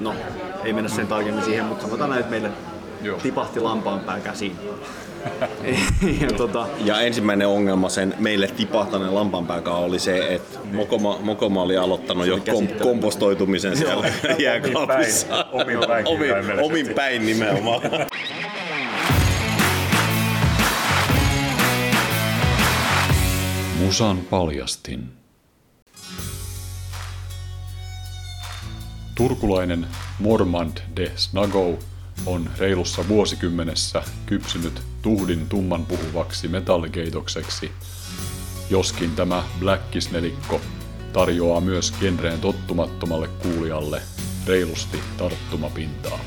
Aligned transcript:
no 0.00 0.14
ei 0.64 0.72
mennä 0.72 0.88
sen 0.90 1.06
tarkemmin 1.06 1.44
siihen, 1.44 1.64
mutta 1.64 1.84
sanotaan 1.84 2.10
näin, 2.10 2.20
että 2.20 2.30
meille 2.30 2.50
Joo. 3.02 3.18
tipahti 3.18 3.60
lampaanpää 3.60 4.20
käsiin. 4.20 4.56
ja 6.20 6.28
tota, 6.36 6.66
Ja 6.84 7.00
ensimmäinen 7.00 7.48
ongelma 7.48 7.88
sen 7.88 8.14
meille 8.18 8.46
tipahtaneen 8.46 9.14
lampanpääkaan 9.14 9.78
oli 9.82 9.98
se, 9.98 10.34
että 10.34 10.58
Mokoma, 10.72 11.18
Mokoma 11.22 11.62
oli 11.62 11.76
aloittanut 11.76 12.26
jo 12.26 12.38
kom, 12.50 12.68
kompostoitumisen 12.68 13.76
siellä 13.76 14.10
jääkaapissa. 14.38 15.46
Omin 15.52 15.78
päin. 15.88 16.06
Omin 16.08 16.28
päin 16.28 16.60
omin 16.60 16.88
päin 16.94 17.26
nimenomaan. 17.26 17.80
Musan 23.78 24.18
paljastin. 24.18 25.17
Turkulainen 29.18 29.86
Mormand 30.18 30.76
de 30.96 31.12
Snago 31.16 31.78
on 32.26 32.50
reilussa 32.58 33.08
vuosikymmenessä 33.08 34.02
kypsynyt 34.26 34.82
tuhdin 35.02 35.48
tumman 35.48 35.86
puhuvaksi 35.86 36.48
metallikeitokseksi, 36.48 37.72
joskin 38.70 39.10
tämä 39.16 39.44
Blackis-nelikko 39.60 40.60
tarjoaa 41.12 41.60
myös 41.60 41.94
genreen 42.00 42.40
tottumattomalle 42.40 43.28
kuulijalle 43.28 44.02
reilusti 44.46 45.00
tarttumapintaa. 45.16 46.18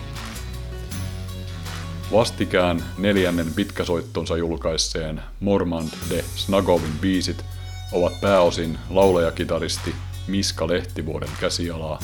Vastikään 2.12 2.84
neljännen 2.98 3.54
pitkäsoittonsa 3.54 4.38
julkaisseen 4.38 5.22
Mormand 5.40 5.90
de 6.10 6.24
Snagovin 6.36 7.00
biisit 7.02 7.46
ovat 7.92 8.22
pääosin 8.22 8.78
laulajakitaristi 8.90 9.96
Miska 10.28 10.68
Lehtivuoden 10.68 11.30
käsialaa, 11.40 12.00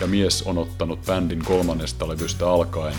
ja 0.00 0.06
mies 0.06 0.42
on 0.42 0.58
ottanut 0.58 1.06
bändin 1.06 1.44
kolmannesta 1.44 2.08
levystä 2.08 2.50
alkaen 2.50 2.96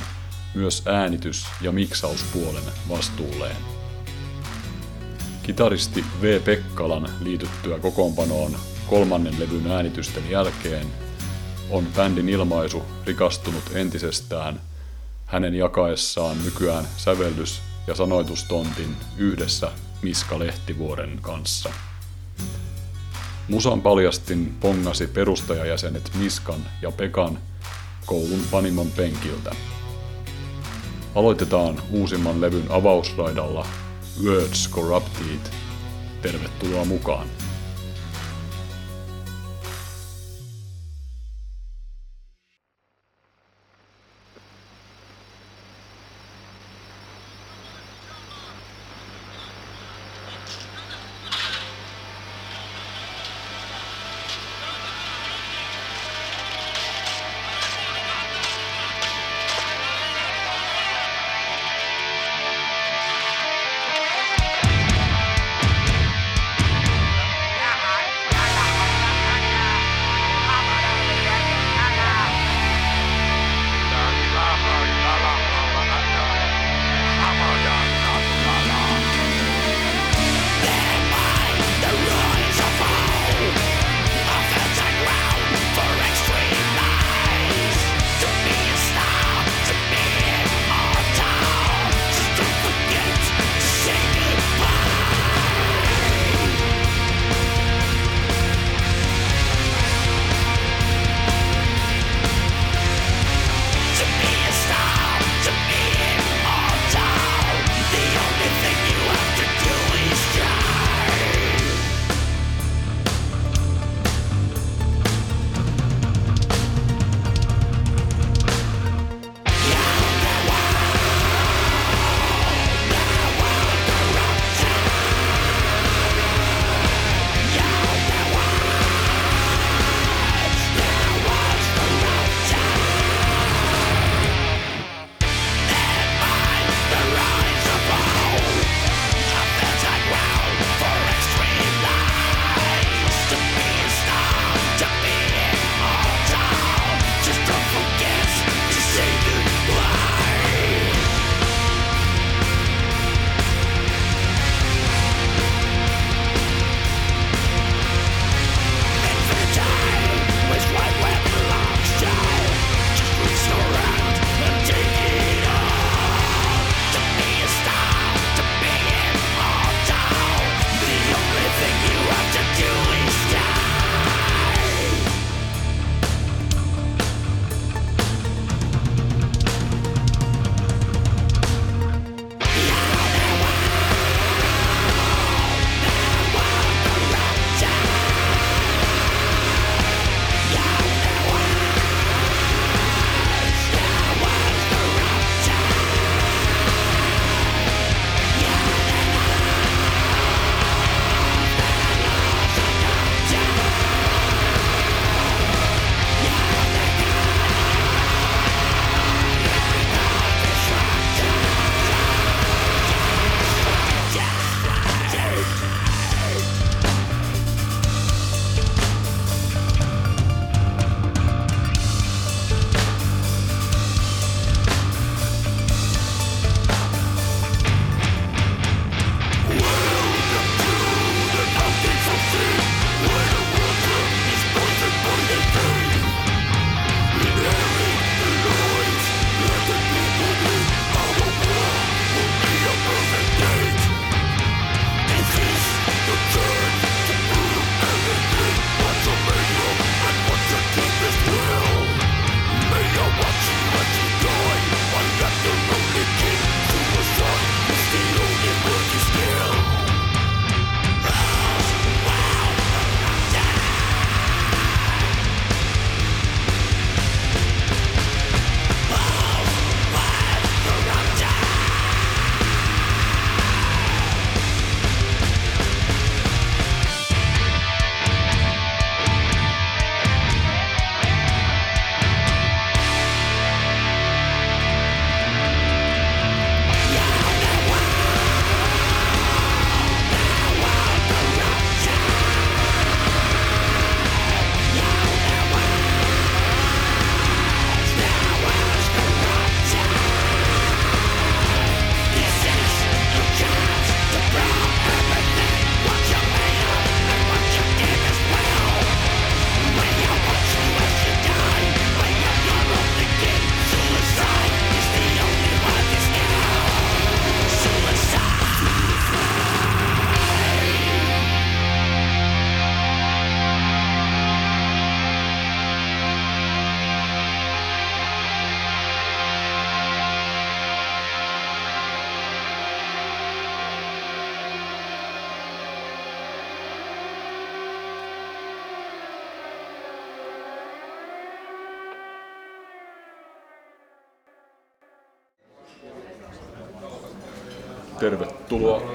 myös 0.53 0.83
äänitys- 0.85 1.47
ja 1.61 1.71
miksauspuolen 1.71 2.63
vastuulleen. 2.89 3.57
Kitaristi 5.43 6.05
V. 6.21 6.41
Pekkalan 6.41 7.09
liityttyä 7.19 7.79
kokoonpanoon 7.79 8.55
kolmannen 8.87 9.39
levyn 9.39 9.71
äänitysten 9.71 10.29
jälkeen 10.29 10.87
on 11.69 11.87
bändin 11.95 12.29
ilmaisu 12.29 12.83
rikastunut 13.05 13.63
entisestään 13.73 14.61
hänen 15.25 15.55
jakaessaan 15.55 16.43
nykyään 16.45 16.87
sävellys- 16.97 17.61
ja 17.87 17.95
sanoitustontin 17.95 18.95
yhdessä 19.17 19.71
Miska 20.01 20.39
Lehtivuoren 20.39 21.19
kanssa. 21.21 21.69
Musan 23.49 23.81
paljastin 23.81 24.55
pongasi 24.59 25.07
perustajajäsenet 25.07 26.11
Miskan 26.15 26.65
ja 26.81 26.91
Pekan 26.91 27.39
koulun 28.05 28.41
panimon 28.51 28.91
penkiltä. 28.91 29.51
Aloitetaan 31.15 31.81
uusimman 31.91 32.41
levyn 32.41 32.65
avausraidalla 32.69 33.67
Words 34.23 34.69
Corrupted. 34.69 35.53
Tervetuloa 36.21 36.85
mukaan. 36.85 37.27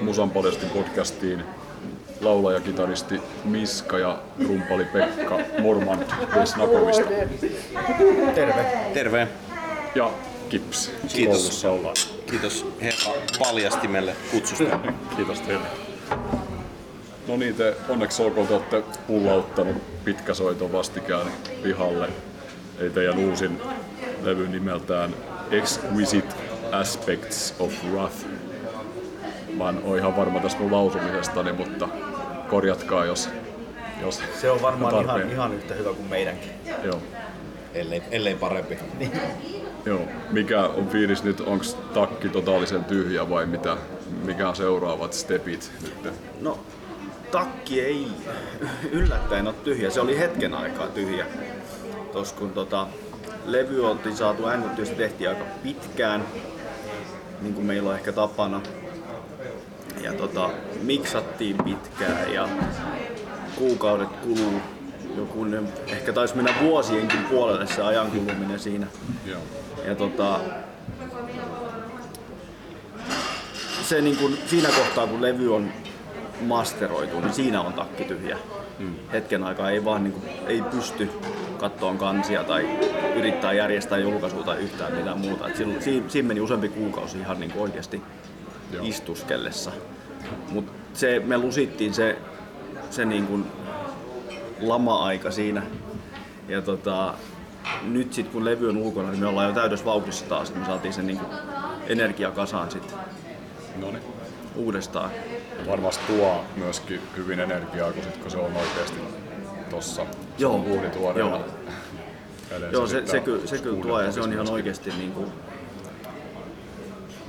Musan 0.05 0.31
Paljastin 0.31 0.71
podcastiin 0.71 1.45
laulaja, 2.21 2.61
kitaristi 2.61 3.21
Miska 3.45 3.99
ja 3.99 4.19
rumpali 4.49 4.85
Pekka 4.85 5.39
Mormand 5.59 6.03
Vesnakovista 6.35 7.05
Terve. 8.35 8.67
Terve. 8.95 9.29
ja 9.95 10.11
Kips. 10.49 10.91
Kiitos. 11.15 11.65
Ollaan. 11.65 11.97
Kiitos 12.31 12.67
herra 12.81 13.13
paljastimelle 13.39 14.17
kutsusta. 14.31 14.79
Kiitos 15.17 15.41
teille. 15.41 15.67
No 17.29 17.37
niin, 17.37 17.55
te 17.55 17.77
onneksi 17.89 18.23
olkoon 18.23 18.47
te 18.47 18.55
olette 18.55 18.83
pullauttanut 19.07 20.05
pitkäsoiton 20.05 20.73
vastikään 20.73 21.27
pihalle. 21.63 22.09
Ei 22.79 22.91
teidän 22.91 23.19
uusin 23.19 23.61
levy 24.23 24.49
nimeltään 24.49 25.15
Exquisite 25.51 26.35
Aspects 26.73 27.55
of 27.59 27.73
Wrath. 27.93 28.17
Mä 29.59 29.69
en 29.69 29.81
ole 29.85 29.99
ihan 29.99 30.17
varma 30.17 30.41
tästä 30.41 30.61
mun 30.61 30.73
lausumisestani, 30.73 31.53
mutta 31.53 31.89
korjatkaa 32.49 33.05
jos, 33.05 33.29
jos 34.03 34.23
Se 34.41 34.51
on 34.51 34.63
varmaan 34.63 34.95
tarpeen. 34.95 35.19
ihan, 35.19 35.33
ihan 35.33 35.55
yhtä 35.55 35.75
hyvä 35.75 35.93
kuin 35.93 36.09
meidänkin. 36.11 36.51
Joo. 36.83 36.99
Ellei, 37.75 38.03
ellei 38.11 38.35
parempi. 38.35 38.79
Joo. 39.85 40.01
Mikä 40.31 40.61
on 40.65 40.89
fiilis 40.89 41.25
nyt? 41.25 41.41
Onko 41.41 41.65
takki 41.95 42.29
totaalisen 42.29 42.85
tyhjä 42.85 43.31
vai 43.31 43.47
mitä? 43.47 43.77
Mikä 44.25 44.49
on 44.49 44.57
seuraavat 44.57 45.13
stepit 45.13 45.73
nyt? 45.83 46.13
No, 46.41 46.59
takki 47.31 47.81
ei 47.81 48.07
yllättäen 48.93 49.47
ole 49.47 49.55
tyhjä. 49.65 49.91
Se 49.91 50.01
oli 50.01 50.19
hetken 50.19 50.55
aikaa 50.55 50.87
tyhjä. 50.87 51.27
Tos 52.13 52.33
kun 52.33 52.51
tota, 52.53 52.87
levy 53.45 53.87
oltiin 53.91 54.17
saatu 54.17 54.47
äänitettyä, 54.47 54.85
se 54.85 54.95
tehtiin 54.95 55.29
aika 55.31 55.45
pitkään, 55.63 56.25
niin 57.41 57.55
kuin 57.55 57.67
meillä 57.67 57.91
on 57.91 57.97
ehkä 57.97 58.13
tapana. 58.13 58.61
Ja 60.05 60.13
tota, 60.13 60.51
miksattiin 60.83 61.57
pitkään 61.65 62.33
ja 62.33 62.49
kuukaudet 63.57 64.09
kuluu. 64.09 64.61
Joku, 65.17 65.45
ne, 65.45 65.63
ehkä 65.87 66.13
taisi 66.13 66.37
mennä 66.37 66.55
vuosienkin 66.63 67.25
puolelle 67.25 67.67
se 67.67 67.83
ajan 67.83 68.11
kuluminen 68.11 68.59
siinä. 68.59 68.87
Joo. 69.27 69.41
Ja 69.87 69.95
tota, 69.95 70.41
se 73.83 74.01
niin 74.01 74.17
kun, 74.17 74.39
siinä 74.47 74.69
kohtaa 74.69 75.07
kun 75.07 75.23
levy 75.23 75.55
on 75.55 75.73
masteroitu, 76.41 77.21
niin 77.21 77.33
siinä 77.33 77.61
on 77.61 77.73
takki 77.73 78.05
tyhjä. 78.05 78.39
Mm. 78.79 78.95
Hetken 79.13 79.45
aikaa 79.45 79.71
ei 79.71 79.85
vaan 79.85 80.05
niin 80.05 80.13
kun, 80.13 80.23
ei 80.47 80.63
pysty 80.63 81.11
kattoon 81.59 81.99
kansia 81.99 82.45
tai 82.45 82.69
yrittää 83.17 83.53
järjestää 83.53 83.99
julkaisua 83.99 84.43
tai 84.43 84.59
yhtään 84.59 84.95
mitään 84.95 85.19
muuta. 85.19 85.49
Et 85.49 85.57
silloin, 85.57 85.83
siinä, 85.83 86.09
siinä 86.09 86.29
meni 86.29 86.41
useampi 86.41 86.69
kuukausi 86.69 87.19
ihan 87.19 87.41
niin 87.41 87.53
oikeasti 87.57 88.03
Joo. 88.73 88.85
istuskellessa. 88.87 89.73
Mutta 90.51 90.73
se, 90.95 91.23
me 91.25 91.39
lusittiin 91.39 91.95
se, 91.95 92.19
se 92.91 93.05
niin 93.05 93.27
kun 93.27 93.47
lama-aika 94.61 95.31
siinä. 95.31 95.63
Ja 96.49 96.63
tota, 96.63 97.15
nyt 97.83 98.13
sitten 98.13 98.33
kun 98.33 98.45
levy 98.45 98.69
on 98.69 98.77
ulkona, 98.77 99.11
niin 99.11 99.21
me 99.21 99.27
ollaan 99.27 99.49
jo 99.49 99.55
täydessä 99.55 99.85
vauhdissa 99.85 100.25
taas. 100.25 100.49
että 100.49 100.61
Me 100.61 100.67
saatiin 100.67 100.95
sen 100.95 101.07
niin 101.07 101.21
energia 101.87 102.31
kasaan 102.31 102.71
sitten 102.71 102.99
No 103.81 103.91
niin. 103.91 104.03
uudestaan. 104.57 105.11
Varmasti 105.67 106.05
tuo 106.07 106.45
myöskin 106.57 107.01
hyvin 107.17 107.41
energiaa, 107.41 107.93
kun, 107.93 108.03
sit, 108.03 108.17
kun 108.17 108.31
se 108.31 108.37
on 108.39 108.57
oikeasti 108.57 109.01
tossa 109.71 110.07
Joo. 110.39 110.65
Joo. 111.19 111.45
Joo, 112.73 112.87
se, 112.87 113.07
se, 113.07 113.21
kyllä, 113.21 113.47
se 113.47 113.59
kyllä 113.59 113.83
tuo 113.83 114.01
ja 114.01 114.13
se 114.13 114.21
on 114.21 114.33
ihan 114.33 114.51
oikeasti 114.51 114.91
niin 114.99 115.13
kuin, 115.13 115.33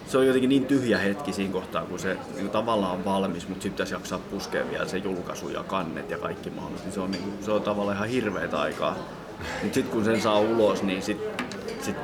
se 0.08 0.18
on 0.18 0.28
jotenkin 0.28 0.50
niin 0.50 0.66
tyhjä 0.66 0.98
hetki 0.98 1.34
siinä 1.34 1.54
kohtaa, 1.54 1.86
kun 1.86 2.00
se 2.00 2.18
niin 2.36 2.50
tavallaan 2.50 2.94
on 2.94 3.06
valmis, 3.06 3.48
mutta 3.48 3.64
sitten 3.64 3.72
pitäisi 3.72 3.94
jaksaa 3.94 4.20
puskea 4.20 4.70
vielä 4.70 4.88
se 4.88 4.98
julkaisu 4.98 5.50
ja 5.50 5.64
kannet 5.64 6.10
ja 6.10 6.18
kaikki 6.18 6.50
mahdollista. 6.50 6.86
Niin 6.86 6.94
se, 6.94 7.00
on, 7.00 7.12
niin 7.12 7.24
kuin, 7.24 7.34
se 7.42 7.52
on 7.52 7.62
tavallaan 7.62 7.98
ihan 7.98 8.10
hirveätä 8.10 8.60
aikaa. 8.60 8.96
Mutta 9.62 9.74
sitten 9.74 9.94
kun 9.94 10.06
sen 10.06 10.22
saa 10.22 10.40
ulos, 10.40 10.84
niin 10.84 11.02
sit, 11.02 11.18
sit 11.82 11.96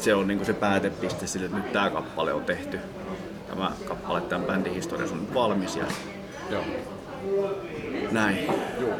se 0.00 0.14
on 0.14 0.28
niin 0.28 0.38
kuin 0.38 0.46
se 0.46 0.52
päätepiste 0.52 1.26
sille, 1.26 1.46
että 1.46 1.58
nyt 1.58 1.72
tämä 1.72 1.90
kappale 1.90 2.32
on 2.32 2.44
tehty. 2.44 2.78
Tämä 3.48 3.72
kappale 3.88 4.20
tämän 4.20 4.46
bändin 4.46 4.74
historiassa 4.74 5.14
on 5.14 5.20
nyt 5.20 5.34
valmis 5.34 5.76
ja 5.76 5.84
Joo. 6.50 6.64
näin. 8.10 8.38
Joo. 8.80 8.94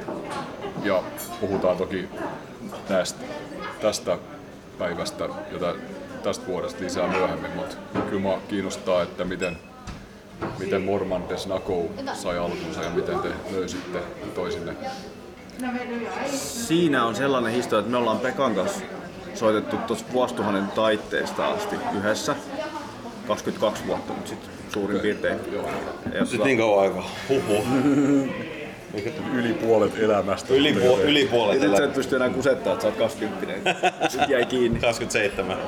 Ja 0.82 1.02
puhutaan 1.40 1.76
toki 1.76 2.08
näistä, 2.88 3.24
tästä 3.80 4.18
päivästä 4.78 5.24
ja 5.24 5.58
tä- 5.58 5.74
tästä 6.24 6.46
vuodesta 6.46 6.84
lisää 6.84 7.08
myöhemmin, 7.08 7.50
mutta 7.56 7.76
kyllä 8.08 8.22
mua 8.22 8.38
kiinnostaa, 8.48 9.02
että 9.02 9.24
miten, 9.24 9.58
miten 10.58 10.82
Mormon 10.82 11.28
de 11.28 11.36
Snakow 11.36 11.86
sai 12.14 12.38
alkunsa 12.38 12.82
ja 12.82 12.90
miten 12.90 13.18
te 13.18 13.28
löysitte 13.52 13.98
toisinne. 14.34 14.76
Siinä 16.36 17.04
on 17.04 17.16
sellainen 17.16 17.52
historia, 17.52 17.80
että 17.80 17.90
me 17.90 17.96
ollaan 17.96 18.18
Pekan 18.18 18.54
kanssa 18.54 18.80
soitettu 19.34 19.76
tuossa 19.76 20.04
vuosituhannen 20.12 20.66
taitteesta 20.68 21.48
asti 21.48 21.76
yhdessä. 21.96 22.36
22 23.26 23.86
vuotta 23.86 24.12
nyt 24.12 24.26
sitten 24.26 24.50
suurin 24.72 25.00
piirtein. 25.00 25.38
Joo. 25.52 25.68
Sitten 26.04 26.26
tota, 26.30 26.44
niin 26.44 26.58
kauan 26.58 26.82
aikaa. 26.82 27.10
Huhhuh. 27.28 27.64
Yli 29.34 29.52
puolet 29.52 29.98
elämästä. 29.98 30.54
Yli, 30.54 30.72
puol- 30.72 31.00
yli 31.00 31.24
puolet 31.26 31.60
nyt 31.60 31.76
sä 31.76 31.84
et 31.84 31.94
pysty 31.94 32.16
enää 32.16 32.30
kusettaa, 32.30 32.72
että 32.72 32.82
sä 32.82 32.88
oot 32.88 32.96
20. 32.96 33.74
Sitten 34.08 34.30
jäi 34.30 34.46
kiinni. 34.46 34.80
27. 34.80 35.58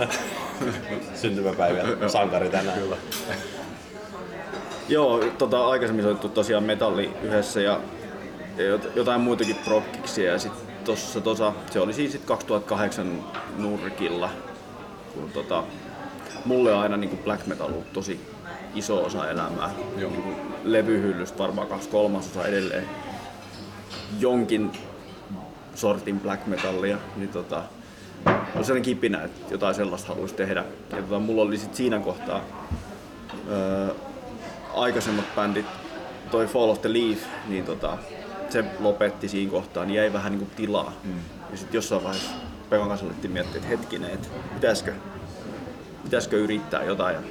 Syntymäpäivä. 1.14 2.08
Sankari 2.08 2.48
tänään. 2.48 2.78
Kyllä. 2.78 2.96
Joo, 4.88 5.24
tota, 5.38 5.66
aikaisemmin 5.66 6.04
soitettu 6.04 6.28
tosiaan 6.28 6.64
metalli 6.64 7.10
yhdessä 7.22 7.60
ja, 7.60 7.80
ja 8.56 8.76
jot- 8.76 8.90
jotain 8.96 9.20
muitakin 9.20 9.56
prokkiksia. 9.64 10.32
Ja 10.32 10.38
sitten 10.38 10.66
tossa, 10.84 11.20
tossa, 11.20 11.52
se 11.70 11.80
oli 11.80 11.92
siis 11.92 12.12
sit 12.12 12.24
2008 12.24 13.24
nurkilla, 13.58 14.30
kun 15.14 15.30
tota, 15.34 15.62
mulle 16.44 16.72
on 16.74 16.80
aina 16.82 16.96
niin 16.96 17.18
black 17.24 17.46
metal 17.46 17.66
ollut 17.66 17.92
tosi 17.92 18.20
iso 18.74 19.04
osa 19.04 19.30
elämää. 19.30 19.70
Joo. 19.98 20.10
Niin 20.10 20.36
levyhyllystä 20.64 21.38
varmaan 21.38 21.68
kaksi 21.68 21.88
kolmasosa 21.88 22.44
edelleen 22.46 22.84
jonkin 24.20 24.72
sortin 25.74 26.20
black 26.20 26.46
metallia, 26.46 26.98
niin 27.16 27.28
tota, 27.28 27.62
on 28.26 28.64
sellainen 28.64 28.82
kipinä, 28.82 29.22
että 29.22 29.54
jotain 29.54 29.74
sellaista 29.74 30.08
haluaisi 30.08 30.34
tehdä. 30.34 30.64
Ja 30.90 31.02
tota, 31.02 31.18
mulla 31.18 31.42
oli 31.42 31.58
sit 31.58 31.74
siinä 31.74 31.98
kohtaa 31.98 32.40
öö, 33.50 33.88
aikaisemmat 34.74 35.24
bändit, 35.36 35.66
toi 36.30 36.46
Fall 36.46 36.70
of 36.70 36.80
the 36.80 36.92
Leaf, 36.92 37.18
niin 37.48 37.64
tota, 37.64 37.98
se 38.50 38.64
lopetti 38.80 39.28
siinä 39.28 39.50
kohtaa, 39.50 39.84
niin 39.84 39.96
jäi 39.96 40.12
vähän 40.12 40.32
niinku 40.32 40.50
tilaa. 40.56 40.92
Mm. 41.04 41.14
Ja 41.50 41.56
sitten 41.56 41.78
jossain 41.78 42.04
vaiheessa 42.04 42.30
Pekan 42.70 42.88
kanssa 42.88 43.06
alettiin 43.06 43.32
miettiä, 43.32 43.56
että 43.56 43.68
hetkinen, 43.68 44.10
että 44.10 44.28
pitäisikö, 44.54 44.92
pitäisikö 46.04 46.36
yrittää 46.36 46.84
jotain. 46.84 47.14
Ja, 47.14 47.22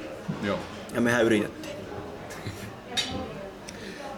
Joo. 0.42 0.58
ja 0.94 1.00
mehän 1.00 1.24
yritettiin. 1.24 1.76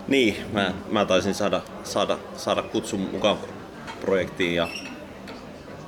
Niin, 0.08 0.36
mä, 0.52 0.72
mä 0.90 1.04
taisin 1.04 1.34
saada, 1.34 1.60
saada, 1.84 2.18
saada 2.36 2.62
kutsun 2.62 3.00
mukaan 3.00 3.38
projektiin 4.00 4.54
ja 4.54 4.68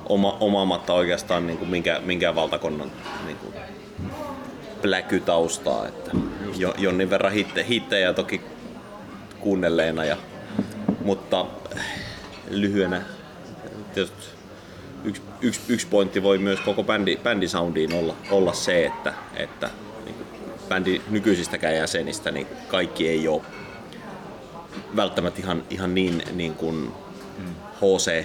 oma, 0.07 0.37
omaamatta 0.41 0.95
oikeastaan 0.95 1.47
niin 1.47 1.59
kuin 1.59 1.71
minkä, 1.71 2.01
minkään 2.05 2.35
valtakonnan 2.35 2.93
niin 3.27 3.37
kuin 3.37 3.55
pläkytaustaa. 4.83 5.87
Että 5.89 6.11
jo, 6.57 6.75
jonnin 6.79 7.11
verran 7.11 7.33
hitte, 7.33 7.67
hittejä 7.69 8.13
toki 8.13 8.41
kuunnelleena, 9.41 10.05
ja, 10.05 10.17
mutta 11.05 11.47
lyhyenä 12.51 13.03
tietysti 13.95 14.27
yksi, 15.05 15.23
yksi, 15.41 15.61
yksi 15.69 15.87
pointti 15.87 16.23
voi 16.23 16.39
myös 16.39 16.61
koko 16.61 16.83
bändi, 16.83 17.17
bändisoundiin 17.17 17.95
olla, 17.95 18.15
olla 18.31 18.53
se, 18.53 18.87
että, 18.87 19.15
että 19.37 19.71
niin 20.05 20.15
bändin 20.69 21.03
nykyisistäkään 21.11 21.77
jäsenistä 21.77 22.31
niin 22.31 22.47
kaikki 22.69 23.09
ei 23.09 23.29
ole 23.29 23.43
välttämättä 24.97 25.41
ihan, 25.41 25.63
ihan 25.71 25.95
niin, 25.95 26.23
niin 26.33 26.55
kuin 26.55 26.93
HC, 27.77 28.25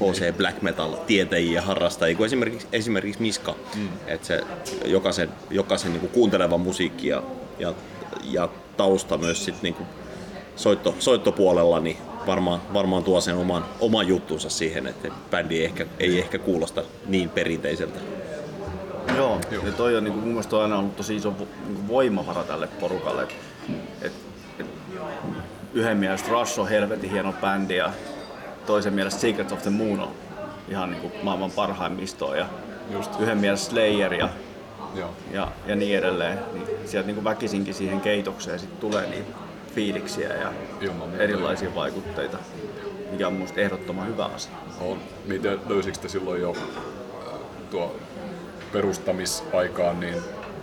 HC 0.00 0.36
Black 0.36 0.62
Metal 0.62 0.96
tietäjiä 1.06 1.62
harrastajia 1.62 2.16
kuin 2.16 2.26
esimerkiksi, 2.26 2.66
esimerkiksi 2.72 3.22
Miska. 3.22 3.54
Mm. 3.74 3.88
Että 4.06 4.26
se 4.26 4.40
jokaisen, 4.84 5.28
jokaisen 5.50 5.92
niin 5.92 6.00
kuin 6.00 6.12
kuunteleva 6.12 6.58
musiikki 6.58 7.08
ja, 7.08 7.22
ja, 7.58 7.74
ja 8.24 8.48
tausta 8.76 9.18
myös 9.18 9.44
sit 9.44 9.62
niin 9.62 9.74
kuin 9.74 9.86
soitto, 10.56 10.94
soittopuolella 10.98 11.80
niin 11.80 11.96
varmaan, 12.26 12.60
varmaan 12.74 13.04
tuo 13.04 13.20
sen 13.20 13.36
oman, 13.36 13.64
oman 13.80 14.08
juttunsa 14.08 14.50
siihen, 14.50 14.86
että 14.86 15.08
bändi 15.30 15.58
ei 15.58 15.64
ehkä, 15.64 15.86
ei 15.98 16.18
ehkä 16.18 16.38
kuulosta 16.38 16.82
niin 17.06 17.28
perinteiseltä. 17.28 17.98
Joo, 19.16 19.40
ja 19.66 19.72
toi 19.72 19.96
on 19.96 20.04
niinku, 20.04 20.20
mun 20.20 20.28
mielestä 20.28 20.56
on 20.56 20.62
aina 20.62 20.78
ollut 20.78 20.96
tosi 20.96 21.16
iso 21.16 21.34
niinku 21.66 21.88
voimavara 21.88 22.44
tälle 22.44 22.66
porukalle. 22.66 23.28
Et, 24.02 24.12
yhden 25.76 25.96
mielestä 25.96 26.28
Rush 26.30 26.60
on 26.60 26.68
helvetin 26.68 27.10
hieno 27.10 27.32
bändi 27.32 27.76
ja 27.76 27.90
toisen 28.66 28.92
mielestä 28.94 29.20
Secret 29.20 29.52
of 29.52 29.62
the 29.62 29.70
Moon 29.70 30.00
on 30.00 30.12
ihan 30.68 30.90
niinku 30.90 31.12
maailman 31.22 31.50
parhaimmistoa. 31.50 32.36
Ja 32.36 32.46
Just. 32.90 33.20
yhden 33.20 33.38
mielestä 33.38 33.70
Slayer 33.70 34.14
ja 34.14 34.28
Joo. 34.94 35.10
ja, 35.32 35.48
ja 35.66 35.76
niin 35.76 35.98
edelleen. 35.98 36.38
Niin 36.52 36.66
sieltä 36.84 37.06
niin 37.06 37.14
kuin 37.14 37.24
väkisinkin 37.24 37.74
siihen 37.74 38.00
keitokseen 38.00 38.58
sit 38.58 38.80
tulee 38.80 39.06
niitä 39.06 39.30
fiiliksiä 39.74 40.28
ja 40.28 40.52
Ilman 40.80 41.08
muuta. 41.08 41.22
erilaisia 41.22 41.74
vaikutteita, 41.74 42.38
mikä 43.10 43.26
on 43.26 43.32
minusta 43.32 43.60
ehdottoman 43.60 44.06
hyvä 44.06 44.24
asia. 44.24 44.52
On. 44.80 44.98
Miten 45.26 45.60
löysikö 45.68 45.98
te 45.98 46.08
silloin 46.08 46.40
jo 46.40 46.50
äh, 46.50 47.34
tuo 47.70 47.96
perustamisaikaan 48.72 50.00
niin 50.00 50.16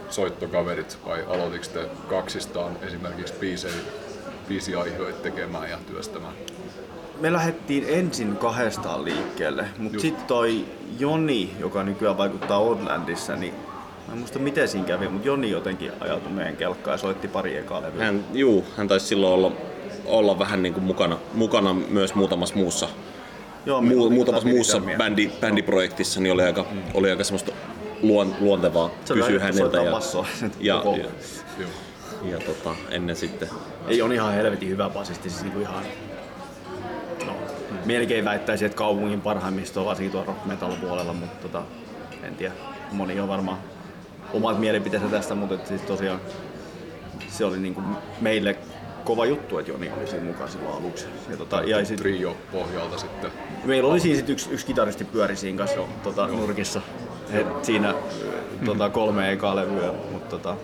soittokaverit 0.09 0.97
vai 1.05 1.23
aloitiko 1.27 1.65
te 1.73 1.85
kaksistaan 2.09 2.77
esimerkiksi 2.81 3.33
biisejä, 3.33 3.73
biisiaiheita 4.47 5.19
tekemään 5.23 5.69
ja 5.69 5.77
työstämään? 5.87 6.33
Me 7.21 7.33
lähdettiin 7.33 7.85
ensin 7.87 8.37
kahdestaan 8.37 9.05
liikkeelle, 9.05 9.65
mutta 9.77 9.99
sitten 9.99 10.25
toi 10.25 10.65
Joni, 10.99 11.53
joka 11.59 11.83
nykyään 11.83 12.17
vaikuttaa 12.17 12.57
Oldlandissa, 12.57 13.35
niin 13.35 13.53
mä 14.07 14.13
en 14.13 14.19
muista 14.19 14.39
miten 14.39 14.67
siinä 14.67 14.87
kävi, 14.87 15.07
mutta 15.07 15.27
Joni 15.27 15.51
jotenkin 15.51 15.91
ajautui 15.99 16.31
meidän 16.31 16.55
kelkkaan 16.55 16.93
ja 16.93 16.97
soitti 16.97 17.27
pari 17.27 17.57
ekaa 17.57 17.81
levyä. 17.81 18.05
Hän, 18.05 18.25
juu, 18.33 18.65
hän 18.77 18.87
taisi 18.87 19.05
silloin 19.05 19.33
olla, 19.33 19.51
olla 20.05 20.39
vähän 20.39 20.63
niin 20.63 20.73
kuin 20.73 20.83
mukana, 20.83 21.17
mukana 21.33 21.73
myös 21.73 22.15
muutamassa 22.15 22.55
muussa, 22.55 22.89
Joo, 23.65 23.77
oli 23.77 24.09
muutamassa 24.09 24.49
muussa 24.49 24.81
bändi, 24.97 25.31
bändiprojektissa, 25.41 26.19
niin 26.19 26.33
oli 26.33 26.43
aika, 26.43 26.65
oli 26.93 27.09
aika 27.09 27.23
semmoista 27.23 27.51
luon, 28.01 28.35
luontevaa 28.39 28.89
Se 29.05 29.13
kysyä 29.13 29.39
häneltä. 29.39 29.77
Ja, 29.77 29.83
ja, 30.59 30.83
ja, 30.85 31.05
Joo. 31.59 31.69
ja 32.31 32.39
tota, 32.39 32.75
ennen 32.89 33.15
sitten 33.15 33.49
Ei 33.87 34.01
on 34.01 34.13
ihan 34.13 34.33
helvetin 34.33 34.69
hyvä 34.69 34.89
basisti, 34.89 35.29
siis 35.29 35.43
niinku 35.43 35.59
ihan... 35.59 35.83
No, 37.25 37.33
melkein 37.85 38.25
väittäisin, 38.25 38.65
että 38.65 38.77
kaupungin 38.77 39.21
parhaimmisto, 39.21 39.85
varsinkin 39.85 40.11
tuolla 40.11 40.27
rock 40.27 40.45
metal 40.45 40.75
puolella, 40.81 41.13
mutta 41.13 41.47
tota, 41.47 41.63
en 42.23 42.35
tiedä. 42.35 42.53
Moni 42.91 43.19
on 43.19 43.27
varmaan 43.27 43.57
omat 44.33 44.59
mielipiteensä 44.59 45.07
tästä, 45.07 45.35
mutta 45.35 45.55
et 45.55 45.67
siis 45.67 45.81
tosiaan 45.81 46.19
se 47.27 47.45
oli 47.45 47.59
niinku 47.59 47.81
meille 48.21 48.57
kova 49.03 49.25
juttu, 49.25 49.57
että 49.57 49.71
Joni 49.71 49.91
oli 49.97 50.07
siinä 50.07 50.25
mukaan 50.25 50.49
silloin 50.49 50.75
aluksi. 50.75 51.05
Ja 51.29 51.37
tota, 51.37 51.61
ja 51.61 51.85
sit, 51.85 51.99
Trio 51.99 52.37
pohjalta 52.51 52.97
sitten. 52.97 53.31
meillä 53.65 53.89
oli 53.89 53.99
siinä 53.99 54.17
sit 54.17 54.29
yksi, 54.29 54.49
yksi 54.51 54.65
kitaristi 54.65 55.05
pyöri 55.05 55.35
siinä 55.35 55.57
kanssa 55.57 55.79
tota, 56.03 56.27
nurkissa. 56.27 56.81
He, 57.33 57.45
siinä 57.61 57.93
tota, 58.65 58.89
kolme 58.89 59.31
ekaa 59.31 59.55
levyä, 59.55 59.93
mutta 60.11 60.29
tota, 60.29 60.55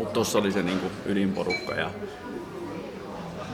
mut 0.00 0.12
tossa 0.12 0.38
oli 0.38 0.52
se 0.52 0.62
niinku 0.62 0.86
ydinporukka. 1.06 1.74
Ja, 1.74 1.90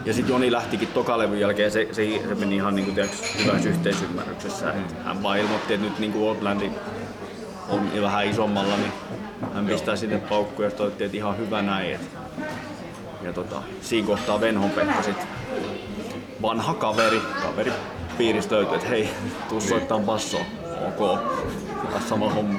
ja 0.04 0.12
sitten 0.12 0.32
Joni 0.32 0.52
lähtikin 0.52 0.88
tokalevyn 0.88 1.40
jälkeen, 1.40 1.70
se, 1.70 1.88
se, 1.92 2.22
se 2.28 2.34
meni 2.34 2.56
ihan 2.56 2.74
niinku, 2.74 2.92
tiiäks, 2.92 3.38
hyvässä 3.44 3.68
yhteisymmärryksessä. 3.68 4.72
Et 4.72 5.04
hän 5.04 5.22
vaan 5.22 5.38
ilmoitti, 5.38 5.74
että 5.74 5.86
nyt 5.86 5.98
niinku 5.98 6.28
Oldlandi 6.28 6.70
on 7.68 7.90
vähän 8.02 8.26
isommalla, 8.26 8.76
niin 8.76 8.92
hän 9.54 9.66
pistää 9.66 9.96
sinne 9.96 10.18
paukkuja 10.18 10.68
ja 10.68 10.74
toivotti, 10.74 11.04
että 11.04 11.16
ihan 11.16 11.38
hyvä 11.38 11.62
näin. 11.62 11.94
Et, 11.94 12.00
ja 13.22 13.32
tota, 13.32 13.62
siinä 13.80 14.06
kohtaa 14.06 14.40
Venhon 14.40 14.70
Pekka 14.70 15.02
sit 15.02 15.26
vanha 16.42 16.74
kaveri, 16.74 17.20
kaveri 17.42 17.72
piiristä 18.18 18.54
löytyi, 18.54 18.74
että 18.74 18.88
hei, 18.88 19.08
tuu 19.48 19.60
soittaa 19.60 19.98
bassoa. 19.98 20.44
Ok, 20.88 21.18
sama 22.08 22.30
homma. 22.30 22.58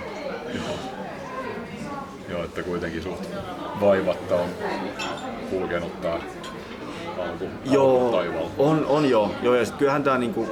Joo, 2.30 2.44
että 2.44 2.64
kuitenkin 2.64 3.04
suht 3.04 3.24
vaivatta 3.82 4.36
on 4.36 4.50
kulkenut 5.50 6.02
tää 6.02 6.20
alku, 7.24 7.46
Joo, 7.66 8.00
alkutaival. 8.00 8.46
on, 8.58 8.86
on 8.86 9.10
joo. 9.10 9.32
joo 9.42 9.56
ja 9.56 9.66
sit 9.66 9.76
kyllähän 9.76 10.04
tää 10.04 10.18
niinku... 10.18 10.50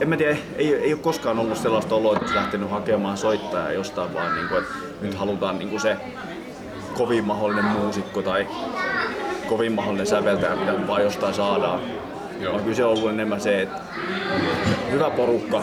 En 0.00 0.08
mä 0.08 0.16
tiedä, 0.16 0.36
ei, 0.56 0.74
ei 0.74 0.92
ole 0.92 1.02
koskaan 1.02 1.38
ollut 1.38 1.58
sellaista 1.58 1.94
oloa, 1.94 2.12
että 2.12 2.22
olisi 2.22 2.36
lähtenyt 2.36 2.70
hakemaan 2.70 3.16
soittajaa 3.16 3.72
jostain 3.72 4.14
vaan 4.14 4.34
niinku, 4.34 4.54
että 4.54 4.74
nyt 5.00 5.14
halutaan 5.14 5.58
niinku 5.58 5.78
se 5.78 5.96
kovin 6.94 7.24
mahdollinen 7.24 7.64
muusikko 7.64 8.22
tai 8.22 8.46
kovin 9.48 9.72
mahdollinen 9.72 10.06
säveltäjä, 10.06 10.56
mitä 10.56 10.86
vaan 10.86 11.02
jostain 11.02 11.34
saadaan. 11.34 11.80
Joo. 12.40 12.52
Vaan 12.52 12.64
kyllä 12.64 12.76
se 12.76 12.84
on 12.84 12.90
ollut 12.90 13.10
enemmän 13.10 13.40
se, 13.40 13.62
että 13.62 13.80
hyvä 14.90 15.10
porukka 15.10 15.62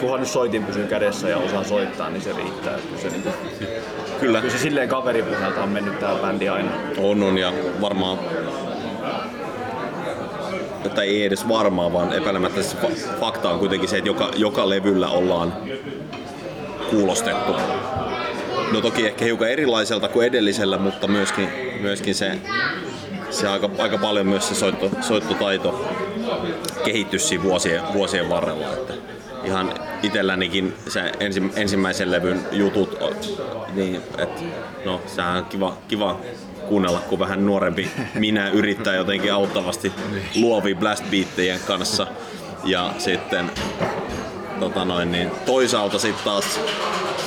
kunhan 0.00 0.20
nyt 0.20 0.28
soitin 0.28 0.64
pysyy 0.64 0.86
kädessä 0.86 1.28
ja 1.28 1.38
osaa 1.38 1.64
soittaa, 1.64 2.10
niin 2.10 2.22
se 2.22 2.32
riittää. 2.32 2.78
Kyllä 2.78 3.02
se, 3.02 3.08
niinku, 3.08 3.28
kyllä 4.20 4.40
kyllä 4.40 4.52
se 4.52 4.58
silleen 4.58 4.88
kaveripuhelta 4.88 5.62
on 5.62 5.68
mennyt 5.68 5.98
tää 5.98 6.14
bändi 6.14 6.48
aina. 6.48 6.70
on, 6.98 7.22
on 7.22 7.38
ja 7.38 7.52
varmaan 7.80 8.18
tai 10.94 11.08
ei 11.08 11.24
edes 11.24 11.48
varmaan, 11.48 11.92
vaan 11.92 12.12
epäilemättä 12.12 12.62
se 12.62 12.76
fa- 12.76 13.20
fakta 13.20 13.50
on 13.50 13.58
kuitenkin 13.58 13.88
se, 13.88 13.98
että 13.98 14.08
joka, 14.08 14.30
joka 14.36 14.68
levyllä 14.68 15.08
ollaan 15.08 15.52
kuulostettu. 16.90 17.52
No 18.72 18.80
toki 18.80 19.06
ehkä 19.06 19.24
hiukan 19.24 19.50
erilaiselta 19.50 20.08
kuin 20.08 20.26
edellisellä, 20.26 20.78
mutta 20.78 21.06
myöskin, 21.06 21.48
myöskin 21.80 22.14
se, 22.14 22.38
se 23.30 23.48
aika, 23.48 23.70
aika 23.78 23.98
paljon 23.98 24.26
myös 24.26 24.48
se 24.48 24.54
soitto, 24.54 24.90
soittotaito 25.00 25.88
kehittyi 26.84 27.18
siinä 27.18 27.44
vuosien, 27.44 27.82
vuosien 27.92 28.28
varrella. 28.28 28.72
Että 28.72 28.94
ihan 29.44 29.74
itsellänikin 30.02 30.74
se 30.88 31.12
ensi, 31.20 31.42
ensimmäisen 31.56 32.12
levyn 32.12 32.40
jutut, 32.52 32.98
niin 33.74 33.96
että 34.18 34.42
no 34.84 35.00
sehän 35.06 35.36
on 35.36 35.44
kiva, 35.44 35.76
kiva 35.88 36.20
kuunnella, 36.68 37.00
kun 37.00 37.18
vähän 37.18 37.46
nuorempi 37.46 37.90
minä 38.14 38.48
yrittää 38.50 38.94
jotenkin 38.94 39.32
auttavasti 39.32 39.92
luovia 40.34 40.74
blast 40.76 41.04
beattien 41.10 41.60
kanssa. 41.66 42.06
Ja 42.64 42.94
sitten 42.98 43.50
tota 44.60 44.84
noin, 44.84 45.12
niin 45.12 45.30
toisaalta 45.46 45.98
sitten 45.98 46.24
taas 46.24 46.60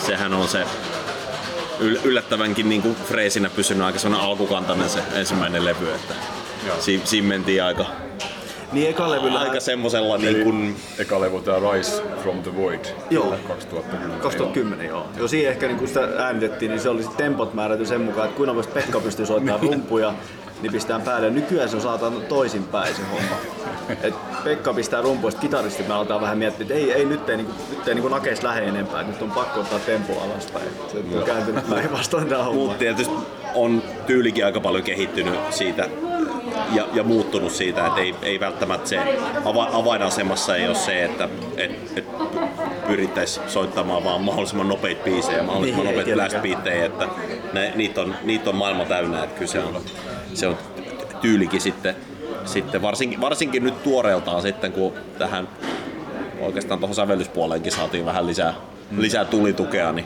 sehän 0.06 0.34
on 0.34 0.48
se 0.48 0.63
yl- 1.80 2.00
yllättävänkin 2.04 2.70
niin 2.70 2.82
kuin 2.82 2.96
freesinä 2.96 3.50
pysynyt 3.50 3.84
aika 3.84 4.00
alkukantainen 4.20 4.89
se 4.89 5.00
ensimmäinen 5.16 5.66
levy, 5.66 5.94
että 5.94 6.13
si- 6.80 7.01
siinä 7.06 7.27
mentiin 7.27 7.63
aika, 7.63 7.86
Niin 8.71 8.89
eka 8.89 9.12
levyllä 9.12 9.39
aika 9.39 9.59
semmosella 9.59 10.17
niin 10.17 10.43
kuin, 10.43 10.75
eka 11.00 11.21
levy 11.21 11.41
tää 11.41 11.55
Rise 11.71 12.03
from 12.21 12.43
the 12.43 12.55
Void 12.57 12.86
Joo. 13.09 13.36
2010. 13.47 14.19
2010 14.19 14.88
joo. 14.88 15.07
Jo 15.17 15.27
siinä 15.27 15.50
ehkä 15.50 15.67
niin 15.67 15.77
kun 15.77 15.88
sitä 15.88 16.09
äänitettiin, 16.17 16.71
niin 16.71 16.81
se 16.81 16.89
oli 16.89 17.03
sit 17.03 17.17
tempot 17.17 17.53
määrätty 17.53 17.86
sen 17.86 18.01
mukaan, 18.01 18.25
että 18.27 18.38
kuinka 18.38 18.55
voisi 18.55 18.69
Pekka 18.69 19.00
pystyy 19.00 19.25
soittamaan 19.25 19.63
rumpuja, 19.63 20.13
niin 20.62 20.71
pistää 20.71 21.00
päälle. 21.00 21.29
Nykyään 21.29 21.69
se 21.69 21.75
on 21.75 21.81
saatan 21.81 22.13
toisinpäin 22.21 22.95
se 22.95 23.01
homma. 23.12 23.36
Et 24.03 24.13
Pekka 24.43 24.74
pistää 24.74 25.01
rumpuja, 25.01 25.31
sitten 25.31 25.50
kitaristi 25.50 25.83
me 25.83 25.93
aletaan 25.93 26.21
vähän 26.21 26.38
miettiä, 26.38 26.62
että 26.62 26.74
ei, 26.74 26.91
ei 26.91 27.05
nyt 27.05 27.29
ei, 27.29 27.38
niinku, 27.38 27.53
nyt 27.69 27.88
ei 27.88 27.93
niinku 27.93 28.09
nakeis 28.09 28.43
lähde 28.43 28.65
enempää, 28.65 29.03
nyt 29.03 29.21
on 29.21 29.31
pakko 29.31 29.59
ottaa 29.59 29.79
tempo 29.79 30.13
alaspäin. 30.21 30.67
Se 30.91 31.17
on 31.17 31.24
kääntynyt 31.24 31.69
päinvastoin 31.69 32.27
tää 32.27 32.43
homma. 32.43 32.62
Mutta 32.62 32.77
tietysti 32.77 33.13
on 33.55 33.83
tyylikin 34.07 34.45
aika 34.45 34.59
paljon 34.59 34.83
kehittynyt 34.83 35.33
siitä 35.50 35.89
ja, 36.72 36.88
ja 36.94 37.04
muuttunut 37.04 37.52
siitä, 37.52 37.88
että 37.88 38.02
ei, 38.02 38.16
ei 38.22 38.40
välttämättä 38.40 38.90
se 38.90 39.00
ava, 39.46 39.70
avainasemassa 39.74 40.56
ei 40.56 40.68
ole 40.68 40.76
se, 40.76 41.04
että 41.04 41.30
et, 41.58 41.72
et 41.96 42.06
pyrittäisiin 42.88 43.50
soittamaan 43.50 44.04
vaan 44.04 44.22
mahdollisimman 44.22 44.68
nopeita 44.70 45.04
biisejä, 45.04 45.44
mahdollisimman 45.44 45.86
Niin, 45.86 45.98
ei 45.98 45.98
nopeita 45.98 46.16
blast 46.16 46.42
tietenkään. 46.42 46.64
beattejä, 46.64 46.86
että 46.86 47.08
ne, 47.54 47.74
niitä, 47.76 48.02
on, 48.02 48.16
niitä 48.24 48.50
on 48.50 48.56
maailma 48.56 48.86
täynnä, 48.86 49.24
että 49.24 49.36
kyllä 49.36 49.52
se 49.52 49.60
on, 49.60 49.82
se 50.34 50.48
on 50.48 50.58
tyylikin 51.22 51.62
sitten, 51.62 51.96
sitten 52.46 52.82
varsinkin, 52.82 53.22
varsinkin 53.22 53.64
nyt 53.64 53.84
tuoreeltaan 53.84 54.42
sitten, 54.42 54.72
kun 54.72 54.94
tähän 55.18 55.48
oikeastaan 56.40 56.80
tuohon 56.80 56.96
sävellyspuoleenkin 56.96 57.72
saatiin 57.72 58.06
vähän 58.06 58.28
lisää, 58.28 58.54
lisää 58.98 59.26
tulitukea, 59.26 59.92
niin 59.92 60.06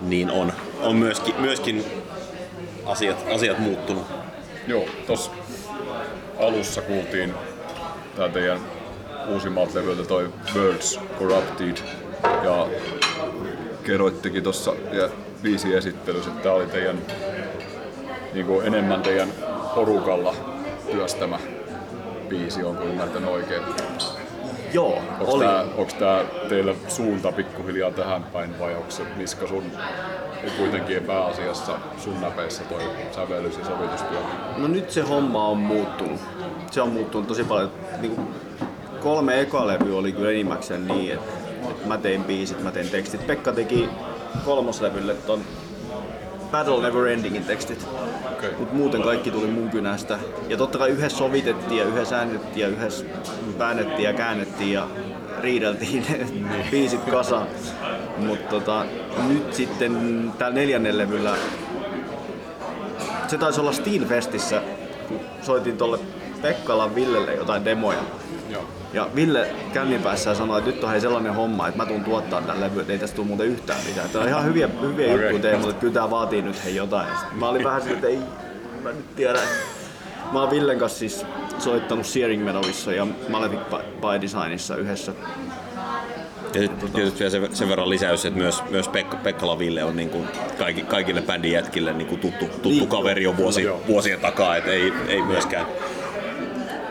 niin 0.00 0.30
on, 0.30 0.52
on 0.82 0.96
myöskin, 0.96 1.34
myöskin 1.38 1.84
asiat, 2.86 3.16
asiat 3.34 3.58
muuttunut. 3.58 4.15
Joo, 4.66 4.84
tos 5.06 5.30
alussa 6.38 6.82
kuultiin 6.82 7.34
tää 8.16 8.28
teidän 8.28 8.60
uusimmalta 9.28 9.78
levyltä 9.78 10.04
toi 10.04 10.30
Birds 10.54 11.00
Corrupted 11.18 11.76
ja 12.44 12.66
kerroittekin 13.84 14.42
tuossa 14.42 14.72
viisi 15.42 15.74
esittelyssä, 15.74 16.30
että 16.30 16.42
tää 16.42 16.52
oli 16.52 16.66
teidän 16.66 16.98
niinku 18.32 18.60
enemmän 18.60 19.02
teidän 19.02 19.28
porukalla 19.74 20.34
työstämä 20.90 21.38
biisi, 22.28 22.62
onko 22.62 22.84
ymmärtänyt 22.84 23.30
oikein? 23.30 23.62
Joo, 24.76 25.02
Onko 25.20 25.32
oli. 25.32 25.44
tää, 25.44 25.64
onks 25.76 25.94
tää 25.94 26.24
teillä 26.48 26.74
suunta 26.88 27.32
pikkuhiljaa 27.32 27.90
tähän 27.90 28.22
päin 28.24 28.58
vai 28.58 28.74
onko 28.74 28.90
se 28.90 29.02
Miska 29.16 29.46
sun 29.46 29.64
kuitenkin 30.58 31.02
pääasiassa 31.02 31.72
sun 31.98 32.20
näpeissä 32.20 32.64
toi 32.64 32.82
sävellys 33.12 33.58
ja 33.58 33.64
sovitustyö? 33.64 34.18
No 34.56 34.68
nyt 34.68 34.90
se 34.90 35.00
homma 35.00 35.48
on 35.48 35.58
muuttunut. 35.58 36.20
Se 36.70 36.82
on 36.82 36.88
muuttunut 36.88 37.26
tosi 37.28 37.44
paljon. 37.44 37.70
Niin 38.00 38.14
kuin 38.14 38.28
kolme 39.00 39.40
ekalevyä 39.40 39.96
oli 39.96 40.12
kyllä 40.12 40.30
enimmäkseen 40.30 40.88
niin, 40.88 41.12
että, 41.14 41.32
että 41.70 41.88
mä 41.88 41.98
tein 41.98 42.24
biisit, 42.24 42.62
mä 42.62 42.70
tein 42.70 42.88
tekstit. 42.88 43.26
Pekka 43.26 43.52
teki 43.52 43.88
kolmoslevylle 44.44 45.14
ton 45.14 45.40
Battle 46.50 46.82
Never 46.82 47.06
Endingin 47.06 47.44
tekstit. 47.44 47.86
Okei. 48.32 48.50
Mutta 48.58 48.74
muuten 48.74 49.02
kaikki 49.02 49.30
tuli 49.30 49.46
mun 49.46 49.70
kynästä. 49.70 50.18
Ja 50.48 50.56
totta 50.56 50.78
kai 50.78 50.90
yhdessä 50.90 51.18
sovitettiin 51.18 51.78
ja 51.78 51.84
yhdessä 51.84 52.18
äänitettiin 52.18 52.62
ja 52.62 52.68
yhdessä 52.68 53.04
väännettiin 53.58 54.02
ja 54.02 54.12
käännettiin 54.12 54.72
ja 54.72 54.88
riideltiin 55.40 56.04
ne 56.50 56.66
biisit 56.70 57.04
kasaan. 57.10 57.46
Mutta 58.16 58.48
tota, 58.48 58.84
nyt 59.28 59.54
sitten 59.54 60.32
täällä 60.38 60.54
neljännen 60.54 60.98
levyllä, 60.98 61.36
se 63.28 63.38
taisi 63.38 63.60
olla 63.60 63.72
Steelfestissä, 63.72 64.62
kun 65.08 65.20
soitin 65.42 65.78
tuolle 65.78 65.98
Pekkalan 66.42 66.94
Villelle 66.94 67.34
jotain 67.34 67.64
demoja. 67.64 68.00
Joo. 68.50 68.64
Ja 68.92 69.08
Ville 69.14 69.48
kännin 69.72 70.02
päässä 70.02 70.34
sanoi, 70.34 70.58
että 70.58 70.70
nyt 70.70 70.84
on 70.84 70.90
hei 70.90 71.00
sellainen 71.00 71.34
homma, 71.34 71.68
että 71.68 71.78
mä 71.82 71.86
tuun 71.86 72.04
tuottaa 72.04 72.40
tämän 72.40 72.60
levy, 72.60 72.80
että 72.80 72.92
ei 72.92 72.98
tästä 72.98 73.16
tule 73.16 73.26
muuten 73.26 73.46
yhtään 73.46 73.80
mitään. 73.88 74.10
Tämä 74.10 74.22
on 74.22 74.28
ihan 74.28 74.44
hyviä, 74.44 74.68
hyviä 74.80 75.14
Okei. 75.14 75.22
juttuja 75.22 75.42
teille, 75.42 75.58
mutta 75.58 75.80
kyllä 75.80 75.94
tämä 75.94 76.10
vaatii 76.10 76.42
nyt 76.42 76.64
hei 76.64 76.76
jotain. 76.76 77.08
Mä 77.32 77.48
olin 77.48 77.64
vähän 77.64 77.82
silleen, 77.82 78.04
että 78.04 78.08
ei, 78.08 78.18
mä 78.82 78.92
nyt 78.92 79.16
tiedä. 79.16 79.38
Mä 80.32 80.40
oon 80.40 80.50
Villen 80.50 80.78
kanssa 80.78 80.98
siis 80.98 81.26
soittanut 81.58 82.06
Searing 82.06 82.44
Medowissa 82.44 82.92
ja 82.92 83.06
Malefic 83.28 83.58
by- 83.70 84.00
by 84.00 84.20
Designissa 84.20 84.76
yhdessä. 84.76 85.12
Ja 86.54 86.62
sitten 86.62 86.90
tietysti 86.92 87.18
vielä 87.18 87.30
sen, 87.30 87.56
sen 87.56 87.68
verran 87.68 87.90
lisäys, 87.90 88.24
että 88.24 88.38
myös, 88.38 88.62
myös 88.70 88.88
Pekka, 88.88 89.16
Pekkala 89.16 89.58
Ville 89.58 89.84
on 89.84 89.96
niin 89.96 90.10
kuin 90.10 90.28
kaikki, 90.58 90.82
kaikille 90.82 91.22
bändin 91.22 91.52
jätkille 91.52 91.92
niin 91.92 92.06
kuin 92.06 92.20
tuttu, 92.20 92.44
tuttu 92.44 92.68
Niin, 92.68 92.88
kaveri 92.88 93.22
jo 93.22 93.36
vuosi, 93.36 93.62
joo. 93.62 93.82
vuosien 93.86 94.20
takaa, 94.20 94.56
että 94.56 94.70
ei, 94.70 94.92
ei 95.08 95.22
myöskään 95.22 95.66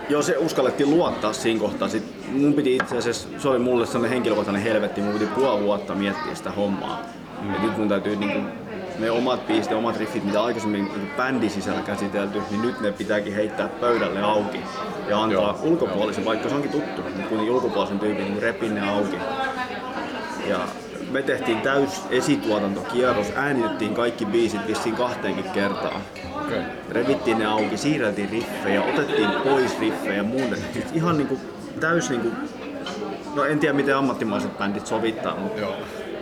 Joo, 0.09 0.21
se 0.21 0.37
uskallettiin 0.37 0.89
luottaa 0.89 1.33
siinä 1.33 1.59
kohtaa. 1.59 1.87
Sit 1.87 2.03
mun 2.31 2.53
piti 2.53 2.75
itse 2.75 2.97
asiassa, 2.97 3.27
se 3.37 3.49
oli 3.49 3.59
mulle 3.59 3.85
sellainen 3.85 4.11
henkilökohtainen 4.11 4.63
helvetti, 4.63 5.01
mun 5.01 5.13
piti 5.13 5.25
puoli 5.25 5.63
vuotta 5.63 5.95
miettiä 5.95 6.35
sitä 6.35 6.51
hommaa. 6.51 6.99
Mm. 7.41 7.53
Ja 7.53 7.59
nyt 7.61 7.77
mun 7.77 7.89
täytyy 7.89 8.15
niinku, 8.15 8.39
ne 8.99 9.11
omat 9.11 9.47
biisit 9.47 9.71
ja 9.71 9.77
omat 9.77 9.97
riffit, 9.97 10.23
mitä 10.23 10.43
aikaisemmin 10.43 10.83
niinku 10.83 10.99
bändin 11.17 11.49
sisällä 11.49 11.81
käsitelty, 11.81 12.41
niin 12.51 12.61
nyt 12.61 12.81
ne 12.81 12.91
pitääkin 12.91 13.35
heittää 13.35 13.67
pöydälle 13.67 14.21
auki. 14.21 14.59
Ja 15.09 15.21
antaa 15.23 15.41
Joo. 15.41 15.59
ulkopuolisen, 15.63 16.25
vaikka 16.25 16.49
se 16.49 16.55
onkin 16.55 16.71
tuttu, 16.71 17.01
niin 17.01 17.27
kuitenkin 17.27 17.55
ulkopuolisen 17.55 17.99
tyypin 17.99 18.25
niin 18.25 18.41
repin 18.41 18.75
ne 18.75 18.89
auki. 18.89 19.17
Ja 20.47 20.59
me 21.15 21.21
tehtiin 21.21 21.61
täys 21.61 21.89
esituotantokierros, 22.09 23.27
äänitettiin 23.35 23.93
kaikki 23.93 24.25
biisit 24.25 24.67
vissiin 24.67 24.95
kahteenkin 24.95 25.51
kertaan 25.51 26.01
Okei. 26.35 26.61
revittiin 26.89 27.39
ne 27.39 27.45
auki, 27.45 27.77
siirreltiin 27.77 28.29
riffejä, 28.29 28.83
otettiin 28.83 29.29
pois 29.43 29.79
riffejä 29.79 30.13
ja 30.13 30.23
muunnettiin. 30.23 30.73
Siis 30.73 30.95
ihan 30.95 31.17
niinku 31.17 31.39
täys 31.79 32.09
niinku, 32.09 32.29
no 33.35 33.43
en 33.43 33.59
tiedä 33.59 33.73
miten 33.73 33.97
ammattimaiset 33.97 34.57
bändit 34.57 34.87
sovittaa, 34.87 35.35
mutta 35.35 35.61
Joo. 35.61 35.75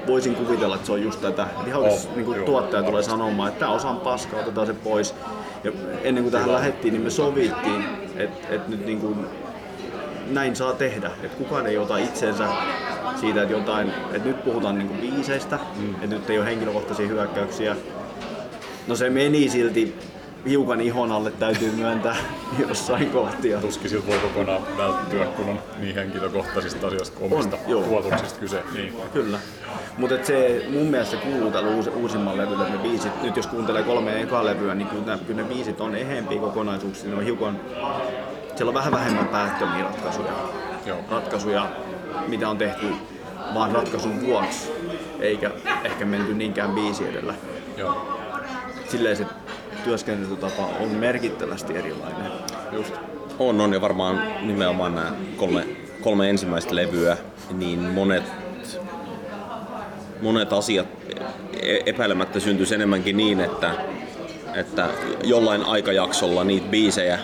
voisin 0.08 0.36
kuvitella, 0.36 0.76
että 0.76 0.86
se 0.88 0.94
on 0.94 1.04
just 1.04 1.22
tätä. 1.22 1.48
Ihan 1.68 1.82
On, 1.82 1.92
niinku 2.16 2.34
joo, 2.34 2.46
tuottaja 2.46 2.84
tulee 2.84 2.94
varmasti. 2.94 3.12
sanomaan, 3.12 3.50
että 3.50 3.60
tämä 3.60 3.72
osa 3.72 3.90
on 3.90 3.98
paska, 3.98 4.38
otetaan 4.38 4.68
se 4.68 4.74
pois. 4.74 5.16
Ja 5.64 5.72
ennen 6.04 6.24
kuin 6.24 6.32
tähän 6.32 6.52
lähdettiin, 6.52 6.94
niin 6.94 7.04
me 7.04 7.10
sovittiin, 7.10 7.86
että 8.16 8.48
et 8.56 8.68
nyt 8.68 8.86
niinku, 8.86 9.16
näin 10.28 10.56
saa 10.56 10.74
tehdä. 10.74 11.12
Että 11.24 11.38
kukaan 11.38 11.68
ei 11.68 11.78
ota 11.78 11.98
itsensä 11.98 12.48
siitä, 13.16 13.42
että 13.42 13.54
jotain, 13.54 13.90
että 13.90 14.28
nyt 14.28 14.44
puhutaan 14.44 14.78
niinku 14.78 14.94
biiseistä, 14.94 15.60
mm. 15.76 15.94
että 15.94 16.08
nyt 16.08 16.30
ei 16.30 16.38
ole 16.38 16.46
henkilökohtaisia 16.46 17.08
hyökkäyksiä. 17.08 17.76
No 18.88 18.96
se 18.96 19.10
meni 19.10 19.50
silti 19.50 19.96
hiukan 20.48 20.82
ihon 20.82 21.12
alle, 21.12 21.32
täytyy 21.32 21.72
myöntää 21.72 22.16
jossain 22.68 23.10
kohtia. 23.10 23.62
Tuskin 23.62 23.90
siltä 23.90 24.08
voi 24.08 24.18
kokonaan 24.20 24.62
välttyä, 24.78 25.26
kun 25.26 25.50
on 25.50 25.60
niin 25.80 25.96
henkilökohtaisista 25.96 26.88
asioista 26.88 27.20
kuin 27.20 27.34
omista 27.34 27.58
joo. 27.68 27.84
tuotuksista 27.84 28.40
kyse. 28.40 28.64
Niin. 28.74 28.94
Kyllä. 29.14 29.40
Mutta 29.98 30.16
se 30.26 30.66
mun 30.70 30.88
mielestä 30.88 31.16
se 31.18 31.24
kuuluu 31.24 31.52
tällä 31.52 31.76
uusi, 31.76 31.90
uusimman 31.90 32.38
levyllä, 32.38 32.64
että 32.68 32.78
ne 32.78 32.84
biisit, 32.84 33.24
nyt 33.24 33.38
jos 33.38 33.48
kuuntelee 33.48 33.84
kolme 33.84 34.22
ekaa 34.22 34.46
levyä, 34.46 34.76
niin 34.76 34.88
kyllä, 34.88 35.16
ne- 35.16 35.24
kyllä 35.28 35.42
ne 35.42 35.48
biisit 35.48 35.82
on 35.82 35.96
eheempiä 35.96 36.40
kokonaisuuksia, 36.40 37.10
ne 37.10 37.16
on 37.16 37.24
hiukan, 37.24 37.60
siellä 38.56 38.70
on 38.70 38.74
vähän 38.74 38.94
vähemmän 38.94 39.28
päättömiä 39.28 39.84
ratkaisuja. 39.84 40.32
Joo. 40.86 40.98
Ratkaisuja, 41.10 41.70
mitä 42.28 42.50
on 42.50 42.58
tehty 42.58 42.86
vaan 43.54 43.72
ratkaisun 43.72 44.22
vuoksi, 44.22 44.72
eikä 45.20 45.52
ehkä 45.84 46.06
menty 46.06 46.34
niinkään 46.34 46.72
biisi 46.72 47.08
edellä. 47.08 47.34
Joo. 47.78 48.20
Silleen 48.90 49.18
se 49.18 49.26
työskentelytapa 49.84 50.70
on 50.80 50.90
merkittävästi 50.90 51.78
erilainen. 51.78 52.32
Just. 52.72 52.94
On, 53.40 53.62
on 53.62 53.74
ja 53.74 53.82
varmaan 53.82 54.24
nimenomaan 54.42 54.96
nämä 54.96 55.12
kolme, 55.38 55.66
kolme 56.02 56.30
ensimmäistä 56.30 56.76
levyä, 56.76 57.18
niin 57.52 57.80
monet, 57.80 58.24
monet 60.22 60.54
asiat 60.54 60.88
e- 61.62 61.80
epäilemättä 61.86 62.40
syntyisi 62.40 62.76
enemmänkin 62.76 63.18
niin, 63.18 63.42
että, 63.42 63.72
että 64.56 64.90
jollain 65.24 65.66
aikajaksolla 65.66 66.44
niitä 66.44 66.68
biisejä 66.68 67.20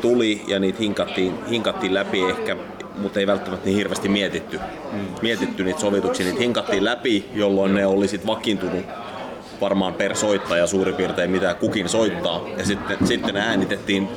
tuli 0.00 0.44
ja 0.46 0.58
niitä 0.58 0.78
hinkattiin, 0.78 1.44
hinkattiin 1.46 1.94
läpi 1.94 2.22
ehkä, 2.22 2.56
mutta 2.98 3.20
ei 3.20 3.26
välttämättä 3.26 3.66
niin 3.66 3.76
hirveästi 3.76 4.08
mietitty, 4.08 4.60
mietitty 5.22 5.64
niitä 5.64 5.80
sovituksia. 5.80 6.26
Niitä 6.26 6.40
hinkattiin 6.40 6.84
läpi, 6.84 7.28
jolloin 7.34 7.74
ne 7.74 7.86
oli 7.86 8.08
sit 8.08 8.26
vakiintunut 8.26 8.84
varmaan 9.60 9.94
per 9.94 10.16
soittaja 10.16 10.66
suurin 10.66 10.94
piirtein 10.94 11.30
mitä 11.30 11.54
kukin 11.54 11.88
soittaa. 11.88 12.44
Ja 12.56 12.64
sitten, 12.64 13.06
sitten 13.06 13.34
ne 13.34 13.40
äänitettiin 13.40 14.08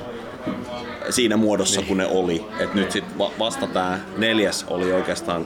siinä 1.10 1.38
muodossa, 1.38 1.82
kun 1.82 1.98
ne 1.98 2.06
oli. 2.06 2.46
Et 2.60 2.74
nyt 2.74 2.92
sit 2.92 3.18
va- 3.18 3.32
vasta 3.40 3.68
tämä 3.68 4.00
neljäs 4.18 4.66
oli 4.70 4.94
oikeastaan 4.94 5.46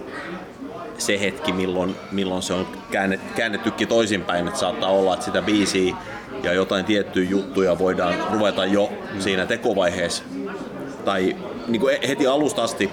se 0.97 1.19
hetki, 1.19 1.53
milloin, 1.53 1.95
milloin 2.11 2.41
se 2.41 2.53
on 2.53 2.67
käännet, 2.91 3.21
käännettykin 3.35 3.87
toisinpäin. 3.87 4.47
Että 4.47 4.59
saattaa 4.59 4.89
olla, 4.89 5.13
että 5.13 5.25
sitä 5.25 5.41
biisiä 5.41 5.95
ja 6.43 6.53
jotain 6.53 6.85
tiettyjä 6.85 7.29
juttuja 7.29 7.79
voidaan 7.79 8.15
ruveta 8.31 8.65
jo 8.65 8.93
siinä 9.19 9.45
tekovaiheessa 9.45 10.23
tai 11.05 11.35
niin 11.67 11.79
kuin 11.79 11.97
heti 12.07 12.27
alusta 12.27 12.63
asti 12.63 12.89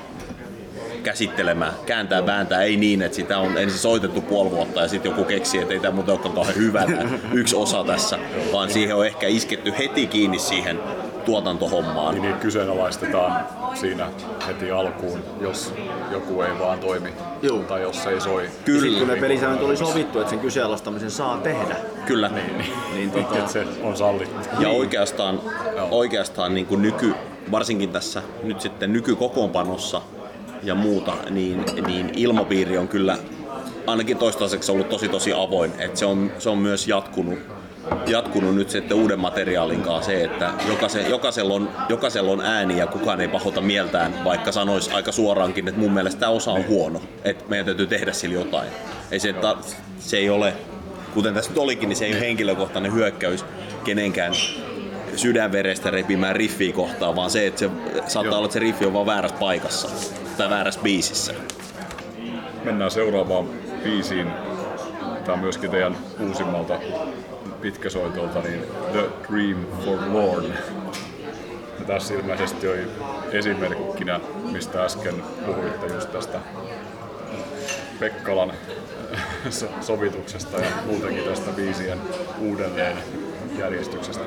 käsittelemään, 1.03 1.73
kääntää, 1.87 2.27
vääntää, 2.27 2.63
ei 2.63 2.77
niin, 2.77 3.03
että 3.03 3.17
sitä 3.17 3.39
on 3.39 3.59
ensin 3.59 3.79
soitettu 3.79 4.21
puoli 4.21 4.51
vuotta 4.51 4.81
ja 4.81 4.89
sitten 4.89 5.11
joku 5.11 5.25
keksii, 5.25 5.61
että 5.61 5.75
ei 5.75 5.81
tämä 5.81 5.95
muuten 5.95 6.13
olekaan 6.13 6.35
kauhean 6.35 6.57
hyvä 6.57 6.87
yksi 7.33 7.57
osa 7.57 7.85
tässä, 7.85 8.19
vaan 8.53 8.71
siihen 8.71 8.97
on 8.97 9.07
ehkä 9.07 9.27
isketty 9.27 9.73
heti 9.79 10.07
kiinni 10.07 10.39
siihen 10.39 10.79
tuotantohommaan. 11.25 12.15
Niin 12.15 12.23
niitä 12.23 12.39
kyseenalaistetaan 12.39 13.47
siinä 13.75 14.11
heti 14.47 14.71
alkuun, 14.71 15.25
jos 15.41 15.75
joku 16.11 16.43
ei 16.43 16.59
vaan 16.59 16.79
toimi. 16.79 17.13
Joo. 17.43 17.59
Tai 17.59 17.83
jos 17.83 18.03
se 18.03 18.11
ei 18.11 18.21
soi. 18.21 18.49
Kyllä. 18.65 18.81
Sitten 18.81 18.99
kun 18.99 19.15
ne 19.15 19.21
pelisäännöt 19.21 19.63
oli 19.63 19.77
sovittu, 19.77 20.19
että 20.19 20.31
sen 20.31 20.39
kyseenalaistamisen 20.39 21.11
saa 21.11 21.39
tehdä, 21.39 21.77
Kyllä. 22.07 22.31
niin 22.95 23.11
tota, 23.11 23.39
Että 23.39 23.53
se 23.53 23.67
on 23.83 23.97
sallittu. 23.97 24.49
Ja 24.61 24.69
oikeastaan, 24.69 25.41
oikeastaan 25.91 26.55
niin 26.55 26.67
kuin 26.67 26.83
nyky, 26.83 27.15
varsinkin 27.51 27.89
tässä 27.91 28.23
nyt 28.43 28.61
sitten 28.61 28.93
nykykokoonpanossa 28.93 30.03
ja 30.63 30.75
muuta, 30.75 31.13
niin, 31.31 31.65
niin 31.87 32.11
ilmapiiri 32.17 32.79
on 32.79 32.89
kyllä 32.89 33.19
ainakin 33.87 34.19
toistaiseksi 34.19 34.73
ollut 34.73 34.89
tosi 34.89 35.09
tosi 35.09 35.33
avoin. 35.33 35.73
Et 35.79 35.97
se, 35.97 36.07
on, 36.07 36.33
se 36.39 36.51
on 36.51 36.59
myös 36.59 36.89
jatkunut, 36.89 37.39
jatkunut 38.07 38.55
nyt 38.55 38.71
sitten 38.71 38.97
uuden 38.97 39.21
materiaalin 39.21 39.83
kanssa 39.83 40.11
se, 40.11 40.25
että 40.25 40.51
jokaisella, 40.69 41.09
jokaisella, 41.09 41.55
on, 41.55 41.71
jokaisella 41.89 42.33
on 42.33 42.41
ääni 42.41 42.79
ja 42.79 42.87
kukaan 42.87 43.21
ei 43.21 43.29
pahota 43.29 43.61
mieltään, 43.61 44.25
vaikka 44.25 44.53
sanoisi 44.53 44.93
aika 44.93 45.13
suoraankin, 45.13 45.69
että 45.69 45.81
mun 45.81 45.93
mielestä 45.93 46.21
tämä 46.21 46.33
osa 46.33 46.53
on 46.53 46.67
huono, 46.69 47.01
että 47.25 47.45
meidän 47.49 47.67
täytyy 47.67 47.87
tehdä 47.87 48.13
sillä 48.13 48.35
jotain. 48.35 48.69
Ei 49.11 49.21
se, 49.21 49.33
ta, 49.33 49.57
se 49.99 50.17
ei 50.17 50.31
ole, 50.31 50.55
kuten 51.15 51.35
tässä 51.35 51.51
nyt 51.51 51.59
olikin, 51.59 51.89
niin 51.89 51.97
se 51.97 52.05
ei 52.05 52.13
ole 52.13 52.21
henkilökohtainen 52.21 52.93
hyökkäys 52.93 53.45
kenenkään 53.85 54.33
sydänverestä 55.17 55.91
repimään 55.91 56.37
riffiä 56.37 56.73
kohtaan, 56.73 57.17
vaan 57.17 57.31
se, 57.31 57.47
että 57.47 57.59
se 57.61 57.71
saattaa 58.07 58.25
Joo. 58.25 58.37
olla, 58.37 58.47
että 58.47 58.53
se 58.53 58.59
riffi 58.59 58.87
on 58.87 58.93
vaan 58.93 59.07
väärässä 59.07 59.37
paikassa 59.39 59.89
tai 60.37 60.51
väärässä 60.51 60.81
biisissä. 60.83 61.35
Mennään 62.65 62.91
seuraavaan 62.91 63.47
biisiin. 63.85 64.27
Tämä 65.25 65.35
on 65.35 65.39
myöskin 65.39 65.71
teidän 65.71 65.97
uusimmalta 66.21 66.79
pitkäsoitolta, 67.63 68.41
niin 68.41 68.63
The 68.93 69.05
Dream 69.31 69.67
Forlorn. 69.85 70.45
Ja 71.79 71.85
tässä 71.87 72.15
ilmeisesti 72.15 72.69
oli 72.69 72.89
esimerkkinä, 73.33 74.21
mistä 74.53 74.85
äsken 74.85 75.15
puhuitte 75.47 75.87
just 75.87 76.13
tästä 76.13 76.39
Pekkalan 78.01 78.53
so- 79.51 79.69
sovituksesta 79.81 80.61
ja 80.61 80.71
muutenkin 80.87 81.25
tästä 81.25 81.51
biisien 81.51 81.99
uudelleen 82.41 82.97
järjestyksestä. 83.59 84.25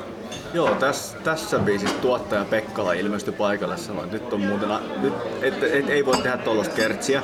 Joo, 0.54 0.74
tässä, 0.74 1.18
tässä 1.18 1.58
biisissä 1.58 1.96
tuottaja 1.96 2.44
Pekkala 2.44 2.92
ilmestyi 2.92 3.32
paikalle 3.32 3.76
sanoi, 3.76 4.04
että 4.04 4.16
nyt 4.16 4.32
on 4.32 4.40
muuten, 4.40 4.68
nyt, 5.00 5.14
et, 5.42 5.62
et, 5.62 5.90
ei 5.90 6.06
voi 6.06 6.16
tehdä 6.16 6.36
tuollaista 6.36 6.74
kertsiä, 6.74 7.22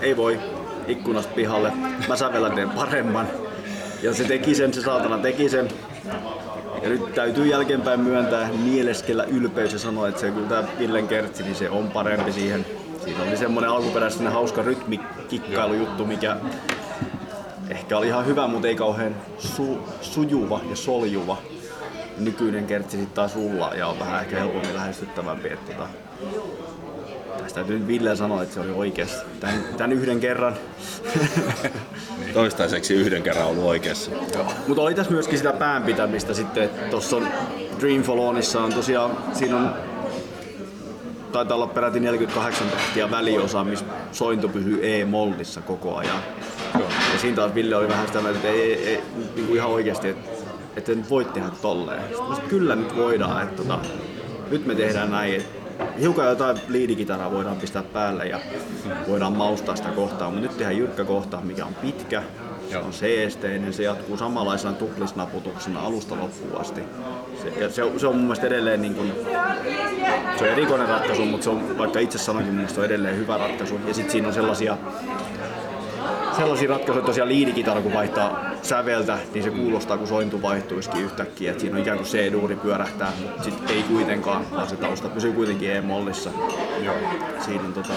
ei 0.00 0.16
voi 0.16 0.40
ikkunasta 0.86 1.34
pihalle, 1.34 1.72
mä 2.08 2.16
sävelän 2.16 2.52
teen 2.52 2.70
paremman. 2.70 3.28
Ja 4.02 4.14
se 4.14 4.24
teki 4.24 4.54
sen, 4.54 4.74
se 4.74 4.80
saatana 4.80 5.18
teki 5.18 5.48
sen. 5.48 5.68
Ja 6.82 6.88
nyt 6.88 7.14
täytyy 7.14 7.46
jälkeenpäin 7.46 8.00
myöntää, 8.00 8.50
mieleskellä 8.52 9.24
ylpeys 9.24 9.72
ja 9.72 9.78
sanoa, 9.78 10.08
että 10.08 10.20
se 10.20 10.30
kyllä 10.30 10.48
tämä 10.48 10.64
Villen 10.78 11.08
kertsi, 11.08 11.42
niin 11.42 11.54
se 11.54 11.70
on 11.70 11.90
parempi 11.90 12.32
siihen. 12.32 12.66
Siinä 13.04 13.22
oli 13.22 13.36
semmoinen 13.36 13.70
alkuperäinen 13.70 14.32
hauska 14.32 14.62
rytmikikkailu-juttu, 14.62 16.06
mikä 16.06 16.36
ehkä 17.68 17.98
oli 17.98 18.06
ihan 18.06 18.26
hyvä, 18.26 18.46
mutta 18.46 18.68
ei 18.68 18.74
kauhean 18.74 19.16
su, 19.38 19.78
sujuva 20.00 20.60
ja 20.70 20.76
soljuva. 20.76 21.38
Nykyinen 22.18 22.66
kertsi 22.66 22.96
sitten 22.96 23.14
taas 23.14 23.32
ja 23.78 23.86
on 23.86 23.98
vähän 23.98 24.20
ehkä 24.20 24.36
helpommin 24.36 24.74
lähestyttävämpi. 24.74 25.48
Että 25.48 25.72
tota, 25.72 25.88
Tästä 27.42 27.54
täytyy 27.54 27.78
nyt 27.78 27.88
Ville 27.88 28.16
sanoa, 28.16 28.42
että 28.42 28.54
se 28.54 28.60
oli 28.60 28.70
oikeassa. 28.70 29.24
Tän, 29.40 29.64
tän 29.76 29.92
yhden 29.92 30.20
kerran. 30.20 30.54
Toistaiseksi 32.34 32.94
yhden 32.94 33.22
kerran 33.22 33.46
ollut 33.46 33.64
oikeassa. 33.64 34.10
Mutta 34.68 34.82
oli 34.82 34.94
tässä 34.94 35.12
myöskin 35.12 35.38
sitä 35.38 35.52
päänpitämistä 35.52 36.34
sitten. 36.34 36.70
Tuossa 36.90 37.16
on 37.16 37.28
Dreamfall 37.80 38.18
Onissa 38.18 38.60
on 38.60 38.74
tosiaan, 38.74 39.18
siinä 39.32 39.56
on 39.56 39.74
taitaa 41.32 41.54
olla 41.54 41.66
peräti 41.66 42.00
48 42.00 42.68
tahtia 42.68 43.10
väliosa, 43.10 43.64
missä 43.64 43.84
sointu 44.12 44.48
pysyy 44.48 44.80
E-mollissa 44.82 45.60
koko 45.60 45.96
ajan. 45.96 46.20
Ja 47.12 47.18
siinä 47.20 47.36
taas 47.36 47.54
Ville 47.54 47.76
oli 47.76 47.88
vähän 47.88 48.06
sitä 48.06 48.20
mieltä, 48.20 48.38
että 48.38 48.48
ei, 48.48 48.62
ei, 48.62 48.86
ei 48.86 49.02
niin 49.34 49.46
kuin 49.46 49.56
ihan 49.56 49.70
oikeasti, 49.70 50.08
että, 50.08 50.30
että 50.76 50.94
nyt 50.94 51.10
voit 51.10 51.32
tehdä 51.32 51.48
tolleen. 51.62 52.02
Sitten 52.08 52.48
kyllä 52.48 52.76
nyt 52.76 52.96
voidaan, 52.96 53.42
että 53.42 53.56
tota, 53.56 53.78
nyt 54.50 54.66
me 54.66 54.74
tehdään 54.74 55.10
näin. 55.10 55.34
että 55.34 55.59
Hiukan 56.00 56.26
jotain 56.26 56.58
liidikitaraa 56.68 57.30
voidaan 57.30 57.56
pistää 57.56 57.82
päälle 57.82 58.26
ja 58.26 58.40
voidaan 59.08 59.32
maustaa 59.32 59.76
sitä 59.76 59.88
kohtaa, 59.88 60.30
mutta 60.30 60.42
nyt 60.42 60.56
tehdään 60.56 60.76
jyrkkä 60.76 61.04
kohta, 61.04 61.40
mikä 61.40 61.66
on 61.66 61.74
pitkä, 61.74 62.22
se 62.70 62.78
on 62.78 62.92
seesteinen, 62.92 63.72
se 63.72 63.82
jatkuu 63.82 64.16
samanlaisena 64.16 64.72
tuklisnaputuksena 64.72 65.80
alusta 65.80 66.14
loppuun 66.18 66.60
asti. 66.60 66.80
Se, 67.42 67.48
ja 67.60 67.70
se, 67.70 67.82
on- 67.82 68.00
se 68.00 68.06
on 68.06 68.14
mun 68.16 68.24
mielestä 68.24 68.46
edelleen 68.46 68.82
niin 68.82 68.94
kuin, 68.94 69.12
se 70.38 70.44
on 70.44 70.50
erikoinen 70.50 70.88
ratkaisu, 70.88 71.24
mutta 71.24 71.44
se 71.44 71.50
on, 71.50 71.78
vaikka 71.78 71.98
itse 71.98 72.18
sanoinkin, 72.18 72.52
mun 72.52 72.56
mielestä 72.56 72.74
se 72.74 72.80
on 72.80 72.86
edelleen 72.86 73.16
hyvä 73.16 73.36
ratkaisu. 73.38 73.80
Ja 73.86 73.94
sitten 73.94 74.12
siinä 74.12 74.28
on 74.28 74.34
sellaisia, 74.34 74.76
sellaisia 76.36 76.68
ratkaisuja, 76.68 76.98
että 76.98 77.06
tosiaan 77.06 77.28
liidikitara 77.28 77.80
kun 77.80 77.94
vaihtaa 77.94 78.40
säveltä, 78.62 79.18
niin 79.34 79.44
se 79.44 79.50
kuulostaa 79.50 79.96
kuin 79.96 80.08
sointu 80.08 80.42
vaihtuisikin 80.42 81.00
yhtäkkiä. 81.00 81.52
Et 81.52 81.60
siinä 81.60 81.76
on 81.76 81.82
ikään 81.82 81.98
kuin 81.98 82.08
C-duuri 82.08 82.56
pyörähtää, 82.56 83.12
mutta 83.22 83.42
sitten 83.42 83.76
ei 83.76 83.82
kuitenkaan, 83.82 84.50
vaan 84.50 84.68
se 84.68 84.76
tausta 84.76 85.08
pysyy 85.08 85.32
kuitenkin 85.32 85.70
E-mollissa. 85.76 86.30
Siinä 87.40 87.64
on 87.64 87.72
tota... 87.72 87.92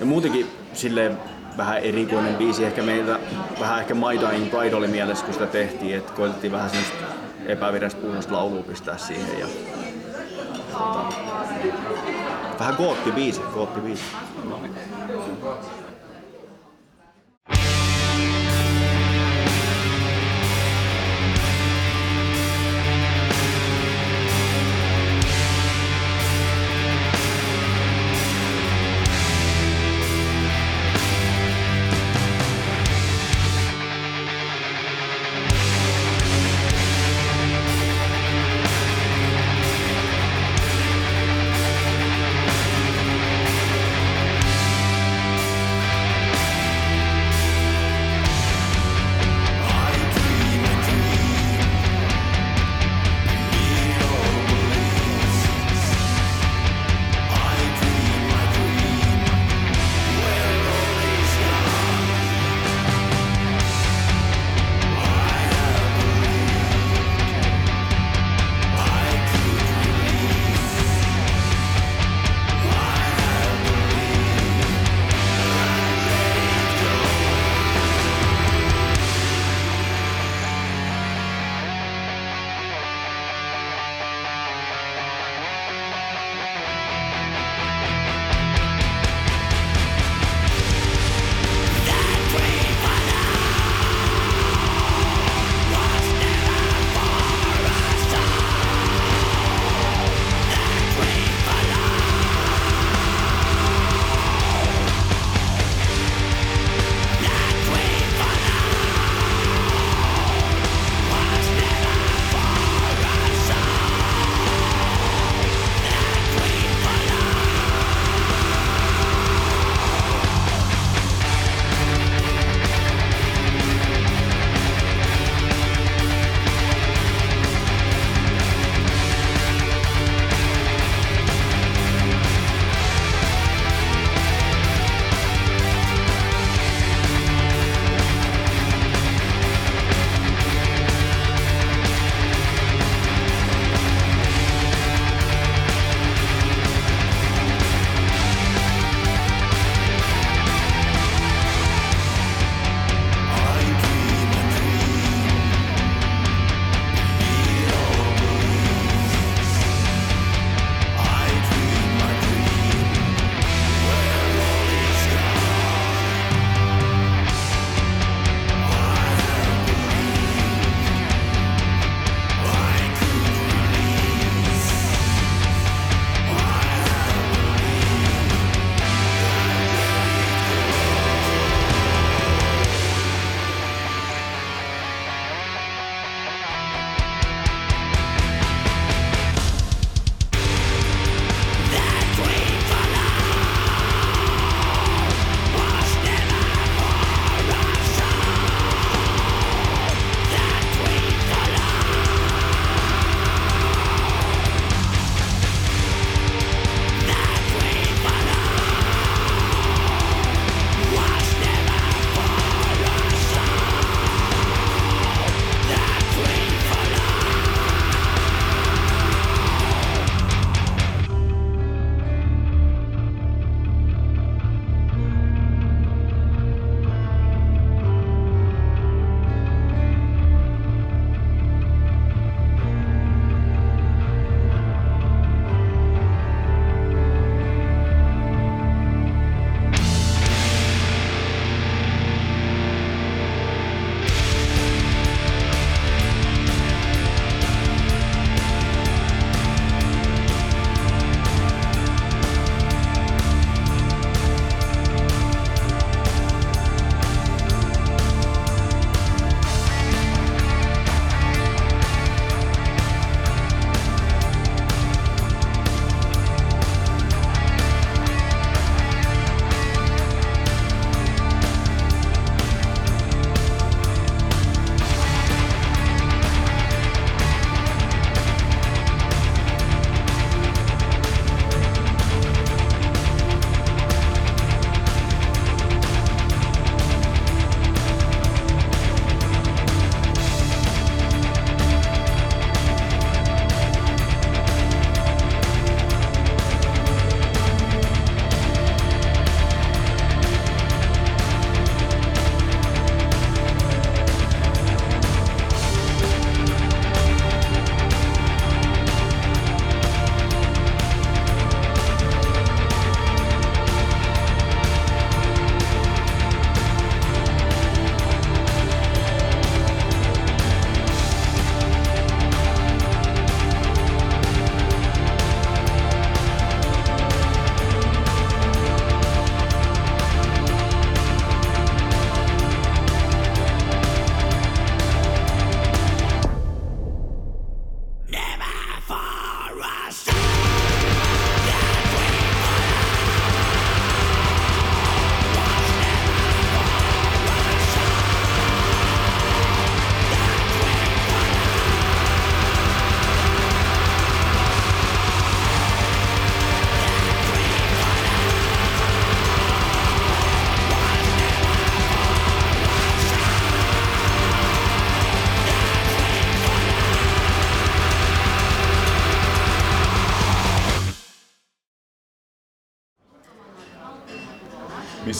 Ja 0.00 0.06
muutenkin 0.06 0.46
silleen 0.72 1.18
vähän 1.56 1.78
erikoinen 1.78 2.34
biisi 2.34 2.64
ehkä 2.64 2.82
meiltä, 2.82 3.18
vähän 3.60 3.80
ehkä 3.80 3.94
My 3.94 4.20
Dying 4.20 4.50
Pride 4.50 4.76
oli 4.76 4.88
mielessä, 4.88 5.24
kun 5.24 5.34
sitä 5.34 5.46
tehtiin, 5.46 5.96
että 5.96 6.12
koitettiin 6.12 6.52
vähän 6.52 6.70
semmoista 6.70 7.04
epävireistä 7.46 8.00
puhdasta 8.00 8.34
laulua 8.34 8.62
pistää 8.62 8.98
siihen. 8.98 9.38
Ja, 9.40 9.46
tota, 10.72 11.04
vähän 12.60 12.76
kootti 12.76 13.12
biisi, 13.12 13.40
kootti 13.40 13.80
biisi. 13.80 14.02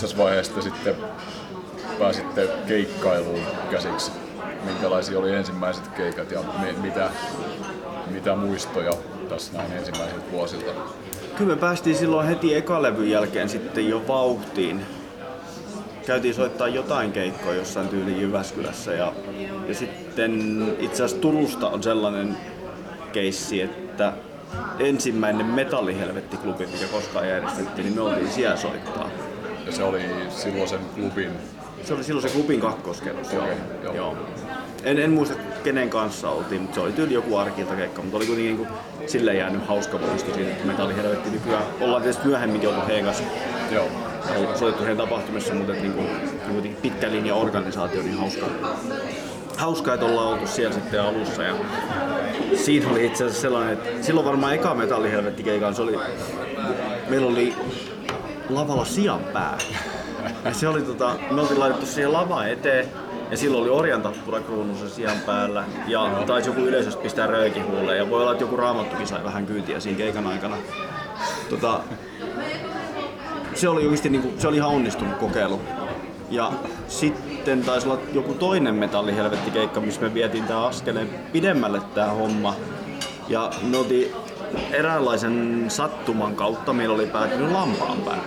Missä 0.05 0.19
vaiheessa 0.19 0.55
te 0.55 0.63
sitten 0.63 0.95
pääsitte 1.99 2.49
keikkailuun 2.67 3.41
käsiksi? 3.71 4.11
Minkälaisia 4.65 5.19
oli 5.19 5.35
ensimmäiset 5.35 5.89
keikat 5.89 6.31
ja 6.31 6.41
mi- 6.61 6.83
mitä, 6.83 7.11
mitä 8.11 8.37
muistoja 8.37 8.93
tässä 9.29 9.53
näin 9.53 9.73
ensimmäisiltä 9.73 10.25
vuosilta? 10.33 10.71
Kyllä 11.37 11.55
me 11.55 11.61
päästiin 11.61 11.97
silloin 11.97 12.29
heti 12.29 12.55
ekalevyn 12.55 13.11
jälkeen 13.11 13.49
sitten 13.49 13.89
jo 13.89 14.03
vauhtiin. 14.09 14.87
Käytiin 16.07 16.35
soittaa 16.35 16.69
jotain 16.69 17.13
keikkoa 17.13 17.55
jossain 17.55 17.89
tyyliin 17.89 18.21
Jyväskylässä 18.21 18.93
ja, 18.93 19.13
ja 19.69 19.75
sitten 19.75 20.63
itse 20.79 21.05
asiassa 21.05 21.23
Turusta 21.23 21.69
on 21.69 21.83
sellainen 21.83 22.37
keissi, 23.13 23.63
että 23.63 24.13
ensimmäinen 24.79 25.47
metallihelvettiklubi, 25.47 26.67
mikä 26.67 26.87
koskaan 26.93 27.29
järjestettiin, 27.29 27.85
niin 27.85 27.95
me 27.95 28.01
oltiin 28.01 28.31
siellä 28.31 28.57
soittaa. 28.57 29.04
Ja 29.75 29.79
se 29.79 29.85
oli 29.85 30.03
silloin 30.31 30.69
sen 30.69 30.81
klubin 30.95 31.31
Se 31.85 31.95
oli 31.95 32.05
silloin 32.05 32.29
se 32.29 32.35
klubin 32.35 32.61
kakkoskerros. 32.61 33.33
Joo. 33.33 33.45
Okei, 33.45 33.57
joo. 33.85 33.95
joo. 33.95 34.17
En, 34.85 34.99
en 34.99 35.11
muista 35.11 35.35
kenen 35.65 35.91
kanssa 35.91 36.31
oltiin, 36.31 36.63
mutta 36.63 36.75
se 36.75 36.81
oli 36.81 36.93
tyyli 36.93 37.15
joku 37.15 37.37
arkilta 37.37 37.75
keikka, 37.75 38.03
mutta 38.03 38.17
oli 38.17 38.27
kuitenkin 38.27 38.57
niin 38.57 38.67
kuin, 38.67 38.79
silleen 39.07 39.39
jäänyt 39.39 39.67
hauska 39.67 39.99
muisto 39.99 40.35
siitä, 40.35 40.51
että 40.51 40.67
metallihelvetti 40.67 41.31
nykyään 41.31 41.65
ollaan 41.81 42.03
tietysti 42.03 42.27
myöhemmin 42.27 42.69
oltu 42.69 42.81
heidän 42.87 43.05
kanssa 43.05 43.25
Joo. 43.71 43.89
soitettu 44.55 44.85
heidän 44.85 44.97
tapahtumissa, 44.97 45.55
mutta 45.55 45.73
niin 45.73 45.93
kuin, 45.93 46.07
kuitenkin 46.53 46.83
pitkä 46.83 47.11
linja 47.11 47.35
organisaatio, 47.35 48.03
niin 48.03 48.19
hauska, 48.19 48.47
hauska, 49.57 49.95
että 49.95 50.07
ollaan 50.07 50.29
oltu 50.29 50.47
siellä 50.47 50.75
sitten 50.75 51.03
alussa. 51.03 51.43
Ja 51.43 51.55
siinä 52.57 52.91
oli 52.91 53.07
itse 53.07 53.25
asiassa 53.25 53.43
sellainen, 53.43 53.73
että 53.73 53.89
silloin 54.07 54.27
varmaan 54.27 54.55
eka 54.55 54.75
metallihelvetti 54.75 55.43
keikan, 55.43 55.75
se 55.75 55.83
oli, 55.83 55.99
meillä 57.09 57.27
oli 57.27 57.55
lavalla 58.49 58.85
sian 58.85 59.21
pää. 59.33 59.59
Ja 60.45 60.55
se 60.55 60.69
oli 60.69 60.83
tota, 60.83 61.15
me 61.31 61.41
oltiin 61.41 61.61
laitettu 61.61 61.87
siihen 61.87 62.13
lava 62.13 62.47
eteen 62.47 62.89
ja 63.31 63.37
silloin 63.37 63.63
oli 63.63 63.71
orjan 63.71 64.03
tappura 64.03 64.41
kruunussa 64.41 64.89
sian 64.89 65.17
päällä 65.27 65.65
ja 65.87 66.23
taisi 66.27 66.49
joku 66.49 66.61
yleisöstä 66.61 67.03
pistää 67.03 67.27
röökihuuleen 67.27 67.99
ja 67.99 68.11
voi 68.11 68.21
olla, 68.21 68.33
että 68.33 68.45
joku 68.45 68.57
raamattukin 68.57 69.07
sai 69.07 69.25
vähän 69.25 69.47
kyytiä 69.47 69.81
siinä 69.81 69.99
keikan 69.99 70.27
aikana. 70.27 70.57
Tota, 71.51 71.81
se 73.55 73.69
oli 73.69 73.83
oikeasti 73.83 74.09
niinku, 74.09 74.33
se 74.39 74.49
oli 74.49 74.57
ihan 74.57 74.71
onnistunut 74.71 75.17
kokeilu. 75.17 75.61
Ja 76.31 76.53
sitten 76.89 77.63
taisi 77.63 77.89
olla 77.89 78.01
joku 78.13 78.35
toinen 78.35 78.75
metallihelvettikeikka, 78.75 79.81
missä 79.81 80.01
me 80.01 80.15
vietiin 80.15 80.45
tää 80.45 80.65
askeleen 80.65 81.11
pidemmälle 81.33 81.81
tää 81.95 82.11
homma. 82.11 82.55
Ja 83.29 83.51
me 83.63 83.77
oltiin 83.77 84.13
eräänlaisen 84.73 85.65
sattuman 85.69 86.35
kautta, 86.37 86.73
meillä 86.73 86.95
oli 86.95 87.07
päätynyt 87.07 87.53
lampaanpää. 87.53 88.19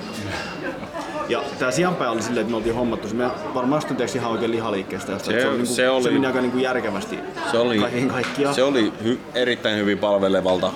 Ja 1.29 1.43
tää 1.59 1.71
sianpää 1.71 2.11
oli 2.11 2.21
silleen, 2.21 2.41
että 2.41 2.51
me 2.51 2.57
oltiin 2.57 2.75
hommattu, 2.75 3.07
se 3.09 3.15
me 3.15 3.29
varmaan 3.53 3.81
sitten 3.81 4.07
ihan 4.15 4.31
oikein 4.31 4.51
lihaliikkeestä, 4.51 5.11
josta, 5.11 5.31
Se- 5.31 5.39
se, 5.41 5.47
oli, 5.47 5.57
niinku, 5.57 5.65
se 5.65 5.75
se, 5.75 5.89
oli- 5.89 6.11
meni 6.11 6.25
aika 6.27 6.41
niinku 6.41 6.57
järkevästi 6.57 7.19
Se 7.51 7.57
oli, 7.57 7.79
kaiken 7.79 8.07
kaikkiaan. 8.07 8.55
se 8.55 8.63
oli 8.63 8.93
hy, 9.03 9.19
erittäin 9.35 9.77
hyvin 9.77 9.97
palvelevalta 9.97 10.71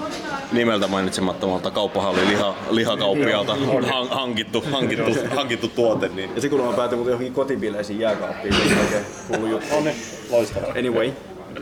nimeltä 0.51 0.87
mainitsemattomalta 0.87 1.71
kauppahalli 1.71 2.27
liha, 2.27 2.55
lihakauppialta 2.69 3.55
han, 3.93 4.09
hankittu, 4.09 4.63
hankittu, 4.71 5.11
hankittu 5.35 5.67
tuote. 5.67 6.07
Niin. 6.07 6.29
Ja 6.35 6.41
se 6.41 6.49
kuulemma 6.49 6.73
päätyi 6.73 6.95
muuten 6.95 7.11
johonkin 7.11 7.33
kotibileisiin 7.33 7.99
jääkaappiin, 7.99 8.53
se 8.53 8.59
oikein 8.81 9.05
hullu 9.29 9.45
juttu. 9.45 9.75
On 9.75 9.83
ne, 9.83 9.95
loistavaa. 10.29 10.69
Anyway, 10.79 11.11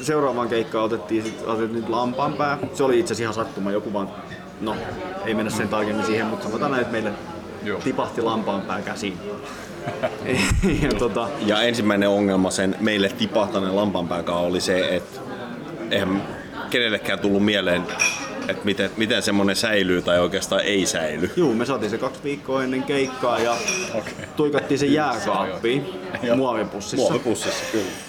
seuraavaan 0.02 0.50
keikkaan 0.50 0.86
otettiin 0.86 1.24
sit, 1.24 1.44
otettiin 1.48 1.82
nyt 1.82 1.90
lampaanpää. 1.90 2.58
Se 2.74 2.84
oli 2.84 3.00
itse 3.00 3.14
asiassa 3.14 3.24
ihan 3.24 3.48
sattuma, 3.48 3.72
joku 3.72 3.94
vaan, 3.94 4.10
no 4.62 4.76
ei 5.26 5.34
mennä 5.34 5.52
sen 5.52 5.68
tarkemmin 5.68 6.06
siihen, 6.06 6.28
mutta 6.28 6.46
sanotaan 6.46 6.72
näin, 6.72 6.82
että 6.82 6.92
meille 6.92 7.12
Joo. 7.64 7.80
tipahti 7.80 8.22
lampaanpää 8.22 8.82
käsiin. 8.82 9.18
ja 10.84 10.90
tota, 11.00 11.28
Ja 11.46 11.62
ensimmäinen 11.62 12.10
ongelma 12.10 12.52
sen 12.52 12.76
meille 12.80 13.10
tipahtaneen 13.10 13.76
lampanpääkaan 13.76 14.42
oli 14.42 14.62
se, 14.62 14.96
että 14.96 15.20
eihän 15.92 16.24
kenellekään 16.70 17.20
tullut 17.20 17.46
mieleen, 17.46 17.84
että 18.48 18.66
miten, 18.66 18.92
miten 18.98 19.22
semmonen 19.22 19.56
säilyy 19.56 20.02
tai 20.02 20.20
oikeastaan 20.20 20.62
ei 20.62 20.86
säily. 20.86 21.32
juu, 21.36 21.54
me 21.54 21.66
saatiin 21.66 21.90
se 21.90 21.98
kaksi 21.98 22.24
viikkoa 22.24 22.64
ennen 22.64 22.84
keikkaa 22.84 23.40
ja 23.40 23.56
Okei. 23.94 24.14
tuikattiin 24.36 24.80
se 24.80 24.86
jääkaappiin 24.86 25.86
muovipussissa. 26.36 26.98
Muovipussissa, 26.98 27.64
kyllä. 27.72 28.09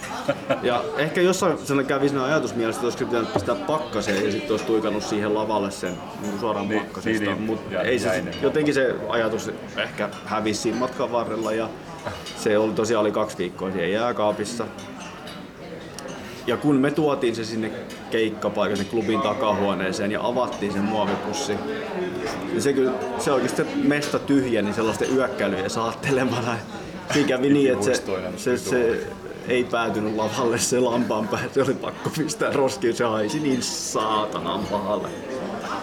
Ja 0.62 0.84
ehkä 0.96 1.20
jossain 1.20 1.58
sellainen 1.58 1.86
kävi 1.86 2.08
siinä 2.08 2.24
ajatus 2.24 2.54
mielessä, 2.54 2.78
että 2.78 2.86
olisiko 2.86 3.04
pitänyt 3.10 3.32
pistää 3.32 3.54
pakkaseen 3.54 4.24
ja 4.24 4.30
sitten 4.32 4.50
olisi 4.50 4.64
tuikannut 4.64 5.02
siihen 5.02 5.34
lavalle 5.34 5.70
sen 5.70 5.92
niin 6.22 6.40
suoraan 6.40 6.68
Niin, 6.68 6.80
pakkasesta. 6.82 7.24
niin, 7.24 7.40
Mutta 7.42 7.74
jä- 7.74 7.80
ei 7.82 7.98
se, 7.98 8.08
jäinen. 8.08 8.34
jotenkin 8.42 8.74
se 8.74 8.94
ajatus 9.08 9.50
ehkä 9.76 10.08
hävisi 10.24 10.60
siinä 10.60 10.78
matkan 10.78 11.12
varrella 11.12 11.52
ja 11.52 11.68
se 12.36 12.58
oli 12.58 12.72
tosiaan 12.72 13.00
oli 13.02 13.12
kaksi 13.12 13.38
viikkoa 13.38 13.70
siellä 13.70 13.88
jääkaapissa. 13.88 14.66
Ja 16.46 16.56
kun 16.56 16.76
me 16.76 16.90
tuotiin 16.90 17.36
se 17.36 17.44
sinne 17.44 17.70
keikkapaikalle, 18.10 18.76
sinne 18.76 18.90
klubin 18.90 19.20
takahuoneeseen 19.20 20.12
ja 20.12 20.20
avattiin 20.26 20.72
sen 20.72 20.82
muovipussi, 20.82 21.52
niin 22.48 22.62
se, 22.62 22.72
kyllä, 22.72 22.92
se 23.18 23.32
oikeasti 23.32 23.62
mesta 23.82 24.18
tyhjeni 24.18 24.72
sellaisten 24.72 25.16
yökkäilyjen 25.16 25.70
saattelemana. 25.70 26.56
Siinä 27.12 27.28
kävi 27.28 27.48
niin, 27.48 27.72
että 27.72 27.84
se, 27.84 27.94
se, 28.36 28.56
se 28.56 29.06
ei 29.50 29.64
päätynyt 29.64 30.16
lavalle 30.16 30.58
se 30.58 30.80
lampaan 30.80 31.28
pää, 31.28 31.40
se 31.52 31.62
oli 31.62 31.74
pakko 31.74 32.10
pistää 32.18 32.52
roskiin, 32.52 32.96
se 32.96 33.04
haisi 33.04 33.40
niin 33.40 33.62
saatanan 33.62 34.60
pahalle. 34.70 35.08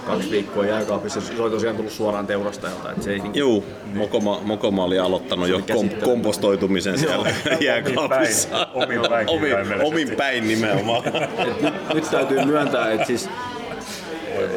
Kaksi 0.05 0.31
viikkoa 0.31 0.65
jääkaapissa, 0.65 1.21
se 1.21 1.41
oli 1.41 1.51
tosiaan 1.51 1.75
tullut 1.75 1.91
suoraan 1.91 2.27
teurastajalta, 2.27 2.91
että 2.91 3.03
se 3.03 3.11
ei 3.11 3.21
Juu, 3.33 3.65
Mokoma, 3.93 4.39
Mokoma 4.43 4.83
oli 4.83 4.99
aloittanut 4.99 5.47
jo 5.47 5.61
kom, 5.73 5.89
kompostoitumisen 5.89 6.99
siellä 6.99 7.29
jääkaapissa. 7.59 8.67
Omin 8.73 8.99
päin. 9.09 9.29
Omin, 9.29 9.53
omin 9.83 10.09
päin 10.17 10.47
nimenomaan. 10.47 11.03
et 11.47 11.61
nyt, 11.61 11.73
nyt 11.93 12.11
täytyy 12.11 12.45
myöntää, 12.45 12.91
että 12.91 13.07
siis, 13.07 13.29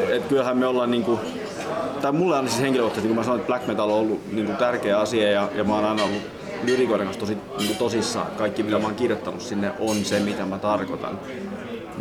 et 0.09 0.25
kyllähän 0.25 0.59
me 0.59 0.67
ollaan 0.67 0.91
niinku, 0.91 1.21
tai 2.03 2.13
mulle 2.13 2.37
on 2.37 2.49
siis 2.49 2.61
henkilökohtaisesti, 2.61 3.09
kun 3.09 3.17
mä 3.17 3.23
sanoin, 3.23 3.41
että 3.41 3.47
black 3.47 3.67
metal 3.67 3.91
on 3.91 3.99
ollut 3.99 4.33
niinku 4.33 4.53
tärkeä 4.53 4.99
asia 4.99 5.31
ja, 5.31 5.49
ja 5.55 5.65
mä 5.65 5.75
oon 5.75 5.85
aina 5.85 6.05
ollut 6.05 6.40
lyrikoiden 6.63 7.07
kanssa 7.07 7.21
tosi 7.21 7.37
niinku 7.59 7.75
tosissaan. 7.75 8.27
Kaikki 8.39 8.63
mitä 8.63 8.79
mä 8.79 8.85
oon 8.87 8.95
kirjoittanut 8.95 9.41
sinne 9.41 9.73
on 9.79 10.05
se, 10.05 10.21
mitä 10.21 10.47
mä 10.47 10.59
tarkoitan. 10.59 11.19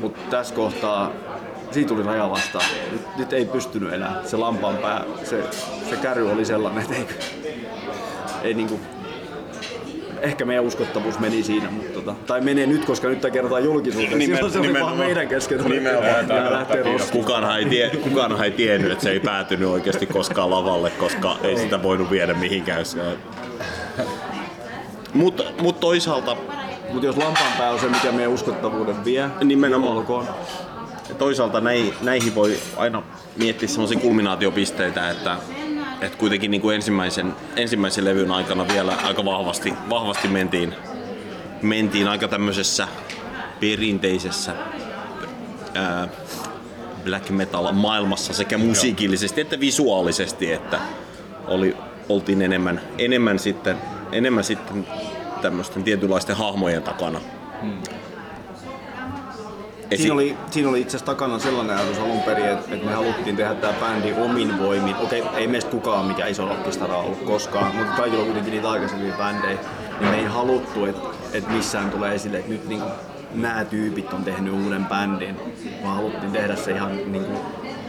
Mutta 0.01 0.19
tässä 0.29 0.55
kohtaa 0.55 1.11
siitä 1.71 1.87
tuli 1.87 2.03
raja 2.03 2.29
vastaan. 2.29 2.65
Nyt, 2.91 3.01
nyt 3.17 3.33
ei 3.33 3.45
pystynyt 3.45 3.93
enää. 3.93 4.21
Se 4.25 4.37
lampaan 4.37 4.77
pää, 4.77 5.03
se, 5.23 5.43
se 5.89 5.95
käry 5.95 6.31
oli 6.31 6.45
sellainen, 6.45 6.83
että 6.83 6.95
ei, 6.95 7.05
ei 8.43 8.53
niinku, 8.53 8.79
ehkä 10.21 10.45
meidän 10.45 10.63
uskottavuus 10.65 11.19
meni 11.19 11.43
siinä, 11.43 11.71
mutta 11.71 11.93
tota, 11.93 12.15
tai 12.27 12.41
menee 12.41 12.65
nyt, 12.65 12.85
koska 12.85 13.07
nyt 13.07 13.21
tämä 13.21 13.31
kerrotaan 13.31 13.63
julkisuuteen. 13.63 14.19
Nimen- 14.19 14.35
Silloin 14.35 14.53
se 14.53 14.59
oli 14.59 14.73
vaan 14.79 14.97
meidän 14.97 15.27
kesken. 15.27 15.63
Nimenomaan. 15.63 16.25
Kukaan 17.11 17.59
ei, 17.59 17.65
tie, 17.65 17.89
kukaan 17.89 18.43
ei 18.43 18.51
tiennyt, 18.51 18.91
että 18.91 19.03
se 19.03 19.11
ei 19.11 19.19
päätynyt 19.19 19.69
oikeasti 19.69 20.05
koskaan 20.05 20.49
lavalle, 20.49 20.89
koska 20.89 21.37
ei 21.43 21.57
sitä 21.57 21.83
voinut 21.83 22.11
viedä 22.11 22.33
mihinkään. 22.33 22.85
Mutta 25.13 25.43
mut 25.61 25.79
toisaalta, 25.79 26.37
Mutta 26.93 27.05
jos 27.05 27.17
lampaanpää 27.17 27.71
on 27.71 27.79
se, 27.79 27.89
mikä 27.89 28.11
meidän 28.11 28.31
uskottavuuden 28.31 29.05
vie, 29.05 29.29
Nimenomaan. 29.43 29.97
olkoon. 29.97 30.27
toisaalta 31.17 31.61
näihin, 31.61 31.93
näihin 32.01 32.35
voi 32.35 32.59
aina 32.77 33.03
miettiä 33.37 33.67
sellaisia 33.67 33.99
kulminaatiopisteitä, 33.99 35.09
että, 35.09 35.37
että 36.01 36.17
kuitenkin 36.17 36.51
niin 36.51 36.61
kuin 36.61 36.75
ensimmäisen, 36.75 37.33
ensimmäisen 37.55 38.05
levyn 38.05 38.31
aikana 38.31 38.67
vielä 38.67 38.93
aika 39.03 39.25
vahvasti, 39.25 39.73
vahvasti 39.89 40.27
mentiin, 40.27 40.75
mentiin 41.61 42.07
aika 42.07 42.27
tämmöisessä 42.27 42.87
perinteisessä 43.59 44.55
ää, 45.75 46.07
black 47.03 47.29
metal 47.29 47.71
maailmassa 47.71 48.33
sekä 48.33 48.57
musiikillisesti 48.57 49.41
että 49.41 49.59
visuaalisesti, 49.59 50.51
että 50.51 50.79
oli, 51.47 51.77
oltiin 52.09 52.41
enemmän, 52.41 52.81
enemmän 52.97 53.39
sitten, 53.39 53.77
enemmän 54.11 54.43
sitten 54.43 54.87
tämmöisten 55.41 55.83
tietynlaisten 55.83 56.35
hahmojen 56.35 56.83
takana. 56.83 57.21
Esi- 59.91 60.01
Siinä 60.01 60.13
oli, 60.13 60.37
siinä 60.51 60.69
oli 60.69 60.81
itse 60.81 60.97
asiassa 60.97 61.05
takana 61.11 61.39
sellainen 61.39 61.77
ajatus 61.77 61.99
alun 61.99 62.21
perin, 62.21 62.45
että, 62.45 62.73
että 62.75 62.85
me 62.85 62.93
haluttiin 62.93 63.35
tehdä 63.35 63.53
tämä 63.55 63.73
bändi 63.73 64.13
omin 64.13 64.59
voimin. 64.59 64.95
Okei, 64.95 65.23
ei 65.35 65.47
meistä 65.47 65.71
kukaan 65.71 66.05
mikään 66.05 66.29
iso 66.31 66.45
rockistara 66.45 66.97
ollut 66.97 67.21
koskaan, 67.23 67.75
mutta 67.75 67.93
kaikilla 67.93 68.19
on 68.19 68.25
kuitenkin 68.25 68.53
niitä 68.53 68.69
aikaisempia 68.71 69.13
bändejä. 69.17 69.57
Niin 69.99 70.09
me 70.09 70.17
ei 70.17 70.25
haluttu, 70.25 70.85
että, 70.85 71.01
että 71.33 71.51
missään 71.51 71.91
tulee 71.91 72.15
esille, 72.15 72.37
että 72.37 72.49
nyt 72.51 72.67
niin 72.67 72.81
nämä 73.33 73.65
tyypit 73.65 74.13
on 74.13 74.23
tehnyt 74.23 74.53
uuden 74.53 74.85
bändin, 74.85 75.35
vaan 75.83 75.95
haluttiin 75.95 76.31
tehdä 76.31 76.55
se 76.55 76.71
ihan 76.71 76.97
niin 77.11 77.25
kuin, 77.25 77.37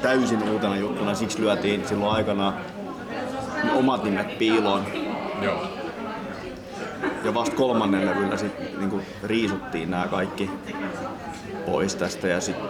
täysin 0.03 0.51
uutena 0.51 0.77
juttuna. 0.77 1.15
Siksi 1.15 1.41
lyötiin 1.41 1.89
silloin 1.89 2.13
aikana 2.17 2.53
omat 3.75 4.05
nimet 4.05 4.39
piiloon. 4.39 4.85
Joo. 5.43 5.80
Ja 7.25 7.35
vasta 7.35 7.57
kolmannen 7.57 8.07
levyllä 8.07 8.37
sit, 8.37 8.79
niin 8.79 9.03
riisuttiin 9.23 9.91
nämä 9.91 10.09
kaikki 10.09 10.51
pois 11.67 11.95
tästä 11.95 12.29
ja 12.29 12.41
sitten 12.41 12.69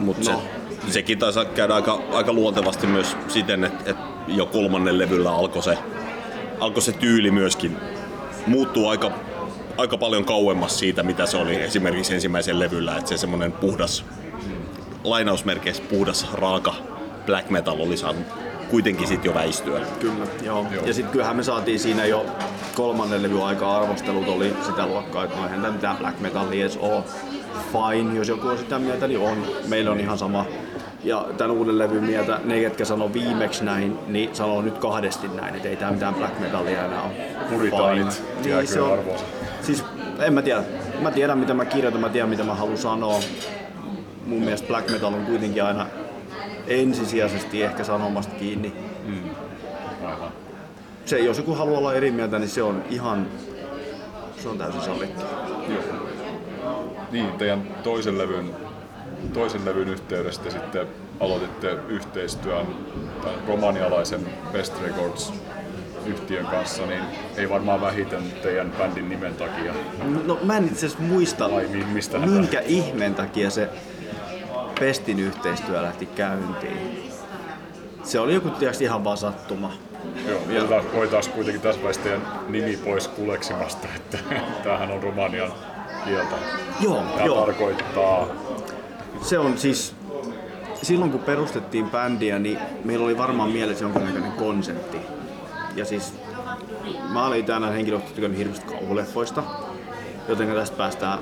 Mutta 0.00 0.30
No. 0.30 0.42
se, 0.86 0.92
sekin 0.92 1.18
taisi 1.18 1.40
käydä 1.54 1.74
aika, 1.74 2.00
aika 2.12 2.32
luontevasti 2.32 2.86
myös 2.86 3.16
siten, 3.28 3.64
että, 3.64 3.90
että 3.90 4.02
jo 4.28 4.46
kolmannen 4.46 4.98
levyllä 4.98 5.34
alkoi 5.34 5.62
se 5.62 5.78
alkoi 6.60 6.82
se 6.82 6.92
tyyli 6.92 7.30
myöskin 7.30 7.76
muuttuu 8.46 8.88
aika, 8.88 9.10
aika 9.76 9.98
paljon 9.98 10.24
kauemmas 10.24 10.78
siitä, 10.78 11.02
mitä 11.02 11.26
se 11.26 11.36
oli 11.36 11.54
esimerkiksi 11.56 12.14
ensimmäisen 12.14 12.58
levyllä. 12.58 12.96
Että 12.96 13.08
se 13.08 13.16
semmoinen 13.16 13.52
puhdas, 13.52 14.04
lainausmerkeissä 15.04 15.82
puhdas, 15.90 16.32
raaka 16.32 16.74
black 17.26 17.50
metal 17.50 17.80
oli 17.80 17.96
saanut 17.96 18.26
kuitenkin 18.70 19.08
sitten 19.08 19.28
jo 19.28 19.34
väistyä. 19.34 19.80
Kyllä, 20.00 20.26
joo. 20.42 20.66
joo. 20.74 20.86
Ja 20.86 20.94
sitten 20.94 21.12
kyllähän 21.12 21.36
me 21.36 21.42
saatiin 21.42 21.78
siinä 21.78 22.04
jo 22.04 22.26
kolmannen 22.74 23.22
levy 23.22 23.42
aika 23.42 23.76
arvostelut 23.76 24.28
oli 24.28 24.56
sitä 24.66 24.86
luokkaa, 24.86 25.24
että 25.24 25.36
no 25.36 25.44
eihän 25.44 25.60
tämä 25.60 25.72
mitään 25.72 25.96
black 25.96 26.20
metallia 26.20 26.60
edes 26.60 26.76
ole. 26.76 27.04
Fine, 27.72 28.14
jos 28.14 28.28
joku 28.28 28.48
on 28.48 28.58
sitä 28.58 28.78
mieltä, 28.78 29.08
niin 29.08 29.20
on. 29.20 29.46
Meillä 29.68 29.90
on 29.90 30.00
ihan 30.00 30.18
sama. 30.18 30.46
Ja 31.04 31.26
tämän 31.36 31.56
uuden 31.56 31.78
levyn 31.78 32.04
mieltä 32.04 32.40
ne, 32.44 32.60
ketkä 32.60 32.84
sanoo 32.84 33.12
viimeksi 33.12 33.64
näin, 33.64 33.98
niin 34.06 34.34
sanoo 34.34 34.62
nyt 34.62 34.78
kahdesti 34.78 35.28
näin, 35.28 35.54
että 35.54 35.68
ei 35.68 35.76
tämä 35.76 35.92
mitään 35.92 36.14
black 36.14 36.40
metallia 36.40 36.84
enää 36.84 37.02
ole. 37.02 37.12
Puritaanit 37.50 38.22
Niin, 38.44 38.66
se 38.66 38.80
on, 38.80 38.98
siis 39.62 39.84
en 40.20 40.32
mä 40.32 40.42
tiedä. 40.42 40.62
Mä 41.00 41.10
tiedän 41.10 41.38
mitä 41.38 41.54
mä 41.54 41.64
kirjoitan, 41.64 42.00
mä 42.00 42.08
tiedän 42.08 42.28
mitä 42.28 42.44
mä 42.44 42.54
haluan 42.54 42.78
sanoa. 42.78 43.20
Mun 44.26 44.42
mielestä 44.42 44.68
black 44.68 44.90
metal 44.90 45.14
on 45.14 45.26
kuitenkin 45.26 45.64
aina 45.64 45.86
ensisijaisesti 46.68 47.62
ehkä 47.62 47.84
sanomasta 47.84 48.34
kiinni. 48.34 48.72
Aivan. 50.04 50.32
Se, 51.04 51.18
jos 51.18 51.36
joku 51.38 51.54
haluaa 51.54 51.78
olla 51.78 51.94
eri 51.94 52.10
mieltä, 52.10 52.38
niin 52.38 52.48
se 52.48 52.62
on 52.62 52.84
ihan, 52.90 53.26
se 54.42 54.48
on 54.48 54.58
täysin 54.58 54.80
sallittu. 54.80 55.24
Joo. 55.68 56.88
Niin, 57.12 57.32
teidän 57.32 57.62
toisen 57.82 58.18
levyn, 58.18 58.50
toisen 59.32 59.64
levyn 59.64 59.88
yhteydessä 59.88 60.42
te 60.42 60.50
sitten 60.50 60.86
aloititte 61.20 61.76
yhteistyön 61.88 62.66
tämän 63.22 63.38
romanialaisen 63.48 64.20
Best 64.52 64.82
Records 64.82 65.32
yhtiön 66.06 66.46
kanssa, 66.46 66.86
niin 66.86 67.02
ei 67.36 67.50
varmaan 67.50 67.80
vähiten 67.80 68.22
teidän 68.42 68.72
bändin 68.78 69.08
nimen 69.08 69.34
takia. 69.34 69.74
No 70.24 70.38
mä 70.42 70.56
en 70.56 70.64
itse 70.64 70.86
asiassa 70.86 71.02
muista, 71.04 71.50
Vai 71.50 71.66
mi- 71.66 71.84
mistä 71.84 72.18
minkä 72.18 72.60
ihmeen 72.60 73.14
takia 73.14 73.50
se 73.50 73.68
Pestin 74.80 75.18
yhteistyö 75.18 75.82
lähti 75.82 76.06
käyntiin. 76.06 77.10
Se 78.02 78.20
oli 78.20 78.34
joku 78.34 78.50
tietysti 78.50 78.84
ihan 78.84 79.04
vaan 79.04 79.16
sattuma. 79.16 79.72
Joo, 80.28 80.40
voitaisiin 80.48 80.94
voitais 80.94 81.28
kuitenkin 81.28 81.62
tässä 81.62 81.80
vaiheessa 81.82 82.02
teidän 82.02 82.22
nimi 82.48 82.76
pois 82.76 83.08
kuleksimasta, 83.08 83.88
että 83.96 84.18
tämähän 84.62 84.90
on 84.90 85.02
romanian 85.02 85.52
kieltä. 86.04 86.34
Joo, 86.80 87.02
Tämä 87.02 87.24
joo. 87.24 87.40
tarkoittaa, 87.40 88.26
Se 89.22 89.38
on 89.38 89.58
siis, 89.58 89.94
silloin 90.82 91.10
kun 91.10 91.20
perustettiin 91.20 91.90
bändiä, 91.90 92.38
niin 92.38 92.58
meillä 92.84 93.04
oli 93.04 93.18
varmaan 93.18 93.50
mielessä 93.50 93.84
jonkinnäköinen 93.84 94.32
konsepti. 94.32 94.98
Ja 95.76 95.84
siis 95.84 96.14
mä 97.08 97.26
olin 97.26 97.44
tänään 97.44 97.72
henkilökohtaisesti 97.72 98.14
tykännyt 98.20 98.38
hirveästi 98.38 98.66
kauhuleffoista, 98.66 99.42
joten 100.28 100.48
tästä 100.48 100.76
päästään 100.76 101.18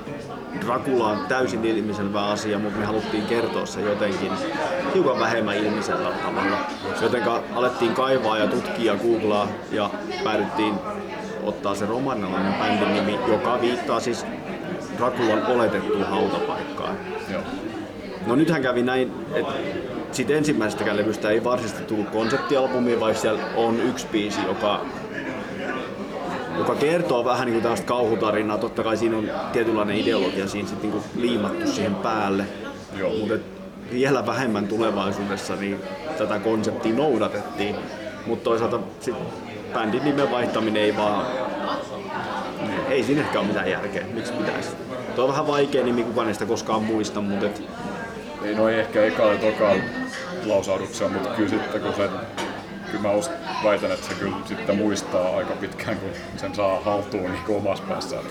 Dracula 0.65 1.07
on 1.07 1.25
täysin 1.27 1.65
ilmiselvä 1.65 2.25
asia, 2.25 2.59
mutta 2.59 2.79
me 2.79 2.85
haluttiin 2.85 3.25
kertoa 3.25 3.65
se 3.65 3.81
jotenkin 3.81 4.31
hiukan 4.93 5.19
vähemmän 5.19 5.57
ilmiselvällä 5.57 6.17
tavalla. 6.25 6.57
Joten 7.01 7.23
alettiin 7.55 7.93
kaivaa 7.93 8.37
ja 8.37 8.47
tutkia 8.47 8.95
googlaa 8.95 9.47
ja 9.71 9.89
päädyttiin 10.23 10.73
ottaa 11.43 11.75
se 11.75 11.85
romanialainen 11.85 12.53
bändin 12.53 12.93
nimi, 12.93 13.19
joka 13.27 13.61
viittaa 13.61 13.99
siis 13.99 14.25
Draculan 14.97 15.45
oletettuun 15.45 16.03
hautapaikkaan. 16.03 16.97
joo, 17.31 17.41
No 18.27 18.35
nythän 18.35 18.61
kävi 18.61 18.83
näin, 18.83 19.11
että 19.33 19.53
siitä 20.11 20.33
ensimmäisestäkään 20.33 20.97
levystä 20.97 21.29
ei 21.29 21.43
varsinaisesti 21.43 21.83
tullut 21.83 22.09
konseptialbumia, 22.09 22.99
vaikka 22.99 23.21
siellä 23.21 23.43
on 23.55 23.79
yksi 23.79 24.07
biisi, 24.11 24.41
joka, 24.47 24.85
joka 26.57 26.75
kertoo 26.75 27.25
vähän 27.25 27.45
niin 27.45 27.53
kuin 27.53 27.61
tällaista 27.61 27.87
kauhutarinaa. 27.87 28.57
Totta 28.57 28.83
kai 28.83 28.97
siinä 28.97 29.17
on 29.17 29.29
tietynlainen 29.53 29.97
ideologia 29.97 30.47
siinä 30.47 30.67
sitten 30.67 30.91
niin 30.91 31.01
kuin 31.01 31.21
liimattu 31.21 31.67
siihen 31.67 31.95
päälle. 31.95 32.45
Joo. 32.97 33.11
Mutta 33.19 33.35
vielä 33.91 34.25
vähemmän 34.25 34.67
tulevaisuudessa 34.67 35.55
niin 35.55 35.79
tätä 36.17 36.39
konseptia 36.39 36.95
noudatettiin. 36.95 37.75
Mutta 38.25 38.43
toisaalta 38.43 38.79
sit 38.99 39.15
bändin 39.73 40.03
nimen 40.03 40.31
vaihtaminen 40.31 40.83
ei 40.83 40.97
vaan 40.97 41.25
ei 42.89 43.03
siinä 43.03 43.21
ehkä 43.21 43.39
ole 43.39 43.47
mitään 43.47 43.69
järkeä. 43.69 44.05
Miksi 44.13 44.33
pitäisi? 44.33 44.69
Tuo 45.15 45.25
on 45.25 45.31
vähän 45.31 45.47
vaikea 45.47 45.83
nimi, 45.83 46.03
kukaan 46.03 46.27
ei 46.27 46.33
sitä 46.33 46.45
koskaan 46.45 46.83
muista, 46.83 47.21
mutta 47.21 47.45
et, 47.45 47.63
ei 48.43 48.55
no 48.55 48.67
ei 48.67 48.79
ehkä 48.79 49.03
eka 49.03 49.23
ja 49.23 49.37
toka 49.37 49.75
lausahduksia, 50.45 51.09
mutta 51.09 51.29
kyllä 51.29 51.49
sitten 51.49 51.81
kun 51.81 51.93
sen, 51.93 52.09
kyllä 52.91 53.01
mä 53.01 53.09
väitän, 53.63 53.91
että 53.91 54.07
se 54.07 54.13
kyllä 54.13 54.35
sitten 54.45 54.77
muistaa 54.77 55.37
aika 55.37 55.53
pitkään, 55.53 55.97
kun 55.97 56.09
sen 56.37 56.55
saa 56.55 56.79
haltuun 56.79 57.31
niin 57.31 57.57
omassa 57.57 57.83
päässään. 57.87 58.23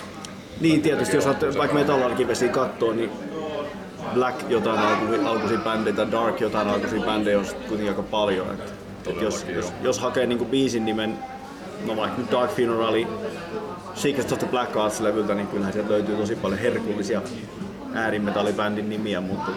Niin 0.61 0.83
tietysti, 0.83 1.17
jos 1.17 1.27
olet 1.27 1.59
vaikka 1.59 1.77
Metallarkin 1.79 2.29
vesi 2.29 2.49
kattoo, 2.49 2.93
niin 2.93 3.11
Black 4.15 4.51
jotain 4.51 4.79
alku- 4.79 5.27
alkuisia 5.27 5.59
bändejä 5.59 5.97
tai 5.97 6.13
Dark 6.13 6.41
jotain 6.41 6.69
alkuisia 6.69 7.01
bändejä 7.01 7.39
on 7.39 7.45
kuitenkin 7.45 7.89
aika 7.89 8.03
paljon. 8.03 8.47
Et, 8.51 8.73
et 9.07 9.21
jos, 9.21 9.47
jos, 9.49 9.73
jos 9.83 9.99
hakee 9.99 10.27
niinku 10.27 10.45
biisin 10.45 10.85
nimen, 10.85 11.19
no 11.87 11.97
vaikka 11.97 12.19
nyt 12.19 12.31
Dark 12.31 12.51
Funerali, 12.51 13.07
Secrets 13.95 14.33
of 14.33 14.39
the 14.39 14.49
Black 14.49 14.77
Arts-levyltä, 14.77 15.35
niin 15.35 15.47
kyllähän 15.47 15.73
sieltä 15.73 15.91
löytyy 15.91 16.17
tosi 16.17 16.37
paljon 16.37 16.61
herkullisia 16.61 17.23
äärimetallibändin 17.95 18.89
nimiä, 18.89 19.21
mutta 19.21 19.53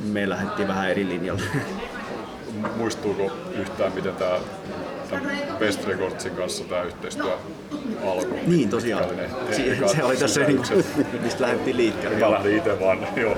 me 0.00 0.28
lähdettiin 0.28 0.68
vähän 0.68 0.90
eri 0.90 1.08
linjalle. 1.08 1.42
Muistuuko 2.76 3.32
yhtään, 3.58 3.92
miten 3.94 4.16
tämä 4.16 4.38
Best 5.58 5.84
Recordsin 5.86 6.32
kanssa 6.32 6.64
tämä 6.64 6.82
yhteistyö 6.82 7.32
alkoi? 8.06 8.38
niin 8.46 8.68
tosiaan, 8.68 9.04
ekat 9.72 9.88
se 9.88 10.04
oli 10.04 10.16
tässä 10.16 10.40
niinku, 10.40 10.64
mistä 11.22 11.42
lähdettiin 11.42 11.76
liikkeelle. 11.76 12.16
Mä 12.16 12.20
joo. 12.20 12.32
lähdin 12.32 12.56
itse 12.56 12.80
vaan 12.80 12.98
jo 13.16 13.36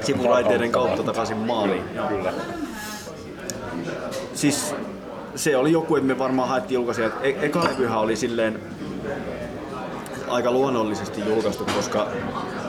Sivuraiteiden 0.00 0.72
kautta 0.72 1.02
takaisin 1.02 1.36
maaliin. 1.36 1.82
Joo. 1.94 2.08
Kyllä. 2.08 2.32
siis 4.34 4.74
se 5.34 5.56
oli 5.56 5.72
joku, 5.72 5.96
että 5.96 6.06
me 6.06 6.18
varmaan 6.18 6.48
haettiin 6.48 6.74
julkaisia. 6.74 7.10
E- 7.22 7.34
eka 7.46 7.64
levyhän 7.64 7.98
oli 7.98 8.16
silleen 8.16 8.60
aika 10.28 10.50
luonnollisesti 10.50 11.20
julkaistu, 11.28 11.64
koska 11.76 12.06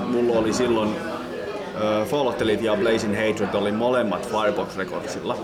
mulla 0.06 0.40
oli 0.40 0.54
silloin 0.54 0.96
Fall 2.06 2.28
of 2.28 2.38
the 2.38 2.48
Leaf 2.48 2.62
ja 2.62 2.76
Blazing 2.76 3.16
Hatred 3.16 3.54
oli 3.54 3.72
molemmat 3.72 4.30
Firebox 4.30 4.78
Recordsilla. 4.78 5.38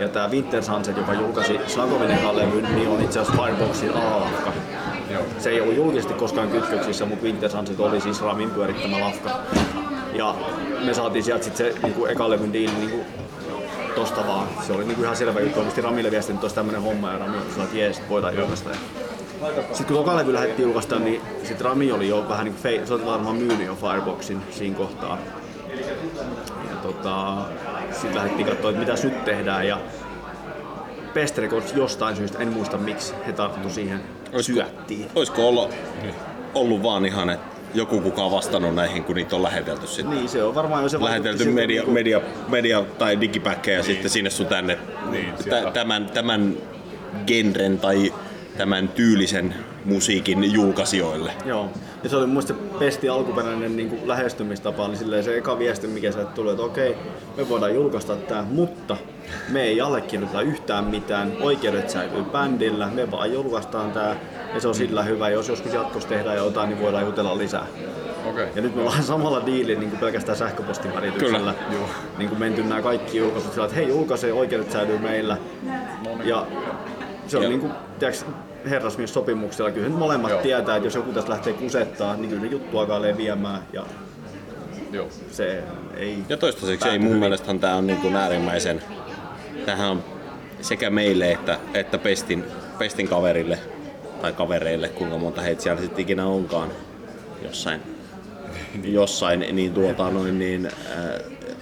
Ja 0.00 0.08
tää 0.08 0.28
Winter 0.28 0.62
Sunset, 0.62 0.96
joka 0.96 1.14
julkaisi 1.14 1.60
Slagovin 1.66 2.10
ekan 2.10 2.36
levyn, 2.36 2.74
niin 2.74 2.88
on 2.88 3.00
itse 3.00 3.20
asiassa 3.20 3.42
Fireboxin 3.42 3.92
alalafka. 3.96 4.52
Se 5.38 5.50
ei 5.50 5.60
ollut 5.60 5.76
julkisesti 5.76 6.14
koskaan 6.14 6.48
kytköksissä, 6.48 7.04
mutta 7.06 7.24
Winter 7.24 7.50
Sunset 7.50 7.80
oli 7.80 8.00
siis 8.00 8.22
Ramin 8.22 8.50
pyörittämä 8.50 9.00
lafka. 9.00 9.30
Ja 10.12 10.34
me 10.84 10.94
saatiin 10.94 11.24
sieltä 11.24 11.44
sit 11.44 11.56
se 11.56 11.74
niinku 11.82 12.06
eka 12.06 12.30
levyn 12.30 12.52
diili 12.52 12.72
niinku 12.74 13.00
tosta 13.94 14.26
vaan. 14.26 14.48
Se 14.66 14.72
oli 14.72 14.84
niinku 14.84 15.02
ihan 15.02 15.16
selvä 15.16 15.40
juttu. 15.40 15.60
Omisti 15.60 15.80
Ramille 15.80 16.10
viestin, 16.10 16.34
että 16.34 16.44
olisi 16.44 16.54
tämmönen 16.54 16.82
homma 16.82 17.12
ja 17.12 17.18
Rami 17.18 17.36
sanoi, 17.50 17.64
että 17.64 17.76
jees, 17.78 18.02
voidaan 18.08 18.36
julkaista. 18.36 18.70
Sitten 19.66 19.86
kun 19.86 19.96
toka 19.96 20.16
levy 20.16 20.32
lähdettiin 20.32 20.64
julkaista, 20.64 20.98
niin 20.98 21.20
sit 21.44 21.60
Rami 21.60 21.92
oli 21.92 22.08
jo 22.08 22.24
vähän 22.28 22.44
niinku 22.44 22.60
fei- 22.62 22.86
se 22.86 22.94
oli 22.94 23.06
varmaan 23.06 23.36
myynyt 23.36 23.66
jo 23.66 23.74
Fireboxin 23.74 24.42
siinä 24.50 24.76
kohtaa. 24.76 25.18
Ja 26.70 26.76
tota, 26.82 27.36
sitten 27.92 28.14
lähdettiin 28.14 28.48
katsoa, 28.48 28.70
että 28.70 28.80
mitäs 28.80 29.04
nyt 29.04 29.24
tehdään. 29.24 29.68
Ja 29.68 29.78
Best 31.14 31.38
Records 31.38 31.72
jostain 31.72 32.16
syystä, 32.16 32.38
en 32.38 32.48
muista 32.48 32.76
miksi, 32.76 33.14
he 33.26 33.32
tarttu 33.32 33.70
siihen 33.70 34.00
syöttiin. 34.40 35.06
Olisiko 35.14 35.48
ollut, 35.48 35.74
ollut 36.54 36.82
vaan 36.82 37.06
ihan, 37.06 37.30
että 37.30 37.56
joku 37.74 38.00
kuka 38.00 38.22
on 38.22 38.32
vastannut 38.32 38.74
näihin, 38.74 39.04
kun 39.04 39.16
niitä 39.16 39.36
on 39.36 39.42
lähetelty 39.42 39.86
sitten? 39.86 40.16
Niin, 40.16 40.28
se 40.28 40.42
on 40.42 40.54
varmaan 40.54 40.82
jo 40.82 40.88
se 40.88 41.00
Lähetelty 41.00 41.44
media, 41.44 41.80
niinku- 41.80 41.92
media, 41.92 42.20
media 42.48 42.82
tai 42.98 43.20
digipäkkejä 43.20 43.82
sitten 43.82 44.10
sinne 44.10 44.30
sun 44.30 44.46
tänne 44.46 44.78
Niin, 45.10 45.34
tämän, 45.72 46.06
tämän 46.06 46.56
genren 47.26 47.78
tai 47.78 48.12
tämän 48.56 48.88
tyylisen 48.88 49.54
musiikin 49.84 50.52
julkaisijoille. 50.52 51.32
Joo. 51.44 51.70
Ja 52.02 52.10
se 52.10 52.16
oli 52.16 52.26
mun 52.26 52.42
pesti 52.78 53.08
alkuperäinen 53.08 53.76
niin 53.76 53.88
kuin 53.88 54.08
lähestymistapa, 54.08 54.84
oli 54.84 54.96
silleen 54.96 55.24
se 55.24 55.36
eka 55.36 55.58
viesti, 55.58 55.86
mikä 55.86 56.12
sieltä 56.12 56.30
tuli, 56.32 56.50
että 56.50 56.62
okei, 56.62 56.96
me 57.36 57.48
voidaan 57.48 57.74
julkaista 57.74 58.16
tämä, 58.16 58.44
mutta 58.50 58.96
me 59.48 59.62
ei 59.62 59.80
allekirjoita 59.80 60.40
yhtään 60.40 60.84
mitään, 60.84 61.32
oikeudet 61.40 61.90
säilyy 61.90 62.24
bändillä, 62.24 62.88
me 62.94 63.10
vaan 63.10 63.32
julkaistaan 63.32 63.92
tämä 63.92 64.16
ja 64.54 64.60
se 64.60 64.68
on 64.68 64.74
sillä 64.74 65.02
hyvä, 65.02 65.28
jos 65.28 65.48
joskus 65.48 65.74
jatkossa 65.74 66.08
tehdään 66.08 66.36
jotain, 66.36 66.68
niin 66.68 66.82
voidaan 66.82 67.04
jutella 67.04 67.38
lisää. 67.38 67.66
Okei. 68.26 68.48
Ja 68.54 68.62
nyt 68.62 68.74
me 68.74 68.82
ollaan 68.82 69.02
samalla 69.02 69.46
diilillä 69.46 69.80
niin 69.80 69.90
kuin 69.90 70.00
pelkästään 70.00 70.38
sähköpostin 70.38 70.94
välityksellä. 70.94 71.38
Kyllä, 71.38 71.54
joo. 71.72 71.88
Niin 72.18 72.28
kuin 72.28 72.38
menty 72.38 72.62
nämä 72.62 72.82
kaikki 72.82 73.18
julkaisut 73.18 73.52
sillä, 73.52 73.64
että 73.64 73.76
hei 73.76 73.88
julkaise, 73.88 74.32
oikeudet 74.32 74.72
säilyy 74.72 74.98
meillä. 74.98 75.36
Ja 76.24 76.46
se 77.26 77.36
on 77.36 77.42
Joo. 77.42 77.50
niin 77.50 77.60
kuin, 77.60 77.72
tiedätkö, 77.98 78.24
herrasmies 78.70 79.14
sopimuksella. 79.14 79.70
Kyllä 79.70 79.88
nyt 79.88 79.98
molemmat 79.98 80.30
Joo. 80.30 80.42
tietää, 80.42 80.76
että 80.76 80.86
jos 80.86 80.94
joku 80.94 81.12
tästä 81.12 81.30
lähtee 81.30 81.52
kusettaa, 81.52 82.16
niin 82.16 82.28
kyllä 82.28 82.42
ne 82.42 82.48
juttu 82.48 82.78
alkaa 82.78 83.02
leviämään. 83.02 83.62
Ja 83.72 83.86
Joo. 84.92 85.08
se 85.30 85.62
ei... 85.96 86.18
Ja 86.28 86.36
toistaiseksi 86.36 86.88
ei 86.88 86.98
mun 86.98 87.16
mielestähän 87.16 87.60
tää 87.60 87.76
on 87.76 87.86
niin 87.86 88.00
kuin 88.00 88.16
äärimmäisen, 88.16 88.82
tähän 89.66 89.90
on 89.90 90.04
sekä 90.60 90.90
meille 90.90 91.32
että, 91.32 91.58
että 91.74 91.98
Pestin, 91.98 92.44
Pestin 92.78 93.08
kaverille 93.08 93.58
tai 94.22 94.32
kavereille, 94.32 94.88
kuinka 94.88 95.18
monta 95.18 95.40
heitä 95.40 95.62
siellä 95.62 95.80
sitten 95.80 96.02
ikinä 96.02 96.26
onkaan 96.26 96.68
jossain, 97.42 97.80
jossain 98.84 99.40
niin, 99.52 99.74
tuota, 99.74 100.10
noin, 100.10 100.38
niin 100.38 100.66
äh, 100.66 100.72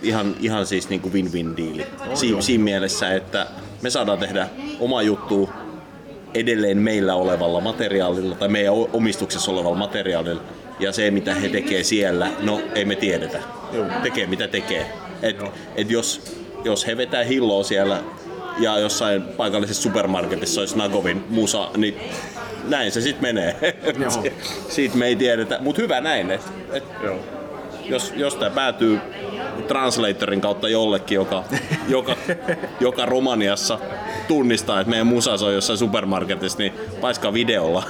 ihan, 0.02 0.34
ihan 0.40 0.66
siis 0.66 0.88
niin 0.88 1.00
kuin 1.00 1.14
win-win 1.14 1.56
diili. 1.56 1.86
Si- 2.14 2.36
siinä 2.40 2.64
mielessä, 2.64 3.14
että 3.14 3.46
me 3.84 3.90
saadaan 3.90 4.18
tehdä 4.18 4.48
oma 4.80 5.02
juttu 5.02 5.50
edelleen 6.34 6.78
meillä 6.78 7.14
olevalla 7.14 7.60
materiaalilla 7.60 8.34
tai 8.34 8.48
meidän 8.48 8.74
omistuksessa 8.92 9.50
olevalla 9.50 9.76
materiaalilla 9.76 10.42
ja 10.80 10.92
se 10.92 11.10
mitä 11.10 11.34
he 11.34 11.48
tekee 11.48 11.82
siellä, 11.82 12.30
no 12.40 12.60
ei 12.74 12.84
me 12.84 12.96
tiedetä. 12.96 13.38
Tekee 14.02 14.26
mitä 14.26 14.48
tekee. 14.48 14.86
Et, 15.22 15.36
et 15.76 15.90
jos, 15.90 16.22
jos 16.64 16.86
he 16.86 16.96
vetää 16.96 17.24
hilloa 17.24 17.64
siellä 17.64 18.02
ja 18.58 18.78
jossain 18.78 19.22
paikallisessa 19.22 19.82
supermarketissa 19.82 20.60
olisi 20.60 20.78
Nagovin 20.78 21.24
musa, 21.28 21.70
niin 21.76 21.96
näin 22.68 22.92
se 22.92 23.00
sitten 23.00 23.22
menee. 23.22 23.56
Siitä 24.68 24.96
me 24.96 25.06
ei 25.06 25.16
tiedetä, 25.16 25.58
mutta 25.60 25.82
hyvä 25.82 26.00
näin. 26.00 26.30
Et, 26.30 26.42
et 26.72 26.84
Joo. 27.02 27.18
jos, 27.84 28.12
jos 28.16 28.34
tämä 28.34 28.50
päätyy 28.50 29.00
translatorin 29.64 30.40
kautta 30.40 30.68
jollekin, 30.68 31.14
joka, 31.14 31.44
joka, 31.88 32.16
joka 32.80 33.06
Romaniassa 33.06 33.78
tunnistaa, 34.28 34.80
että 34.80 34.90
meidän 34.90 35.06
musas 35.06 35.42
on 35.42 35.54
jossain 35.54 35.78
supermarketissa, 35.78 36.58
niin 36.58 36.72
paiskaa 37.00 37.32
videolla. 37.32 37.82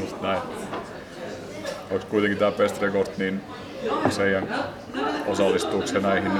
Just 0.00 0.22
näin. 0.22 0.40
Onko 1.90 2.06
kuitenkin 2.10 2.38
tämä 2.38 2.52
Best 2.52 2.82
Record, 2.82 3.08
niin 3.18 3.40
Seijan 4.10 4.48
osallistuuko 5.26 5.86
se 5.86 6.00
näihin 6.00 6.32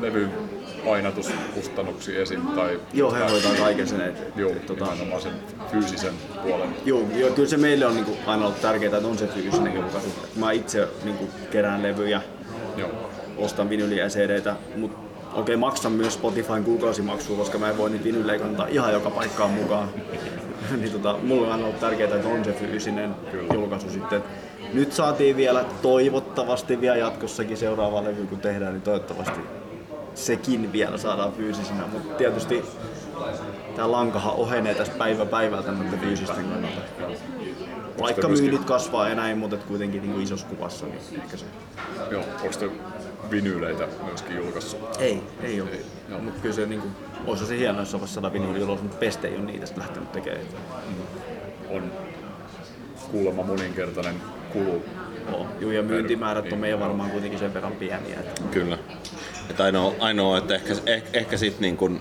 levyn 0.00 0.59
painatuskustannuksiin 0.84 2.22
esim. 2.22 2.46
Tai 2.46 2.80
Joo, 2.92 3.12
he 3.12 3.30
hoitaa 3.30 3.52
kaiken 3.54 3.88
sen. 3.88 4.00
Et, 4.00 4.36
Joo, 4.36 4.50
et, 4.50 4.66
tota, 4.66 4.86
sen 5.18 5.32
fyysisen 5.70 6.14
puolen. 6.42 6.68
Joo, 6.84 7.02
joo, 7.16 7.30
kyllä 7.30 7.48
se 7.48 7.56
meille 7.56 7.86
on 7.86 7.94
niinku 7.94 8.16
aina 8.26 8.44
ollut 8.44 8.60
tärkeää, 8.60 8.96
että 8.96 9.08
on 9.08 9.18
se 9.18 9.26
fyysinen 9.26 9.74
julkaisu. 9.74 10.08
Mä 10.36 10.52
itse 10.52 10.88
niinku 11.04 11.28
kerään 11.50 11.82
levyjä, 11.82 12.22
Joo. 12.76 12.90
ostan 13.36 13.70
vinyliä 13.70 14.04
ja 14.44 14.56
mutta 14.76 14.98
okei, 15.34 15.56
maksan 15.56 15.92
myös 15.92 16.14
Spotifyn 16.14 16.64
kuukausimaksua, 16.64 17.36
koska 17.36 17.58
mä 17.58 17.70
en 17.70 17.78
voi 17.78 17.90
niitä 17.90 18.04
vinylejä 18.04 18.38
kantaa 18.38 18.66
ihan 18.66 18.92
joka 18.92 19.10
paikkaan 19.10 19.50
mukaan. 19.50 19.88
niin 20.80 20.92
tota, 20.92 21.18
mulla 21.22 21.46
on 21.46 21.52
aina 21.52 21.64
ollut 21.64 21.80
tärkeää, 21.80 22.16
että 22.16 22.28
on 22.28 22.44
se 22.44 22.52
fyysinen 22.52 23.14
Kyllä. 23.30 23.54
julkaisu 23.54 23.90
sitten. 23.90 24.22
Nyt 24.72 24.92
saatiin 24.92 25.36
vielä 25.36 25.64
toivottavasti 25.82 26.80
vielä 26.80 26.96
jatkossakin 26.96 27.56
seuraava 27.56 28.04
levy 28.04 28.26
kun 28.26 28.38
tehdään, 28.38 28.72
niin 28.72 28.82
toivottavasti 28.82 29.40
sekin 30.14 30.72
vielä 30.72 30.98
saadaan 30.98 31.32
fyysisenä, 31.32 31.86
mutta 31.92 32.14
tietysti 32.14 32.64
tämä 33.76 33.92
lankahan 33.92 34.34
ohenee 34.34 34.74
tästä 34.74 34.98
päivä 34.98 35.26
päivältä 35.26 35.72
noiden 35.72 36.00
fyysisten 36.00 36.44
kannalta. 36.44 36.80
Vaikka 38.00 38.28
myynnit 38.28 38.64
kasvaa 38.64 39.08
ja 39.08 39.14
näin, 39.14 39.38
mutta 39.38 39.56
kuitenkin 39.56 40.02
niin 40.02 40.12
kuin 40.12 40.24
isossa 40.24 40.46
kuvassa, 40.46 40.86
niin 40.86 41.22
ehkä 41.22 41.36
se... 41.36 41.46
Joo. 42.10 42.22
Onko 42.22 42.56
te 42.58 42.70
vinyyleitä 43.30 43.88
myöskin 44.04 44.36
julkaissut? 44.36 44.80
Ei, 44.98 45.22
ei 45.42 45.60
ole. 45.60 45.70
Joo. 46.08 46.20
Mutta 46.20 46.40
kyllä 46.40 46.54
se 46.54 46.66
niin 46.66 46.80
kuin, 46.80 46.92
olisi 47.26 47.46
se 47.46 47.58
hienoa, 47.58 47.82
jos 47.82 47.94
olisi 47.94 48.14
saada 48.14 48.32
vinyyli 48.32 48.64
ulos, 48.64 48.82
mutta 48.82 48.96
Peste 48.96 49.28
ei 49.28 49.36
ole 49.36 49.44
niitä 49.44 49.66
sit 49.66 49.76
lähtenyt 49.76 50.12
tekemään. 50.12 50.46
On 51.70 51.92
kuulemma 53.10 53.42
moninkertainen 53.42 54.14
kulu. 54.52 54.84
Oo. 55.32 55.46
Joo, 55.60 55.70
ja 55.70 55.82
myyntimäärät 55.82 56.52
on 56.52 56.58
meidän 56.58 56.80
varmaan 56.80 57.10
kuitenkin 57.10 57.38
sen 57.38 57.54
verran 57.54 57.72
pieniä. 57.72 58.20
Että 58.20 58.42
Kyllä. 58.50 58.78
Et 59.50 59.60
ainoa, 59.60 59.94
ainoa, 59.98 60.38
että 60.38 60.54
ehkä, 60.54 60.74
ehkä, 60.86 61.08
ehkä 61.12 61.36
sitten 61.36 61.62
niin 61.62 61.76
kun 61.76 62.00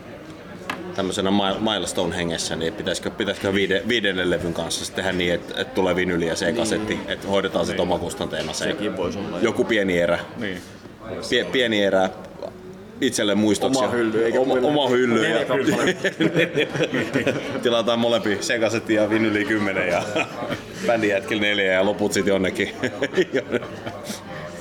tämmöisenä 0.96 1.32
mi- 1.32 1.72
milestone 1.74 2.16
hengessä, 2.16 2.56
niin 2.56 2.74
pitäisikö, 2.74 3.10
pitäisikö 3.10 3.54
viide, 3.54 3.84
viidennen 3.88 4.30
levyn 4.30 4.54
kanssa 4.54 4.96
tehdä 4.96 5.12
niin, 5.12 5.34
että, 5.34 5.62
että 5.62 5.74
tulee 5.74 5.96
vinyli 5.96 6.28
ja 6.28 6.36
C-kasetti, 6.36 6.96
niin. 6.96 7.10
että 7.10 7.28
hoidetaan 7.28 7.66
sitten 7.66 7.84
omakustanteena 7.84 8.54
se. 8.54 8.64
sekin 8.64 8.98
voisi 8.98 9.20
olla. 9.20 9.40
Joku 9.40 9.64
pieni 9.64 10.00
erä. 10.00 10.20
Niin. 10.38 10.62
Pie, 11.30 11.44
pieni 11.44 11.84
erä 11.84 12.10
itselle 13.02 13.36
muistoksi. 13.36 13.80
Oma 13.80 13.92
hylly, 13.92 14.26
eikä 14.26 14.40
oma, 14.40 14.54
oma 14.54 14.90
hylly. 14.90 15.22
Neljä 15.28 15.40
Ja, 17.26 17.60
tilataan 17.64 18.00
molempi 18.00 18.36
C-kasetti 18.36 18.94
ja 18.94 19.10
vinyli 19.10 19.46
10 19.46 19.88
ja 19.88 20.04
bändin 20.88 21.10
jätkillä 21.10 21.42
4 21.42 21.74
ja 21.74 21.86
loput 21.86 22.14
sitten 22.14 22.32
jonnekin. 22.32 22.76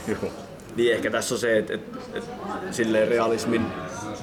Joo. 0.08 0.47
Niin 0.76 0.94
ehkä 0.94 1.10
tässä 1.10 1.34
on 1.34 1.38
se, 1.38 1.58
että, 1.58 1.74
että, 1.74 1.98
että 2.14 2.30
silleen 2.70 3.08
realismin, 3.08 3.66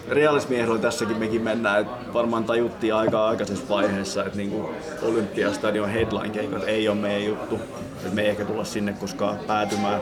realismin 0.09 0.59
ehdoilla 0.59 0.81
tässäkin 0.81 1.17
mekin 1.17 1.41
mennään. 1.41 1.81
Että 1.81 2.13
varmaan 2.13 2.43
tajuttiin 2.43 2.93
aika 2.95 3.27
aikaisessa 3.27 3.69
vaiheessa, 3.69 4.25
että 4.25 4.37
niin 4.37 4.51
kuin 4.51 4.75
Olympiastadion 5.01 5.89
headline-keikat 5.89 6.63
ei 6.67 6.89
ole 6.89 6.97
meidän 6.97 7.25
juttu. 7.25 7.59
Että 7.95 8.15
me 8.15 8.21
ei 8.21 8.29
ehkä 8.29 8.45
tulla 8.45 8.63
sinne 8.63 8.93
koskaan 8.93 9.37
päätymään, 9.47 10.01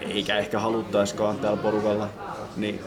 eikä 0.00 0.38
ehkä 0.38 0.58
haluttaiskaan 0.58 1.38
täällä 1.38 1.62
porukalla. 1.62 2.08
Niin 2.56 2.80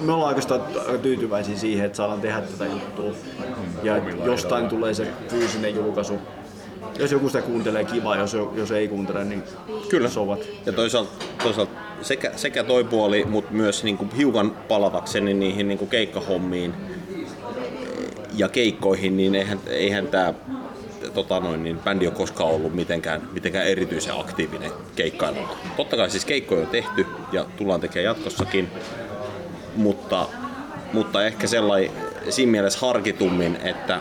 me 0.00 0.12
ollaan 0.12 0.28
oikeastaan 0.28 0.60
aika 0.86 0.98
tyytyväisiä 0.98 1.56
siihen, 1.56 1.86
että 1.86 1.96
saadaan 1.96 2.20
tehdä 2.20 2.40
tätä 2.40 2.66
juttua. 2.66 3.12
Ja 3.82 3.96
jostain 4.24 4.68
tulee 4.68 4.94
se 4.94 5.08
fyysinen 5.28 5.74
julkaisu. 5.74 6.18
Jos 6.98 7.12
joku 7.12 7.28
sitä 7.28 7.42
kuuntelee, 7.42 7.84
kiva. 7.84 8.16
Jos, 8.16 8.36
jos 8.54 8.70
ei 8.70 8.88
kuuntele, 8.88 9.24
niin 9.24 9.42
Kyllä. 9.88 10.08
sovat. 10.08 10.40
Ja 10.66 10.72
toisaalta, 10.72 11.24
toisaalta 11.42 11.72
sekä, 12.02 12.32
sekä 12.36 12.64
toi 12.64 12.84
puoli, 12.84 13.24
mutta 13.24 13.52
myös 13.52 13.84
niinku 13.84 14.06
hiukan 14.16 14.50
palatakseni 14.50 15.34
niihin 15.34 15.68
niinku 15.68 15.86
keikkahommiin 15.86 16.74
ja 18.34 18.48
keikkoihin, 18.48 19.16
niin 19.16 19.34
eihän, 19.34 19.60
eihän 19.66 20.06
tämä 20.06 20.34
tota 21.14 21.40
noin, 21.40 21.62
niin 21.62 21.78
bändi 21.78 22.06
ole 22.06 22.14
koskaan 22.14 22.50
ollut 22.50 22.74
mitenkään, 22.74 23.28
mitenkään 23.32 23.66
erityisen 23.66 24.20
aktiivinen 24.20 24.70
keikkailulla. 24.96 25.56
Totta 25.76 25.96
kai 25.96 26.10
siis 26.10 26.24
keikkoja 26.24 26.60
on 26.60 26.66
tehty 26.66 27.06
ja 27.32 27.46
tullaan 27.56 27.80
tekemään 27.80 28.04
jatkossakin, 28.04 28.68
mutta, 29.76 30.26
mutta 30.92 31.26
ehkä 31.26 31.46
sellainen 31.46 31.90
siinä 32.28 32.52
mielessä 32.52 32.86
harkitummin, 32.86 33.58
että, 33.64 34.00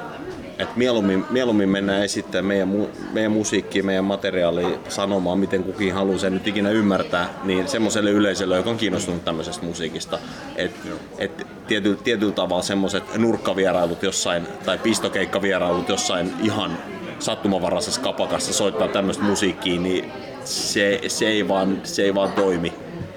että 0.59 0.73
mieluummin, 0.75 1.25
mieluummin 1.29 1.69
mennään 1.69 2.03
esittämään 2.03 2.45
meidän, 2.45 2.67
mu, 2.67 2.87
meidän 3.13 3.31
musiikkia, 3.31 3.83
meidän 3.83 4.05
materiaalia 4.05 4.69
sanomaan, 4.89 5.39
miten 5.39 5.63
kukin 5.63 5.93
haluaa 5.93 6.17
sen 6.17 6.33
nyt 6.33 6.47
ikinä 6.47 6.69
ymmärtää, 6.69 7.29
niin 7.43 7.67
semmoiselle 7.67 8.11
yleisölle, 8.11 8.57
joka 8.57 8.69
on 8.69 8.77
kiinnostunut 8.77 9.25
tämmöisestä 9.25 9.65
musiikista. 9.65 10.19
Että 10.55 10.89
et 11.17 11.47
tietyllä, 11.67 11.97
tietyllä 12.03 12.31
tavalla 12.31 12.61
semmoiset 12.63 13.17
nurkkavierailut 13.17 14.03
jossain 14.03 14.47
tai 14.65 14.77
pistokeikkavierailut 14.77 15.89
jossain 15.89 16.33
ihan 16.43 16.77
sattumanvaraisessa 17.19 18.01
kapakassa 18.01 18.53
soittaa 18.53 18.87
tämmöistä 18.87 19.23
musiikkia, 19.23 19.81
niin 19.81 20.11
se, 20.43 21.01
se, 21.07 21.27
ei 21.27 21.47
vaan, 21.47 21.81
se 21.83 22.03
ei 22.03 22.15
vaan 22.15 22.31
toimi. 22.31 22.73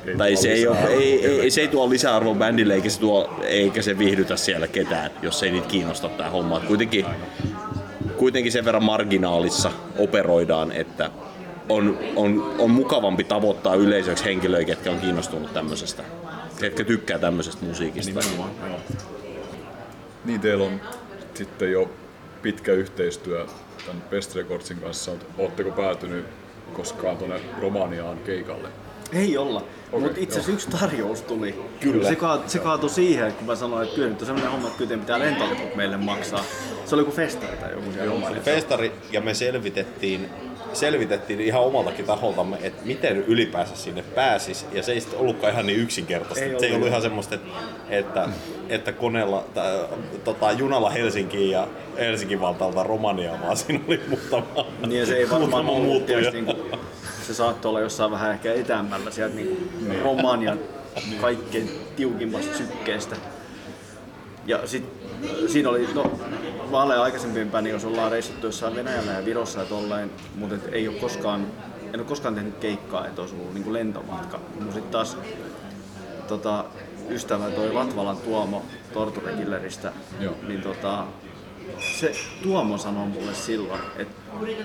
Ei 0.06 0.16
tai 0.16 0.36
se 0.36 0.52
ei, 0.52 0.66
ole, 0.66 0.76
lisäarvoa 0.76 1.00
ei, 1.00 1.40
ei, 1.40 1.50
se 1.50 1.60
ei 1.60 1.68
tuo 1.68 1.90
lisäarvoa 1.90 2.34
bändille 2.34 2.74
eikä 2.74 2.90
se, 2.90 3.00
tuo, 3.00 3.40
eikä 3.42 3.82
se 3.82 3.98
viihdytä 3.98 4.36
siellä 4.36 4.68
ketään, 4.68 5.10
jos 5.22 5.42
ei 5.42 5.50
niitä 5.50 5.68
kiinnosta 5.68 6.08
tämä 6.08 6.30
homma. 6.30 6.60
Kuitenkin, 6.60 7.06
kuitenkin 8.16 8.52
sen 8.52 8.64
verran 8.64 8.84
marginaalissa 8.84 9.72
operoidaan, 9.98 10.72
että 10.72 11.10
on, 11.68 11.98
on, 12.16 12.54
on 12.58 12.70
mukavampi 12.70 13.24
tavoittaa 13.24 13.74
yleisöksi 13.74 14.24
henkilöitä, 14.24 14.66
ketkä 14.66 14.90
on 14.90 15.00
kiinnostunut 15.00 15.52
tämmöisestä, 15.52 16.02
ketkä 16.60 16.84
tykkää 16.84 17.18
tämmöisestä 17.18 17.64
musiikista. 17.64 18.20
Nimenomaan. 18.20 18.50
Niin 20.24 20.40
teillä 20.40 20.64
on 20.64 20.80
sitten 21.34 21.72
jo 21.72 21.90
pitkä 22.42 22.72
yhteistyö 22.72 23.46
tämän 23.86 24.02
Best 24.10 24.34
Recordsin 24.34 24.76
kanssa. 24.76 25.12
Oletteko 25.38 25.70
päätynyt 25.70 26.24
koskaan 26.72 27.16
tuonne 27.16 27.40
Romaniaan 27.60 28.18
keikalle? 28.18 28.68
Ei 29.12 29.36
olla. 29.38 29.58
Okei, 29.92 30.00
Mutta 30.00 30.20
itse 30.20 30.34
asiassa 30.40 30.50
joo. 30.50 30.54
yksi 30.54 30.70
tarjous 30.80 31.22
tuli. 31.22 31.54
Kyllä. 31.80 32.08
Se, 32.08 32.16
kaat, 32.16 32.50
se 32.50 32.58
kaatui 32.58 32.90
siihen, 32.90 33.32
kun 33.32 33.46
mä 33.46 33.56
sanoin, 33.56 33.82
että 33.82 33.94
kyllä 33.94 34.08
nyt 34.08 34.20
on 34.20 34.26
sellainen 34.26 34.52
homma, 34.52 34.66
että 34.68 34.78
kyllä 34.78 34.98
pitää 34.98 35.18
lentoliput 35.18 35.74
meille 35.76 35.96
maksaa. 35.96 36.44
Se 36.84 36.94
oli 36.94 37.00
joku 37.02 37.12
festari 37.12 37.56
tai 37.56 37.70
joku 37.72 37.92
siellä 37.92 38.12
Romaniassa. 38.12 38.50
Festari 38.50 38.92
ja 39.12 39.20
me 39.20 39.34
selvitettiin, 39.34 40.28
selvitettiin 40.72 41.40
ihan 41.40 41.62
omaltakin 41.62 42.04
taholtamme, 42.04 42.56
että 42.62 42.86
miten 42.86 43.16
ylipäänsä 43.16 43.76
sinne 43.76 44.02
pääsis. 44.02 44.66
Ja 44.72 44.82
se 44.82 44.92
ei 44.92 45.00
sitten 45.00 45.18
ollutkaan 45.20 45.52
ihan 45.52 45.66
niin 45.66 45.78
yksinkertaista. 45.78 46.44
Ei 46.44 46.50
se 46.50 46.54
ei 46.56 46.58
ollut. 46.60 46.74
ollut 46.74 46.88
ihan 46.88 47.02
semmoista, 47.02 47.34
että, 47.34 47.48
että, 47.90 48.28
että 48.68 48.92
koneella, 48.92 49.44
tai, 49.54 49.78
tota, 50.24 50.52
junalla 50.52 50.90
Helsinkiin 50.90 51.50
ja 51.50 51.68
Helsingin 51.98 52.40
valtaalta 52.40 52.82
Romaniaan, 52.82 53.40
vaan 53.42 53.56
siinä 53.56 53.80
oli 53.88 54.00
muutama, 54.08 54.66
Niin 54.86 55.06
se 55.06 55.16
ei 55.16 55.30
varmaan 55.30 55.50
muutama 55.50 55.72
ollut 55.72 55.86
muuttuja. 55.86 56.30
niinku, 56.30 56.54
se 57.24 57.34
saattoi 57.34 57.68
olla 57.68 57.80
jossain 57.80 58.10
vähän 58.10 58.32
ehkä 58.32 58.52
etäämmällä 58.52 59.10
sieltä 59.10 59.34
niinku 59.34 59.68
Romanian 60.04 60.58
kaikkein 61.20 61.70
tiukimmasta 61.96 62.56
sykkeestä. 62.56 63.16
Ja 64.46 64.66
sit 64.66 64.84
siinä 65.46 65.68
oli, 65.68 65.88
no 65.94 66.12
vaaleja 66.72 67.02
aikaisempien 67.02 67.50
päin, 67.50 67.64
niin 67.64 67.72
jos 67.72 67.84
ollaan 67.84 68.12
reissattu 68.12 68.46
jossain 68.46 68.76
Venäjällä 68.76 69.12
ja 69.12 69.24
Virossa 69.24 69.60
ja 69.60 69.66
tolleen, 69.66 70.10
mutta 70.34 70.54
et 70.54 70.68
ei 70.72 70.88
ole 70.88 70.96
koskaan, 70.96 71.46
en 71.92 72.00
ole 72.00 72.08
koskaan 72.08 72.34
tehnyt 72.34 72.58
keikkaa, 72.58 73.06
että 73.06 73.20
olisi 73.20 73.34
ollut 73.34 73.54
niinku 73.54 73.72
lentomatka. 73.72 74.40
Mutta 74.54 74.72
sitten 74.72 74.92
taas 74.92 75.16
tota, 76.28 76.64
ystävä 77.10 77.50
toi 77.50 77.74
Vatvalan 77.74 78.16
Tuomo 78.16 78.62
Torture 78.94 79.32
Killeristä, 79.32 79.92
Joo. 80.20 80.34
niin 80.48 80.62
tota, 80.62 81.04
se 81.98 82.12
Tuomo 82.42 82.78
sanoi 82.78 83.06
mulle 83.06 83.34
silloin, 83.34 83.80
että 83.96 84.14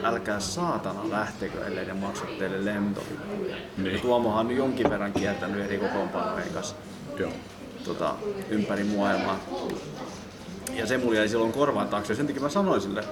älkää 0.03 0.39
saatana 0.39 1.09
lähtekö, 1.09 1.65
ellei 1.67 1.85
ne 1.85 1.93
maksa 1.93 2.25
teille 2.39 2.65
lentolippuja. 2.65 3.55
Niin. 3.77 3.93
Ja 3.93 3.99
Tuomohan 3.99 4.45
on 4.45 4.55
jonkin 4.55 4.89
verran 4.89 5.13
kiertänyt 5.13 5.65
eri 5.65 5.77
kokoonpanojen 5.77 6.49
kanssa 6.53 6.75
Joo. 7.17 7.31
tota, 7.85 8.15
ympäri 8.49 8.83
maailmaa. 8.83 9.39
Ja 10.73 10.87
se 10.87 10.97
mulla 10.97 11.15
jäi 11.15 11.27
silloin 11.29 11.53
korvaan 11.53 11.87
taakse. 11.87 12.15
Sen 12.15 12.27
takia 12.27 12.41
mä 12.41 12.49
sanoin 12.49 12.81
sille 12.81 13.03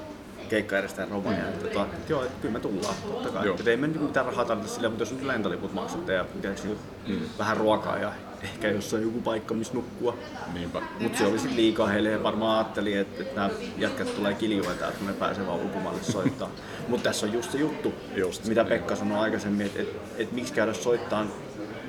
keikkaedestäjän 0.50 1.12
Romania, 1.12 1.48
että, 1.50 1.68
tota, 1.68 1.86
että 1.86 2.14
joo, 2.14 2.24
että 2.24 2.42
kyllä 2.42 2.54
me 2.54 2.60
tullaan, 2.60 2.96
totta 3.12 3.30
kai. 3.30 3.46
Joo. 3.46 3.56
Että 3.60 3.70
ei 3.72 3.78
me 3.78 3.88
mitään 3.88 4.26
rahaa 4.26 4.46
tarvitse 4.46 4.74
sillä, 4.76 4.90
mutta 4.90 5.02
jos 5.02 5.12
nyt 5.12 5.24
lentoliput 5.24 5.74
maksatte 5.74 6.14
ja 6.14 6.26
tiedätkö, 6.42 6.68
Mm. 7.08 7.20
vähän 7.40 7.58
ruokaa 7.58 7.98
ja 7.98 8.12
ehkä 8.46 8.68
jossain 8.68 9.04
joku 9.04 9.22
paikka, 9.22 9.54
missä 9.54 9.74
nukkua. 9.74 10.18
Niinpä. 10.54 10.82
Mutta 11.00 11.18
se 11.18 11.26
oli 11.26 11.40
sitten 11.40 11.58
liikaa 11.58 11.88
heille 11.88 12.10
ja 12.10 12.24
varmaan 12.24 12.58
ajatteli, 12.58 12.94
että, 12.94 13.24
että 13.24 13.36
nämä 13.36 13.50
jätkät 13.78 14.16
tulee 14.16 14.34
kiljoja 14.34 14.70
täältä, 14.70 14.98
kun 14.98 15.08
ne 15.08 15.14
pääsee 15.14 15.48
vaan 15.48 15.60
ulkomaille 15.60 16.04
soittaa. 16.04 16.50
Mutta 16.88 17.04
tässä 17.04 17.26
on 17.26 17.34
just 17.34 17.52
se 17.52 17.58
juttu, 17.58 17.94
Just, 18.16 18.48
mitä 18.48 18.64
niin. 18.64 18.70
Pekka 18.70 18.96
sanoi 18.96 19.20
aikaisemmin, 19.20 19.66
että 19.66 19.82
et, 19.82 19.90
et 20.18 20.32
miksi 20.32 20.54
käydä 20.54 20.74
soittaa 20.74 21.26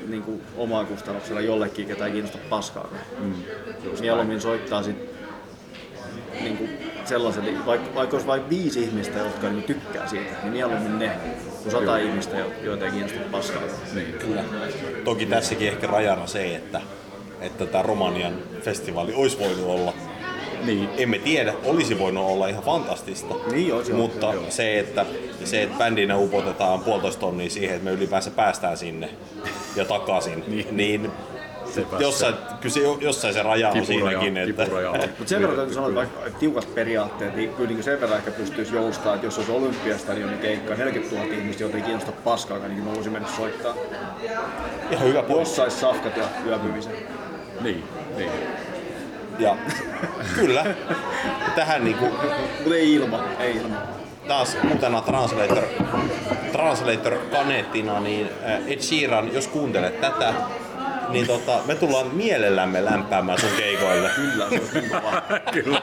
niin 0.09 0.23
kuin 0.23 0.43
omaa 0.57 0.85
kustannuksella 0.85 1.41
jollekin, 1.41 1.87
ketä 1.87 2.07
ei 2.07 2.13
kiinnosta 2.13 2.39
paskaa. 2.51 2.89
Mm. 3.19 3.35
Mieluummin 4.01 4.41
soittaa 4.41 4.83
sit 4.83 4.97
niin 6.41 6.57
kuin 6.57 6.71
sellaiselle, 7.05 7.67
vaikka, 7.67 7.95
vaikka 7.95 8.17
olisi 8.17 8.27
vain 8.27 8.51
viisi 8.51 8.83
ihmistä, 8.83 9.19
jotka 9.19 9.49
niin 9.49 9.63
tykkää 9.63 10.09
siitä, 10.09 10.31
niin 10.43 10.53
mieluummin 10.53 10.99
ne 10.99 11.11
kuin 11.73 11.85
sata 11.85 11.97
ihmistä, 11.99 12.37
jo- 12.37 12.53
joita 12.63 12.85
ei 12.85 12.91
kiinnosta 12.91 13.19
paskaa. 13.33 13.63
Niin. 13.95 14.13
Kyllä. 14.13 14.45
Toki 15.05 15.27
tässäkin 15.27 15.69
ehkä 15.69 15.87
rajana 15.87 16.27
se, 16.27 16.55
että, 16.57 16.81
että 17.41 17.67
tämä 17.67 17.83
Romanian 17.83 18.35
festivaali 18.63 19.15
olisi 19.15 19.39
voinut 19.39 19.67
olla 19.67 19.93
Niin. 20.65 20.89
emme 20.99 21.19
tiedä, 21.19 21.55
olisi 21.65 21.99
voinut 21.99 22.25
olla 22.25 22.49
ihan 22.49 22.63
fantastista. 22.65 23.35
Niin 23.53 23.75
olisi, 23.75 23.91
joo. 23.91 24.01
Mutta 24.01 24.33
Joo. 24.35 24.45
se, 24.49 24.79
että, 24.79 25.07
se, 25.45 25.63
että 25.63 25.79
bändinä 25.79 26.17
upotetaan 26.17 26.81
puolitoista 26.81 27.21
tonnia 27.21 27.51
siihen, 27.51 27.77
että 27.77 27.85
me 27.85 27.91
ylipäänsä 27.97 28.31
päästään 28.31 28.77
sinne 28.77 29.09
ja 29.77 29.85
takaisin, 29.85 30.45
niin, 30.47 30.67
niin 30.77 31.11
Sepä 31.85 31.97
jossain, 32.01 32.35
kyllä 32.61 32.75
se, 32.75 32.81
jossain 33.01 33.35
se 33.35 33.43
raja 33.43 33.69
on 33.69 33.81
Kipuraja, 33.81 34.21
siinäkin. 34.21 34.37
Että. 34.37 34.67
Mutta 35.19 35.27
sen 35.27 35.41
verran 35.41 35.57
täytyy 35.57 35.75
sanoa, 35.75 35.89
että 35.89 35.97
vaikka 36.21 36.39
tiukat 36.39 36.75
periaatteet, 36.75 37.37
niin 37.37 37.55
kyllä 37.55 37.71
niin 37.71 37.83
sen 37.83 38.01
verran 38.01 38.19
ehkä 38.19 38.31
pystyisi 38.31 38.75
joustaa, 38.75 39.15
että 39.15 39.27
jos 39.27 39.39
olisi 39.39 39.53
olympiastadionin 39.53 40.39
keikka, 40.39 40.75
40 40.75 41.17
000 41.17 41.35
ihmistä, 41.35 41.63
joita 41.63 41.77
ei 41.77 41.83
kiinnosta 41.83 42.13
paskaakaan, 42.13 42.71
niin 42.71 42.85
mä 42.85 42.95
voisin 42.95 43.13
mennä 43.13 43.29
soittaa. 43.37 43.75
ihan 44.91 45.09
hyvä 45.09 45.19
Jos 45.19 45.27
pois. 45.29 45.57
sais 45.57 45.81
safkat 45.81 46.17
ja 46.17 46.25
yöpymisen. 46.47 46.93
Niin. 47.61 47.85
Niin. 48.17 48.31
Ja 49.39 49.57
kyllä, 50.35 50.65
tähän 51.55 51.85
niinku, 51.85 52.05
Mutta 52.05 52.75
ei 52.75 52.95
ilma, 52.95 53.25
ei 53.41 53.57
ilma. 53.57 53.77
taas 54.29 54.57
uutena 54.73 55.01
Translator, 55.01 55.63
Translator 56.53 57.19
kaneettina, 57.31 58.01
niin 58.01 58.29
äh, 58.45 58.61
Ed 58.67 58.81
Sheeran, 58.81 59.35
jos 59.35 59.49
kuuntelet 59.49 60.01
tätä, 60.01 60.35
niin 61.17 61.27
tota, 61.27 61.61
me 61.67 61.75
tullaan 61.75 62.07
mielellämme 62.15 62.85
lämpäämään 62.85 63.41
sun 63.41 63.51
keikoille. 63.57 64.11
Kyllä, 64.17 64.49
se 64.51 64.81
kova. 64.81 65.23
Kyllä. 65.53 65.83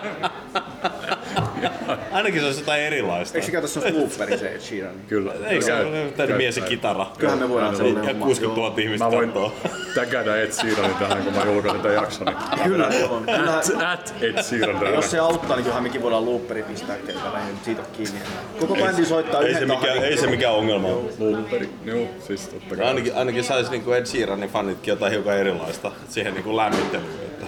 Ainakin 2.12 2.40
se 2.42 2.46
olisi 2.46 2.60
jotain 2.62 2.82
erilaista. 2.82 3.38
Eikö 3.38 3.46
se 3.46 3.52
käytä 3.52 3.68
se 3.68 3.92
looperi 3.92 4.38
se 4.38 4.48
Ed 4.48 4.60
Sheeran? 4.60 4.96
Kyllä. 5.08 5.34
Eikö 5.48 5.66
se 5.66 5.74
ole 5.74 6.12
täyden 6.18 6.38
mies 6.38 6.58
ja 6.58 6.64
kitara? 6.64 7.06
Kyllähän 7.18 7.40
me 7.40 7.50
voidaan 7.50 7.74
Ja 7.74 7.78
sellainen 7.78 8.06
homma. 8.06 8.26
60 8.26 8.62
000 8.62 8.74
ihmistä 8.78 9.06
Mä 9.06 9.12
voin 9.12 9.32
tägätä 9.96 10.36
Ed 10.42 10.52
Sheeranin 10.52 10.96
tähän, 10.96 11.24
kun 11.24 11.34
mä 11.34 11.46
julkaisen 11.46 11.82
tämän 11.82 11.96
jakson. 11.96 12.28
Kyllä, 12.64 12.90
joo. 13.00 13.24
At, 13.92 14.16
Ed 14.22 14.44
Sheeran 14.44 14.94
jos 14.94 15.12
se 15.12 15.20
auttaa, 15.20 15.56
niin 15.56 15.64
kyllähän 15.64 15.84
mekin 15.84 16.02
voidaan 16.02 16.26
looperi 16.26 16.64
pistää 16.64 16.96
nyt 16.96 17.64
siitä 17.64 17.82
ole 17.82 17.90
kiinni. 17.94 18.20
Koko 18.60 18.76
bändi 18.76 19.06
soittaa 19.06 19.42
Ei 19.42 19.52
yhden 19.52 19.68
tahdin. 19.68 20.04
ei 20.04 20.18
se 20.18 20.28
mikään 20.28 20.54
ongelma 20.54 20.88
ole. 20.88 21.12
Looperi. 21.20 21.70
Joo, 21.86 22.08
siis 22.28 22.48
totta 22.48 22.76
kai. 22.76 22.86
Ainakin, 22.88 23.16
ainakin 23.16 23.44
saisi 23.44 23.72
niinku 23.72 23.92
Ed 23.92 24.06
Sheeranin 24.06 24.50
fanitkin 24.50 24.92
jotain 24.92 25.12
hiukan 25.12 25.38
erilaista 25.38 25.92
siihen 26.10 26.34
niinku 26.34 26.58
lämmittelyyn. 26.58 27.10
Että. 27.26 27.46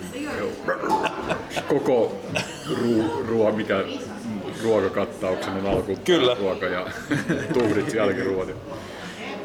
Koko 1.67 2.21
ruu, 2.81 3.23
ruo, 3.27 3.51
mikä 3.51 3.83
ruokakattauksen 4.63 5.53
on 5.53 5.65
alku 5.65 5.97
Kyllä. 6.05 6.35
ruoka 6.39 6.65
ja 6.65 6.87
tuhdit 7.53 7.93
jälkiruot 7.93 8.49
ja 8.49 8.55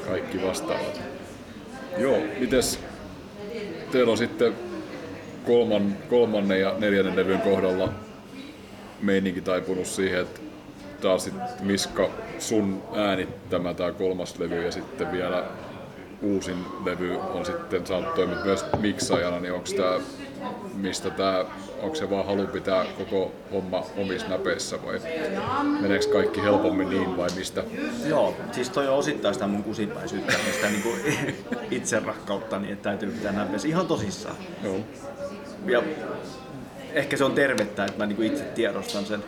kaikki 0.06 0.42
vastaavat. 0.42 1.00
Joo, 1.98 2.18
mites 2.40 2.80
teillä 3.92 4.10
on 4.10 4.18
sitten 4.18 4.52
kolman, 5.46 5.96
kolmannen 6.10 6.60
ja 6.60 6.74
neljännen 6.78 7.16
levyn 7.16 7.40
kohdalla 7.40 7.92
meininki 9.00 9.40
taipunut 9.40 9.86
siihen, 9.86 10.20
että 10.20 10.40
taas 11.00 11.24
sit 11.24 11.34
Miska 11.62 12.10
sun 12.38 12.82
äänittämä 12.94 13.74
tämä 13.74 13.92
kolmas 13.92 14.38
levy 14.38 14.64
ja 14.64 14.72
sitten 14.72 15.12
vielä 15.12 15.44
uusin 16.22 16.56
levy 16.84 17.16
on 17.16 17.46
sitten 17.46 17.86
saanut 17.86 18.14
toimia 18.14 18.44
myös 18.44 18.64
miksaajana, 18.80 19.40
niin 19.40 19.52
onko 19.52 19.66
tämä, 19.76 20.00
mistä 20.74 21.10
tämä, 21.10 21.44
onko 21.82 21.94
se 21.94 22.10
vaan 22.10 22.26
halu 22.26 22.46
pitää 22.46 22.86
koko 22.98 23.32
homma 23.52 23.86
omissa 23.96 24.28
näpeissä 24.28 24.78
vai 24.86 25.00
meneekö 25.80 26.08
kaikki 26.12 26.42
helpommin 26.42 26.90
niin 26.90 27.16
vai 27.16 27.28
mistä? 27.36 27.64
Joo, 28.06 28.36
siis 28.52 28.70
toi 28.70 28.88
on 28.88 28.94
osittain 28.94 29.34
sitä 29.34 29.46
mun 29.46 29.64
kusipäisyyttä 29.64 30.32
sitä 30.52 30.66
niinku 30.66 30.88
itse 31.70 32.00
rakkautta, 32.00 32.58
niin 32.58 32.72
että 32.72 32.82
täytyy 32.82 33.10
pitää 33.10 33.32
näpeissä 33.32 33.68
ihan 33.68 33.86
tosissaan. 33.86 34.36
Joo. 34.64 34.76
Ja 35.66 35.82
ehkä 36.92 37.16
se 37.16 37.24
on 37.24 37.32
tervettä, 37.32 37.84
että 37.84 37.98
mä 37.98 38.06
niinku 38.06 38.22
itse 38.22 38.42
tiedostan 38.42 39.04
sen. 39.06 39.24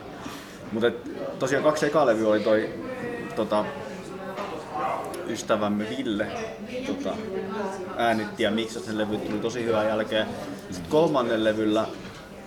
Mutta 0.71 0.91
tosiaan 1.39 1.63
kaksi 1.63 1.85
eka 1.85 2.05
levyä 2.05 2.29
oli 2.29 2.39
toi 2.39 2.69
tota, 3.35 3.65
ystävämme 5.27 5.85
Ville 5.97 6.27
tota, 6.87 7.15
äänitti 7.97 8.43
ja 8.43 8.51
miksasi 8.51 8.85
sen 8.85 8.97
levy, 8.97 9.17
tuli 9.17 9.39
tosi 9.39 9.65
hyvää 9.65 9.87
jälkeen. 9.87 10.27
Sitten 10.71 10.91
kolmannen 10.91 11.43
levyllä 11.43 11.85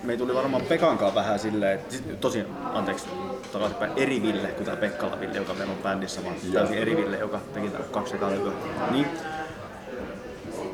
me 0.03 0.17
tuli 0.17 0.35
varmaan 0.35 0.61
Pekankaan 0.61 1.15
vähän 1.15 1.39
silleen, 1.39 1.79
että 1.79 1.93
sit, 1.93 2.21
tosi, 2.21 2.45
anteeksi, 2.73 3.05
takaisinpäin 3.51 3.91
eri 3.95 4.21
Ville 4.21 4.47
kuin 4.47 4.65
tämä 4.65 4.77
Pekkala 4.77 5.19
Ville, 5.19 5.37
joka 5.37 5.53
meillä 5.53 5.73
on 5.73 5.83
bändissä, 5.83 6.23
vaan 6.23 6.35
täysin 6.53 6.77
eri 6.77 6.97
Ville, 6.97 7.17
joka 7.17 7.39
teki 7.53 7.69
tää 7.69 7.81
kaksi 7.81 8.15
ekaa 8.15 8.29
levyä. 8.29 8.51
Niin, 8.91 9.07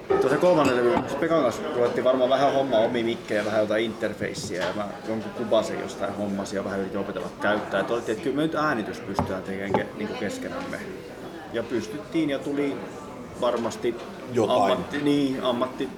Tuossa 0.08 0.38
kolmannen 0.38 0.76
levy, 0.76 0.94
Pekan 1.20 1.42
kanssa 1.42 1.62
ruvettiin 1.76 2.04
varmaan 2.04 2.30
vähän 2.30 2.54
hommaa 2.54 2.80
omi 2.80 3.04
mikkejä, 3.04 3.46
vähän 3.46 3.62
jotain 3.62 3.84
interfacea 3.84 4.66
ja 4.66 4.74
mä 4.76 4.88
jonkun 5.08 5.32
kuvasin 5.32 5.80
jostain 5.80 6.16
hommasia 6.16 6.60
ja 6.60 6.64
vähän 6.64 6.80
yritin 6.80 7.00
opetella 7.00 7.30
käyttää. 7.42 7.80
Ja 7.80 7.84
todettiin, 7.84 8.14
että 8.14 8.24
kyllä 8.24 8.36
me 8.36 8.42
nyt 8.42 8.56
äänitys 8.56 9.00
pystytään 9.00 9.44
tekemään 9.44 9.74
ke, 9.74 9.88
niin 9.98 10.10
keskenämme. 10.20 10.80
Ja 11.54 11.64
pystyttiin 11.64 12.30
ja 12.30 12.40
tuli 12.40 12.78
varmasti 13.42 13.96
Jotain. 14.34 14.62
ammatti, 14.62 14.98
niin, 14.98 15.44
ammatti 15.44 15.90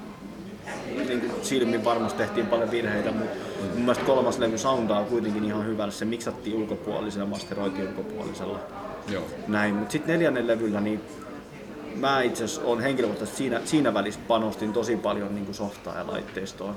niin 1.07 1.21
kuin 1.21 1.31
silmin 1.45 1.85
varmasti 1.85 2.17
tehtiin 2.17 2.47
paljon 2.47 2.71
virheitä, 2.71 3.11
mutta 3.11 3.35
mm. 3.61 3.67
mun 3.67 3.79
mielestä 3.79 4.05
kolmas 4.05 4.39
levy 4.39 4.57
soundaa 4.57 5.03
kuitenkin 5.03 5.45
ihan 5.45 5.65
hyvällä. 5.65 5.91
Se 5.91 6.05
miksattiin 6.05 6.55
ulkopuolisella, 6.55 7.25
masteroitiin 7.25 7.87
ulkopuolisella 7.87 8.59
Joo. 9.09 9.23
näin. 9.47 9.75
Mutta 9.75 9.91
sitten 9.91 10.13
neljännen 10.13 10.47
levyllä, 10.47 10.81
niin 10.81 11.01
mä 11.95 12.21
itse 12.21 12.43
asiassa 12.43 12.61
olen 12.65 12.83
henkilökohtaisesti 12.83 13.37
siinä, 13.37 13.61
siinä 13.65 13.93
välissä 13.93 14.19
panostin 14.27 14.73
tosi 14.73 14.97
paljon 14.97 15.35
niin 15.35 15.45
kuin 15.45 15.55
softaa 15.55 15.97
ja 15.97 16.07
laitteistoa. 16.07 16.75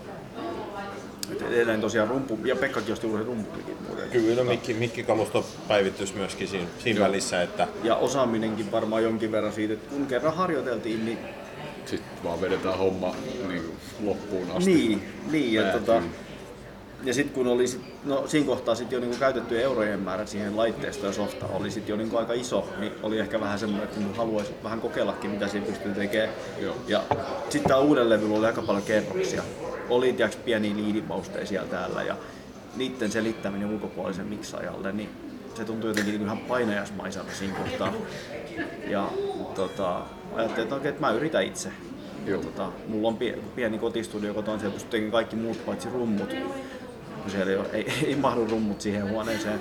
Et 1.33 1.43
edelleen 1.43 1.81
tosiaan 1.81 2.09
rumpu, 2.09 2.39
ja 2.45 2.57
Pekkakin 2.57 2.93
osti 2.93 3.07
uuden 3.07 3.27
rumpumikin 3.27 3.77
muuten. 3.87 4.11
Kyllä 4.11 4.45
mikki, 4.45 4.75
mikkikalusto 4.75 5.47
päivitys 5.69 6.15
myöskin 6.15 6.49
siinä, 6.49 6.67
siinä 6.79 7.01
välissä, 7.01 7.43
että 7.43 7.69
Ja 7.85 7.97
osaaminenkin 7.97 8.73
varmaan 8.73 9.03
jonkin 9.03 9.33
verran 9.33 9.53
siitä, 9.53 9.75
että 9.75 9.91
kun 9.95 10.07
kerran 10.07 10.35
harjoiteltiin, 10.37 11.05
niin 11.05 11.19
Sitten 11.87 12.25
vaan 12.25 12.41
vedetään 12.41 12.79
homma 12.79 13.15
niin 13.49 13.63
loppuun 14.05 14.51
asti. 14.51 14.71
niin, 14.75 15.03
niin 15.31 15.53
ja, 15.53 15.63
tota, 15.73 16.03
ja 17.03 17.15
sitten 17.15 17.35
kun 17.35 17.47
oli 17.47 17.67
sit, 17.67 17.81
no 18.05 18.27
siinä 18.27 18.47
kohtaa 18.47 18.75
sit 18.75 18.93
jo 18.93 19.01
niinku 19.01 19.17
käytettyjen 19.17 19.65
eurojen 19.65 20.01
määrä 20.01 20.27
siihen 20.27 20.57
laitteistoon 20.57 21.09
ja 21.09 21.13
softa 21.13 21.47
oli 21.47 21.71
sit 21.71 21.89
jo 21.89 21.97
niinku 21.97 22.17
aika 22.17 22.33
iso, 22.33 22.69
niin 22.79 22.93
oli 23.03 23.19
ehkä 23.19 23.41
vähän 23.41 23.59
semmoinen, 23.59 23.89
että 23.89 24.01
niinku 24.01 24.19
haluaisi 24.19 24.53
vähän 24.65 24.81
kokeillakin 24.81 25.31
mitä 25.31 25.49
siinä 25.49 25.67
pystyy 25.67 25.95
tekemään. 25.95 26.31
Joo. 26.61 26.77
Ja 26.89 27.03
sitten 27.49 27.69
tää 27.69 27.79
uuden 27.79 28.09
levyllä 28.09 28.39
oli 28.39 28.47
aika 28.47 28.63
paljon 28.63 28.85
kerroksia. 28.85 29.43
Oli 29.89 30.13
tiiäks, 30.13 30.37
pieniä 30.37 30.77
liidimausteja 30.77 31.47
siellä 31.47 31.69
täällä 31.69 32.03
ja 32.03 32.17
niiden 32.77 33.13
selittäminen 33.13 33.71
ulkopuolisen 33.71 34.27
miksaajalle, 34.27 34.93
niin 34.93 35.09
se 35.55 35.65
tuntui 35.65 35.91
jotenkin 35.91 36.13
niinku 36.13 36.25
ihan 36.25 36.39
painajasmaiselta 36.39 37.33
siinä 37.35 37.55
kohtaa. 37.55 37.93
Ja 38.87 39.11
tota, 39.55 40.01
ajattelin, 40.35 40.63
että, 40.63 40.77
okei, 40.77 40.89
että 40.89 41.01
mä 41.01 41.11
yritän 41.11 41.43
itse. 41.43 41.73
Joo. 42.27 42.43
tota, 42.43 42.73
mulla 42.89 43.09
on 43.09 43.19
pieni, 43.57 43.79
kotistudio 43.79 44.35
kotona, 44.35 44.59
siellä 44.59 44.75
pystyy 44.75 45.11
kaikki 45.11 45.37
muut 45.37 45.67
paitsi 45.67 45.89
rummut. 45.89 46.35
Kun 47.23 47.31
siellä 47.31 47.51
ei, 47.53 47.57
ole, 47.59 47.67
ei, 47.73 47.93
ei 48.07 48.17
mahdu 48.17 48.47
rummut 48.51 48.81
siihen 48.81 49.09
huoneeseen. 49.11 49.61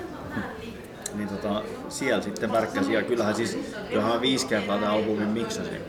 Niin 1.14 1.28
tota, 1.28 1.62
siellä 1.88 2.22
sitten 2.22 2.52
värkkäsi 2.52 2.92
ja 2.92 3.02
kyllähän 3.02 3.34
siis, 3.34 3.58
kyllähän 3.88 4.12
mä 4.14 4.20
viisi 4.20 4.46
kertaa 4.46 4.78
tämän 4.78 4.94
albumin 4.94 5.28
miksasin. 5.28 5.80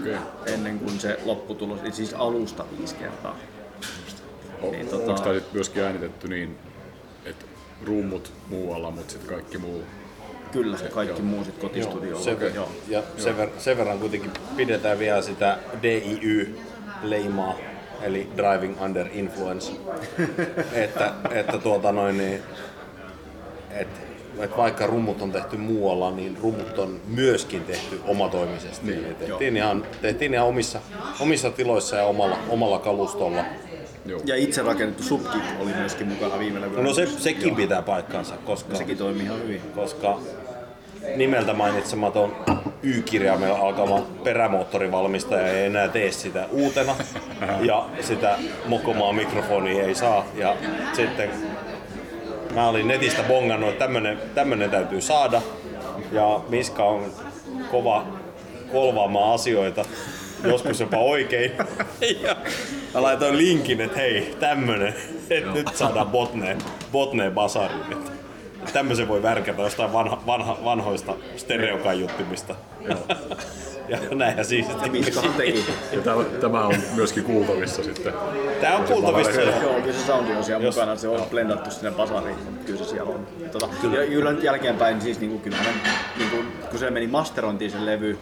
Okei. 0.00 0.16
ennen 0.46 0.78
kuin 0.78 1.00
se 1.00 1.18
lopputulos, 1.24 1.80
siis 1.90 2.14
alusta 2.14 2.64
viisi 2.78 2.94
kertaa. 2.94 3.36
O- 4.62 4.70
Niin, 4.70 4.80
Onko 4.94 4.96
tota- 4.96 5.20
tämä 5.22 5.34
sitten 5.34 5.54
myöskin 5.54 5.82
äänitetty 5.82 6.28
niin, 6.28 6.56
että 7.24 7.44
rummut 7.86 8.32
muualla, 8.48 8.90
mutta 8.90 9.12
sitten 9.12 9.30
kaikki 9.34 9.58
muu? 9.58 9.82
Kyllä 10.52 10.76
se 10.76 10.88
kaikki 10.88 11.22
muu 11.22 11.44
sit 11.44 11.58
kotistudiolla. 11.58 12.24
Sen, 12.24 12.38
ver- 12.38 12.54
Joo. 12.54 12.68
ja 12.88 13.02
sen, 13.16 13.36
ver- 13.36 13.50
sen 13.60 13.78
verran 13.78 13.98
kuitenkin 13.98 14.30
pidetään 14.56 14.98
vielä 14.98 15.22
sitä 15.22 15.58
DIY-leimaa, 15.82 17.54
eli 18.02 18.28
Driving 18.36 18.82
Under 18.82 19.06
Influence. 19.12 19.72
että, 20.72 21.12
että 21.30 21.58
tuota 21.58 21.92
noin, 21.92 22.18
niin, 22.18 22.42
et, 23.70 23.88
et 24.38 24.56
vaikka 24.56 24.86
rummut 24.86 25.22
on 25.22 25.32
tehty 25.32 25.56
muualla, 25.56 26.10
niin 26.10 26.38
rummut 26.42 26.78
on 26.78 27.00
myöskin 27.08 27.64
tehty 27.64 28.00
omatoimisesti. 28.06 28.86
Niin, 28.86 29.04
Eli 29.04 29.14
tehtiin, 29.14 29.56
ihan, 29.56 29.86
tehtiin 30.02 30.34
ihan 30.34 30.46
omissa, 30.46 30.80
omissa 31.20 31.50
tiloissa 31.50 31.96
ja 31.96 32.04
omalla, 32.04 32.38
omalla 32.48 32.78
kalustolla. 32.78 33.44
Joo. 34.06 34.20
Ja 34.24 34.36
itse 34.36 34.62
rakennettu 34.62 35.02
subkit 35.02 35.42
oli 35.60 35.70
myöskin 35.74 36.08
mukana 36.08 36.38
viime 36.38 36.60
levyllä. 36.60 36.82
No 36.82 36.94
se, 36.94 37.06
sekin 37.06 37.56
pitää 37.56 37.82
paikkansa, 37.82 38.36
koska, 38.36 38.74
Sekin 38.76 38.98
toimii 38.98 39.24
ihan 39.24 39.42
hyvin. 39.42 39.60
koska 39.74 40.18
nimeltä 41.16 41.52
mainitsematon 41.52 42.36
Y-kirjaimella 42.82 43.58
alkava 43.58 44.02
perämoottorivalmistaja 44.24 45.48
ei 45.48 45.66
enää 45.66 45.88
tee 45.88 46.12
sitä 46.12 46.46
uutena. 46.50 46.96
Ja 47.60 47.86
sitä 48.00 48.38
mokomaa 48.66 49.12
mikrofonia 49.12 49.82
ei 49.84 49.94
saa. 49.94 50.24
Ja 50.34 50.56
sitten 50.92 51.30
mä 52.54 52.68
olin 52.68 52.88
netistä 52.88 53.22
bongannut, 53.22 53.68
että 53.68 53.84
tämmönen, 53.84 54.18
tämmönen 54.34 54.70
täytyy 54.70 55.00
saada. 55.00 55.42
Ja 56.12 56.40
Miska 56.48 56.84
on 56.84 57.12
kova 57.70 58.06
kolvaamaan 58.72 59.34
asioita, 59.34 59.84
joskus 60.44 60.80
jopa 60.80 60.96
oikein. 60.96 61.52
Ja 62.22 62.36
mä 62.94 63.02
laitoin 63.02 63.38
linkin, 63.38 63.80
että 63.80 63.98
hei, 63.98 64.36
tämmönen, 64.40 64.94
että 65.30 65.50
nyt 65.50 65.68
saadaan 65.74 66.06
botneen, 66.06 66.58
botneen 66.92 67.32
basariin. 67.32 68.17
Tämmöisen 68.72 69.08
voi 69.08 69.22
värkätä 69.22 69.62
jostain 69.62 69.92
vanha, 69.92 70.22
vanha, 70.26 70.58
vanhoista 70.64 71.14
stereokaiuttimista. 71.36 72.54
ja 73.88 73.98
näinhän 74.14 74.44
siis. 74.44 74.66
Teki. 75.36 75.64
Ja 75.92 76.00
tämä, 76.00 76.24
tämä 76.24 76.66
on 76.66 76.74
myöskin 76.94 77.24
kuultavissa 77.24 77.82
sitten. 77.82 78.12
Tää 78.60 78.76
on 78.76 78.84
kuultavissa. 78.84 79.40
Joo. 79.40 79.74
Kyllä 79.74 79.92
se 79.92 80.06
soundi 80.06 80.32
on 80.32 80.44
siellä 80.44 80.64
Jos- 80.64 80.76
mukana, 80.76 80.96
se 80.96 81.08
on 81.08 81.22
blendattu 81.30 81.70
sinne 81.70 81.90
basariin, 81.90 82.36
mutta 82.44 82.64
kyllä 82.66 82.78
se 82.78 82.84
siellä 82.84 83.10
on. 83.10 83.26
Tota, 83.52 83.68
kyllä. 83.80 84.02
Ja 84.02 84.06
kyllä 84.08 84.32
nyt 84.32 84.42
jälkeenpäin, 84.42 85.00
siis 85.00 85.20
niinku, 85.20 85.38
kyllä 85.38 85.56
hän, 85.56 85.74
niinku, 86.18 86.36
kun 86.70 86.78
se 86.78 86.90
meni 86.90 87.06
masterointiin 87.06 87.70
se 87.70 87.86
levy 87.86 88.18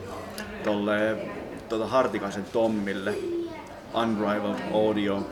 tolle 0.65 1.17
tota 1.69 1.87
Hartikaisen 1.87 2.45
Tommille, 2.53 3.15
Unrivaled 3.95 4.59
Audio, 4.75 5.27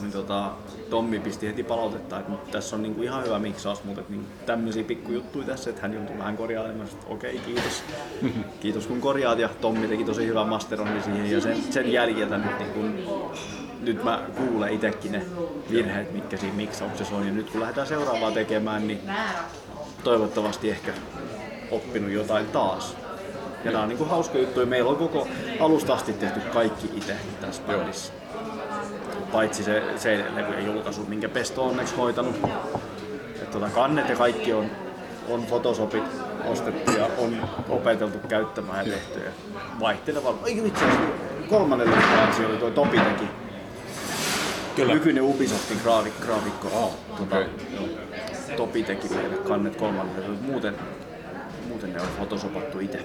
niin 0.00 0.12
tota, 0.12 0.50
Tommi 0.90 1.20
pisti 1.20 1.46
heti 1.46 1.64
palautetta, 1.64 2.18
että 2.18 2.32
tässä 2.52 2.76
on 2.76 2.82
niinku 2.82 3.02
ihan 3.02 3.24
hyvä 3.24 3.38
miksaus, 3.38 3.84
mutta 3.84 4.00
että 4.00 4.12
niinku 4.12 4.30
tämmöisiä 4.46 4.84
pikkujuttuja 4.84 5.46
tässä, 5.46 5.70
että 5.70 5.82
hän 5.82 5.94
joutui 5.94 6.18
vähän 6.18 6.36
korjailemaan. 6.36 6.88
Sitten, 6.88 7.12
Okei, 7.12 7.38
kiitos. 7.38 7.82
kiitos 8.60 8.86
kun 8.86 9.00
korjaat 9.00 9.38
ja 9.38 9.48
Tommi 9.60 9.88
teki 9.88 10.04
tosi 10.04 10.26
hyvän 10.26 10.48
masteroinnin 10.48 11.02
siihen 11.02 11.30
ja 11.30 11.40
sen, 11.40 11.62
sen 11.70 11.92
jäljiltä 11.92 12.38
nyt, 12.38 12.58
niinku, 12.58 12.80
nyt 13.80 14.04
mä 14.04 14.22
kuulen 14.36 14.72
itsekin 14.72 15.12
ne 15.12 15.22
virheet, 15.70 16.12
mitkä 16.12 16.36
siinä 16.36 16.56
miksauksessa 16.56 17.16
on 17.16 17.26
ja 17.26 17.32
nyt 17.32 17.50
kun 17.50 17.60
lähdetään 17.60 17.86
seuraavaa 17.86 18.30
tekemään, 18.30 18.88
niin 18.88 19.00
toivottavasti 20.04 20.70
ehkä 20.70 20.92
oppinut 21.70 22.10
jotain 22.10 22.46
taas. 22.46 22.96
Ja 23.64 23.70
nämä 23.70 23.82
on 23.82 23.88
niinku 23.88 24.04
hauska 24.04 24.38
juttu. 24.38 24.66
Meillä 24.66 24.90
on 24.90 24.96
koko 24.96 25.28
alusta 25.60 25.94
asti 25.94 26.12
tehty 26.12 26.40
kaikki 26.40 26.90
itse 26.96 27.16
tässä 27.40 27.62
bändissä. 27.62 28.19
Paitsi 29.32 29.64
se 29.64 29.82
CD-levyjen 29.96 30.66
julkaisu, 30.66 31.04
minkä 31.08 31.28
Pesto 31.28 31.62
on 31.62 31.70
onneksi 31.70 31.96
hoitanut. 31.96 32.36
Et 33.42 33.50
tota, 33.50 33.68
kannet 33.68 34.08
ja 34.08 34.16
kaikki 34.16 34.52
on, 34.52 34.70
on 35.28 35.46
Photoshopit 35.46 36.04
ostettu 36.44 36.92
ja 36.92 37.08
on 37.18 37.48
opeteltu 37.68 38.18
käyttämään 38.28 38.86
ja 38.86 38.92
tehty. 38.92 39.20
Ja 39.24 39.30
vaihteleva. 39.80 40.34
Eikä 40.44 40.62
vitsi, 40.62 40.84
kolmannen 41.48 41.90
levyn 41.90 42.50
oli 42.50 42.56
tuo 42.56 42.70
Topi 42.70 42.98
teki. 42.98 43.24
Kyllä. 44.76 44.94
Nykyinen 44.94 45.22
Ubisoftin 45.22 45.78
graafik, 45.82 46.20
graafikko. 46.20 46.68
Oh, 46.68 46.94
tota, 47.16 47.36
okei. 47.36 47.48
Topi 48.56 48.82
teki 48.82 49.08
meille 49.08 49.36
kannet 49.36 49.76
kolmannen 49.76 50.22
levyn. 50.22 50.38
Muuten, 50.42 50.74
muuten 51.68 51.92
ne 51.92 52.00
on 52.00 52.08
photosopattu 52.18 52.80
itse. 52.80 52.98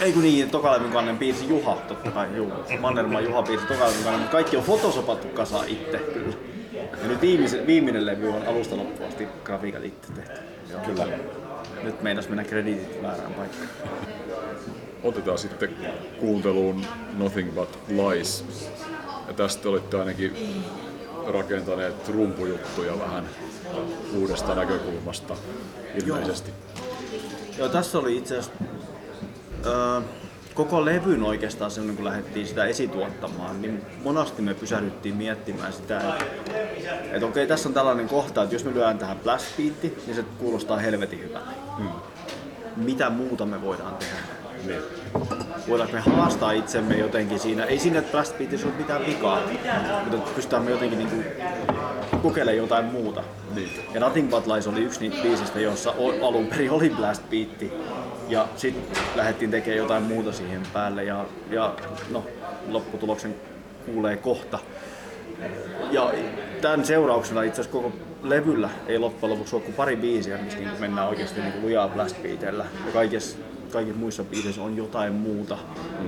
Ei 0.00 0.12
kun 0.12 0.22
niin, 0.22 0.50
tokalevyn 0.50 0.92
kannen 0.92 1.18
piirsi 1.18 1.48
Juha, 1.48 1.76
totta 1.88 2.10
kai, 2.10 2.36
juu. 2.36 2.52
Mannermaan 2.80 3.24
Juha 3.24 3.42
piirsi 3.42 3.66
tokalevyn 3.66 4.02
kannen, 4.02 4.20
mutta 4.20 4.32
kaikki 4.32 4.56
on 4.56 4.62
photosopattu 4.62 5.28
kasa 5.28 5.64
itse, 5.64 5.98
kyllä. 5.98 6.36
Ja 7.02 7.08
nyt 7.08 7.20
viimeisen, 7.20 7.66
viimeinen 7.66 8.06
levy 8.06 8.28
on 8.28 8.46
alusta 8.46 8.76
loppuun 8.76 9.08
asti 9.08 9.28
grafiikat 9.44 9.84
itse 9.84 10.12
tehty. 10.12 10.40
Joo. 10.70 10.80
Kyllä. 10.80 11.06
Nyt 11.82 12.02
meinas 12.02 12.28
mennä 12.28 12.44
krediitit 12.44 13.02
väärään 13.02 13.34
paikkaan. 13.34 13.68
Otetaan 15.02 15.38
sitten 15.38 15.76
kuunteluun 16.20 16.86
Nothing 17.16 17.54
But 17.54 17.78
Lies. 17.88 18.44
Ja 19.28 19.34
tästä 19.34 19.68
olitte 19.68 19.98
ainakin 19.98 20.36
rakentaneet 21.26 22.08
rumpujuttuja 22.08 22.98
vähän 22.98 23.28
uudesta 24.14 24.54
näkökulmasta 24.54 25.36
ilmeisesti. 25.94 26.50
Joo, 27.58 27.68
tässä 27.68 27.98
oli 27.98 28.16
itse 28.16 28.38
asiassa 28.38 28.64
öö, 29.66 30.00
koko 30.54 30.84
levyn 30.84 31.22
oikeastaan 31.22 31.70
silloin, 31.70 31.96
kun 31.96 32.04
lähdettiin 32.04 32.46
sitä 32.46 32.64
esituottamaan, 32.64 33.62
niin 33.62 33.82
monasti 34.04 34.42
me 34.42 34.54
pysähdyttiin 34.54 35.16
miettimään 35.16 35.72
sitä, 35.72 36.00
että, 36.00 36.24
että 37.12 37.26
okei, 37.26 37.46
tässä 37.46 37.68
on 37.68 37.74
tällainen 37.74 38.08
kohta, 38.08 38.42
että 38.42 38.54
jos 38.54 38.64
me 38.64 38.74
lyödään 38.74 38.98
tähän 38.98 39.18
blast 39.18 39.56
beatti, 39.56 39.98
niin 40.06 40.16
se 40.16 40.24
kuulostaa 40.38 40.78
helvetin 40.78 41.20
hyvältä. 41.20 41.50
Hmm. 41.76 41.88
Mitä 42.76 43.10
muuta 43.10 43.46
me 43.46 43.62
voidaan 43.62 43.96
tehdä? 43.96 44.16
Niin. 44.66 44.82
Voidaanko 45.68 45.96
me 45.96 46.00
haastaa 46.00 46.52
itsemme 46.52 46.96
jotenkin 46.96 47.38
siinä? 47.38 47.64
Ei 47.64 47.78
siinä, 47.78 47.98
että 47.98 48.12
blast 48.12 48.38
beatissa 48.38 48.66
ole 48.66 48.76
mitään 48.76 49.06
vikaa, 49.06 49.40
mutta 50.10 50.30
pystytään 50.34 50.62
me 50.62 50.70
jotenkin 50.70 50.98
niin 50.98 51.10
kuin 51.10 51.24
kokeilemaan 52.22 52.56
jotain 52.56 52.84
muuta. 52.84 53.22
Niin. 53.54 53.70
Ja 53.94 54.00
Nothing 54.00 54.30
But 54.30 54.46
Lies 54.46 54.66
oli 54.66 54.80
yksi 54.80 55.00
niitä 55.00 55.22
biisistä, 55.22 55.60
jossa 55.60 55.94
alun 56.22 56.46
perin 56.46 56.70
oli 56.70 56.90
blast 56.90 57.22
beatti. 57.30 57.72
Ja 58.28 58.48
sitten 58.56 58.98
lähdettiin 59.16 59.50
tekemään 59.50 59.78
jotain 59.78 60.02
muuta 60.02 60.32
siihen 60.32 60.62
päälle 60.72 61.04
ja, 61.04 61.24
ja 61.50 61.74
no, 62.10 62.26
lopputuloksen 62.68 63.34
kuulee 63.86 64.16
kohta. 64.16 64.58
Ja 65.90 66.12
tämän 66.60 66.84
seurauksena 66.84 67.42
itse 67.42 67.60
asiassa 67.60 67.78
koko 67.78 67.92
levyllä 68.22 68.70
ei 68.86 68.98
loppujen 68.98 69.32
lopuksi 69.32 69.56
ole 69.56 69.62
kuin 69.62 69.74
pari 69.74 69.96
biisiä, 69.96 70.38
missä 70.38 70.58
niin 70.58 70.70
mennään 70.78 71.08
oikeasti 71.08 71.40
niin 71.40 71.62
lujaa 71.62 71.88
blast 71.88 72.22
beatillä. 72.22 72.64
Ja 72.86 72.92
kaikissa, 72.92 73.38
kaikissa 73.72 73.98
muissa 73.98 74.24
biiseissä 74.24 74.62
on 74.62 74.76
jotain 74.76 75.12
muuta. 75.12 75.58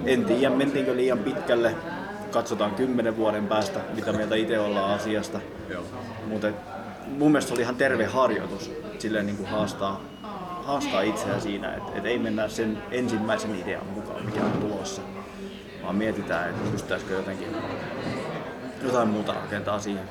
En 0.04 0.24
tiedä, 0.24 0.54
mentiinkö 0.54 0.96
liian 0.96 1.18
pitkälle. 1.18 1.74
Katsotaan 2.30 2.74
kymmenen 2.74 3.16
vuoden 3.16 3.46
päästä, 3.46 3.80
mitä 3.94 4.12
mieltä 4.12 4.34
itse 4.34 4.58
ollaan 4.58 4.94
asiasta. 4.94 5.40
Mutta 6.26 6.48
mun 7.06 7.32
mielestä 7.32 7.48
se 7.48 7.54
oli 7.54 7.62
ihan 7.62 7.76
terve 7.76 8.04
harjoitus 8.04 8.70
silleen 8.98 9.26
niin 9.26 9.36
kuin 9.36 9.48
haastaa, 9.48 10.00
haastaa 10.70 11.02
itseään 11.02 11.40
siinä, 11.40 11.74
että 11.74 11.92
et 11.94 12.06
ei 12.06 12.18
mennä 12.18 12.48
sen 12.48 12.82
ensimmäisen 12.90 13.54
idean 13.54 13.86
mukaan, 13.86 14.26
mikä 14.26 14.44
on 14.44 14.52
tulossa, 14.52 15.02
vaan 15.82 15.96
mietitään, 15.96 16.50
että 16.50 16.70
pystyttäisikö 16.70 17.14
jotenkin 17.14 17.48
jotain 18.82 19.08
muuta 19.08 19.32
rakentaa 19.32 19.80
siihen. 19.80 20.04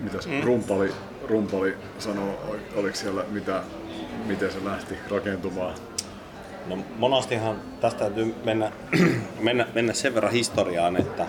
Mitäs 0.00 0.26
mm. 0.26 0.42
rumpali, 0.42 0.92
rumpali 1.28 1.76
sanoo, 1.98 2.38
ol- 2.48 2.80
oliko 2.80 2.96
siellä 2.96 3.24
mitä, 3.30 3.62
miten 4.26 4.52
se 4.52 4.64
lähti 4.64 4.94
rakentumaan? 5.10 5.74
No 6.66 6.78
monastihan 6.98 7.56
tästä 7.80 7.98
täytyy 7.98 8.34
mennä, 8.44 8.72
mennä, 9.40 9.66
mennä 9.74 9.92
sen 9.92 10.14
verran 10.14 10.32
historiaan, 10.32 10.96
että, 10.96 11.26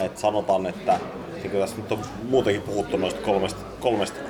että 0.00 0.20
sanotaan, 0.20 0.66
että 0.66 0.98
niin 1.42 1.52
tässä 1.52 1.76
nyt 1.76 1.92
on 1.92 1.98
muutenkin 2.28 2.62
puhuttu 2.62 2.96
noista 2.96 3.20
kolmesta, 3.20 3.60
kolmesta, 3.80 4.20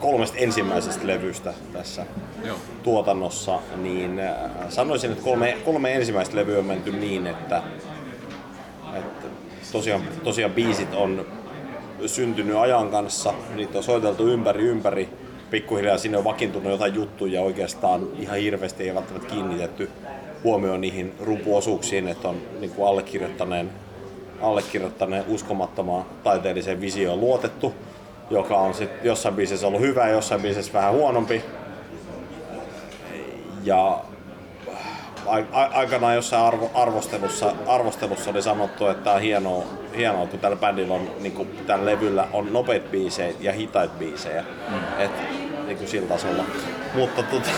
kolmesta 0.00 0.38
ensimmäisestä 0.38 1.06
levystä 1.06 1.54
tässä 1.72 2.06
Joo. 2.44 2.56
tuotannossa, 2.82 3.58
niin 3.76 4.20
äh, 4.20 4.34
sanoisin, 4.68 5.12
että 5.12 5.24
kolme, 5.24 5.56
kolme 5.64 5.94
ensimmäistä 5.94 6.36
levyä 6.36 6.58
on 6.58 6.64
menty 6.64 6.92
niin, 6.92 7.26
että, 7.26 7.62
että 8.94 9.26
tosiaan, 9.72 10.02
tosiaan 10.24 10.52
biisit 10.52 10.94
on 10.94 11.26
syntynyt 12.06 12.56
ajan 12.56 12.90
kanssa, 12.90 13.34
niitä 13.54 13.78
on 13.78 13.84
soiteltu 13.84 14.28
ympäri 14.28 14.64
ympäri, 14.64 15.08
pikkuhiljaa 15.50 15.98
sinne 15.98 16.18
on 16.18 16.24
vakiintunut 16.24 16.72
jotain 16.72 16.94
juttuja. 16.94 17.42
Oikeastaan 17.42 18.08
ihan 18.18 18.38
hirveästi 18.38 18.88
ei 18.88 18.94
välttämättä 18.94 19.28
kiinnitetty 19.28 19.90
huomioon 20.44 20.80
niihin 20.80 21.14
rumpuosuuksiin, 21.20 22.08
että 22.08 22.28
on 22.28 22.36
niin 22.60 22.70
kuin 22.70 22.88
allekirjoittaneen, 22.88 23.70
allekirjoittaneen 24.40 25.24
uskomattomaan 25.28 26.04
taiteelliseen 26.24 26.80
visioon 26.80 27.20
luotettu, 27.20 27.74
joka 28.30 28.56
on 28.56 28.74
sitten 28.74 29.00
jossain 29.08 29.34
biisissä 29.34 29.66
ollut 29.66 29.80
hyvä 29.80 30.06
ja 30.06 30.12
jossain 30.12 30.42
biisissä 30.42 30.72
vähän 30.72 30.92
huonompi. 30.92 31.44
ja 33.64 34.00
ai- 35.26 35.46
aikanaan 35.52 36.14
jossain 36.14 36.44
arvo, 36.44 36.70
arvostelussa, 36.74 37.52
arvostelussa 37.66 38.30
oli 38.30 38.42
sanottu, 38.42 38.86
että 38.86 39.04
tämä 39.04 39.16
on 39.16 39.22
hienoa, 39.22 39.64
hienoa 39.96 40.26
kun 40.26 40.38
tällä 40.38 40.56
bändillä 40.56 40.94
on, 40.94 41.10
niin 41.20 41.32
kuin 41.32 41.48
tällä 41.66 41.86
levyllä 41.86 42.28
on 42.32 42.52
nopeat 42.52 42.90
biisejä 42.90 43.34
ja 43.40 43.52
hitaita 43.52 43.94
biisejä. 43.98 44.44
Mm. 44.68 45.04
Et, 45.04 45.10
niin 45.66 45.78
kuin 45.78 45.88
sillä 45.88 46.08
tasolla. 46.08 46.44
Mutta, 46.94 47.22
tota, 47.22 47.50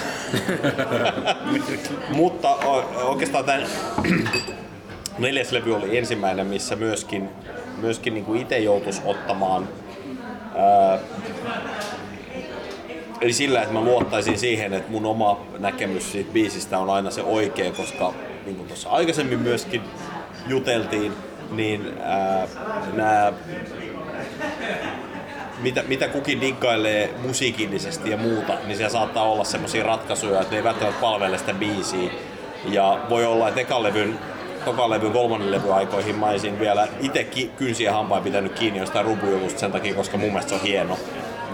mutta 2.17 2.49
oikeastaan 3.05 3.45
tämä 3.45 3.59
neljäs 5.19 5.53
levy 5.53 5.77
oli 5.77 5.99
ensimmäinen, 5.99 6.47
missä 6.47 6.77
myöskin, 6.77 7.29
myöskin 7.81 8.15
niin 8.15 8.37
itse 8.37 8.59
joutuisi 8.59 9.03
ottamaan 9.05 9.69
ää, 10.57 10.99
Eli 13.23 13.33
sillä, 13.33 13.63
että 13.63 13.75
mä 13.75 13.81
luottaisin 13.81 14.39
siihen, 14.39 14.73
että 14.73 14.91
mun 14.91 15.07
oma 15.07 15.41
näkemys 15.59 16.13
siitä 16.13 16.33
biisistä 16.33 16.79
on 16.79 16.91
aina 16.91 17.11
se 17.11 17.23
oikea, 17.23 17.73
koska 17.73 18.15
niin 18.45 18.57
kuin 18.57 18.69
tuossa 18.69 18.91
aikaisemmin 18.91 19.39
myöskin 19.39 19.83
juteltiin, 20.49 21.13
niin 21.51 21.95
ää, 22.03 22.49
nämä 22.93 23.33
mitä, 25.59 25.83
mitä 25.89 26.09
kukin 26.09 26.41
diggailee 26.41 27.15
musiikillisesti 27.27 28.11
ja 28.11 28.17
muuta, 28.17 28.53
niin 28.67 28.77
siellä 28.77 28.93
saattaa 28.93 29.25
olla 29.25 29.45
semmoisia 29.45 29.85
ratkaisuja, 29.85 30.41
että 30.41 30.51
ne 30.51 30.57
ei 30.57 30.65
välttämättä 30.65 31.01
palvele 31.01 31.39
sitä 31.39 31.55
biisiä. 31.55 32.11
Ja 32.65 33.01
voi 33.09 33.27
olla, 33.27 33.49
että 33.49 33.61
ekan 33.61 33.83
levyn, 33.83 34.19
tokan 34.65 34.91
levyn, 34.91 35.13
kolmannen 35.13 35.51
levyn 35.51 35.73
aikoihin 35.73 36.17
mä 36.17 36.27
olisin 36.27 36.59
vielä 36.59 36.89
itse 37.01 37.27
kynsiä 37.57 37.93
hampain 37.93 38.23
pitänyt 38.23 38.59
kiinni 38.59 38.81
jostain 38.81 39.07
rubujutusta 39.07 39.61
sen 39.61 39.73
takia, 39.73 39.95
koska 39.95 40.17
mun 40.17 40.29
mielestä 40.29 40.49
se 40.49 40.55
on 40.55 40.61
hieno. 40.63 40.99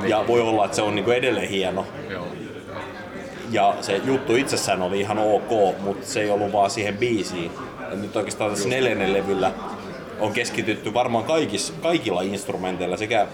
Ja 0.07 0.25
voi 0.29 0.41
olla, 0.41 0.65
että 0.65 0.75
se 0.75 0.83
on 0.83 0.95
niinku 0.95 1.11
edelleen 1.11 1.49
hieno. 1.49 1.87
Joo. 2.11 2.27
Ja 3.51 3.75
se 3.81 4.01
juttu 4.05 4.37
itsessään 4.37 4.83
oli 4.83 5.01
ihan 5.01 5.19
ok, 5.19 5.81
mutta 5.81 6.07
se 6.07 6.21
ei 6.21 6.31
ollut 6.31 6.53
vaan 6.53 6.71
siihen 6.71 6.97
biisiin. 6.97 7.51
Ja 7.91 7.97
nyt 7.97 8.17
oikeastaan 8.17 8.51
tässä 8.51 8.69
neljännen 8.69 9.13
levyllä 9.13 9.53
on 10.21 10.33
keskitytty 10.33 10.95
varmaan 10.95 11.25
kaikis, 11.25 11.75
kaikilla 11.83 12.23
instrumenteilla 12.23 12.97
sekä 12.97 13.27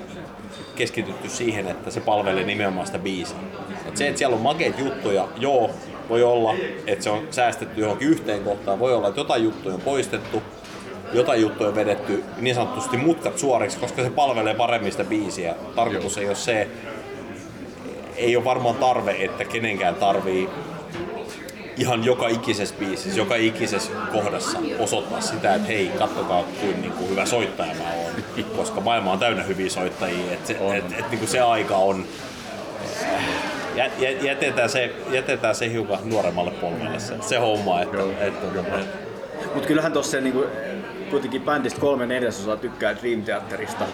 keskitytty 0.76 1.28
siihen, 1.28 1.68
että 1.68 1.90
se 1.90 2.00
palvelee 2.00 2.44
nimenomaan 2.44 2.86
sitä 2.86 2.98
biisiä. 2.98 3.36
Et 3.86 3.96
se, 3.96 4.08
että 4.08 4.18
siellä 4.18 4.36
on 4.36 4.42
makeita 4.42 4.80
juttuja, 4.80 5.28
joo, 5.36 5.70
voi 6.08 6.22
olla, 6.22 6.54
että 6.86 7.04
se 7.04 7.10
on 7.10 7.22
säästetty 7.30 7.80
johonkin 7.80 8.08
yhteen 8.08 8.44
kohtaan, 8.44 8.78
voi 8.78 8.94
olla, 8.94 9.08
että 9.08 9.20
jotain 9.20 9.44
juttuja 9.44 9.74
on 9.74 9.80
poistettu, 9.80 10.42
jotain 11.14 11.40
juttuja 11.40 11.68
on 11.68 11.74
vedetty 11.74 12.24
niin 12.38 12.54
sanotusti 12.54 12.96
mutkat 12.96 13.38
suoriksi, 13.38 13.78
koska 13.78 14.02
se 14.02 14.10
palvelee 14.10 14.54
paremmin 14.54 14.92
sitä 14.92 15.04
biisiä. 15.04 15.54
Tarkoitus 15.76 16.18
ei 16.18 16.26
ole 16.26 16.34
se, 16.34 16.68
ei 18.16 18.36
ole 18.36 18.44
varmaan 18.44 18.76
tarve, 18.76 19.16
että 19.18 19.44
kenenkään 19.44 19.94
tarvii 19.94 20.48
ihan 21.76 22.04
joka 22.04 22.28
ikisessä 22.28 22.74
biisissä, 22.78 23.20
joka 23.20 23.34
ikisessä 23.34 23.92
kohdassa 24.12 24.58
osoittaa 24.78 25.20
sitä, 25.20 25.54
että 25.54 25.68
hei, 25.68 25.90
kattokaa 25.98 26.44
kuin, 26.60 26.80
niin 26.80 26.92
kuin 26.92 27.10
hyvä 27.10 27.26
soittaja 27.26 27.74
mä 27.74 27.92
oon, 27.92 28.44
koska 28.56 28.80
maailma 28.80 29.12
on 29.12 29.18
täynnä 29.18 29.42
hyviä 29.42 29.70
soittajia, 29.70 30.32
että 30.32 30.46
se, 30.46 30.76
et, 30.76 30.84
et, 30.98 31.10
niin 31.10 31.18
kuin 31.18 31.28
se 31.28 31.40
aika 31.40 31.76
on, 31.76 32.04
jä, 33.74 33.90
jä, 33.98 34.10
jätetään, 34.10 34.70
se, 34.70 34.92
jätetään 35.10 35.54
se 35.54 35.70
hiukan 35.70 35.98
nuoremmalle 36.04 36.50
polvelle 36.50 36.98
se, 37.00 37.14
se 37.20 37.36
homma, 37.36 37.82
että, 37.82 37.98
että, 38.20 38.46
että, 38.60 38.78
Mutta 39.54 39.68
kyllähän 39.68 39.92
tuossa 39.92 40.20
niinku, 40.20 40.46
kuitenkin 41.14 41.42
bändistä 41.42 41.80
kolme 41.80 42.06
neljäsosaa 42.06 42.56
tykkää 42.56 42.96
Dream 42.96 43.22
Theaterista. 43.22 43.84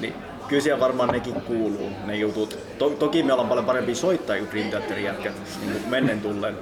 Niin 0.00 0.14
kyllä 0.48 0.62
siellä 0.62 0.80
varmaan 0.80 1.08
nekin 1.08 1.34
kuuluu, 1.34 1.90
ne 2.04 2.16
jutut. 2.16 2.58
To, 2.78 2.90
toki 2.90 3.22
me 3.22 3.32
ollaan 3.32 3.48
paljon 3.48 3.66
parempia 3.66 3.94
soittajia 3.94 4.42
kuin 4.44 4.52
Dream 4.52 4.68
Theaterin 4.70 5.04
jätkät 5.04 5.32
niin 5.60 5.82
mennen 5.88 6.20
tullen. 6.20 6.56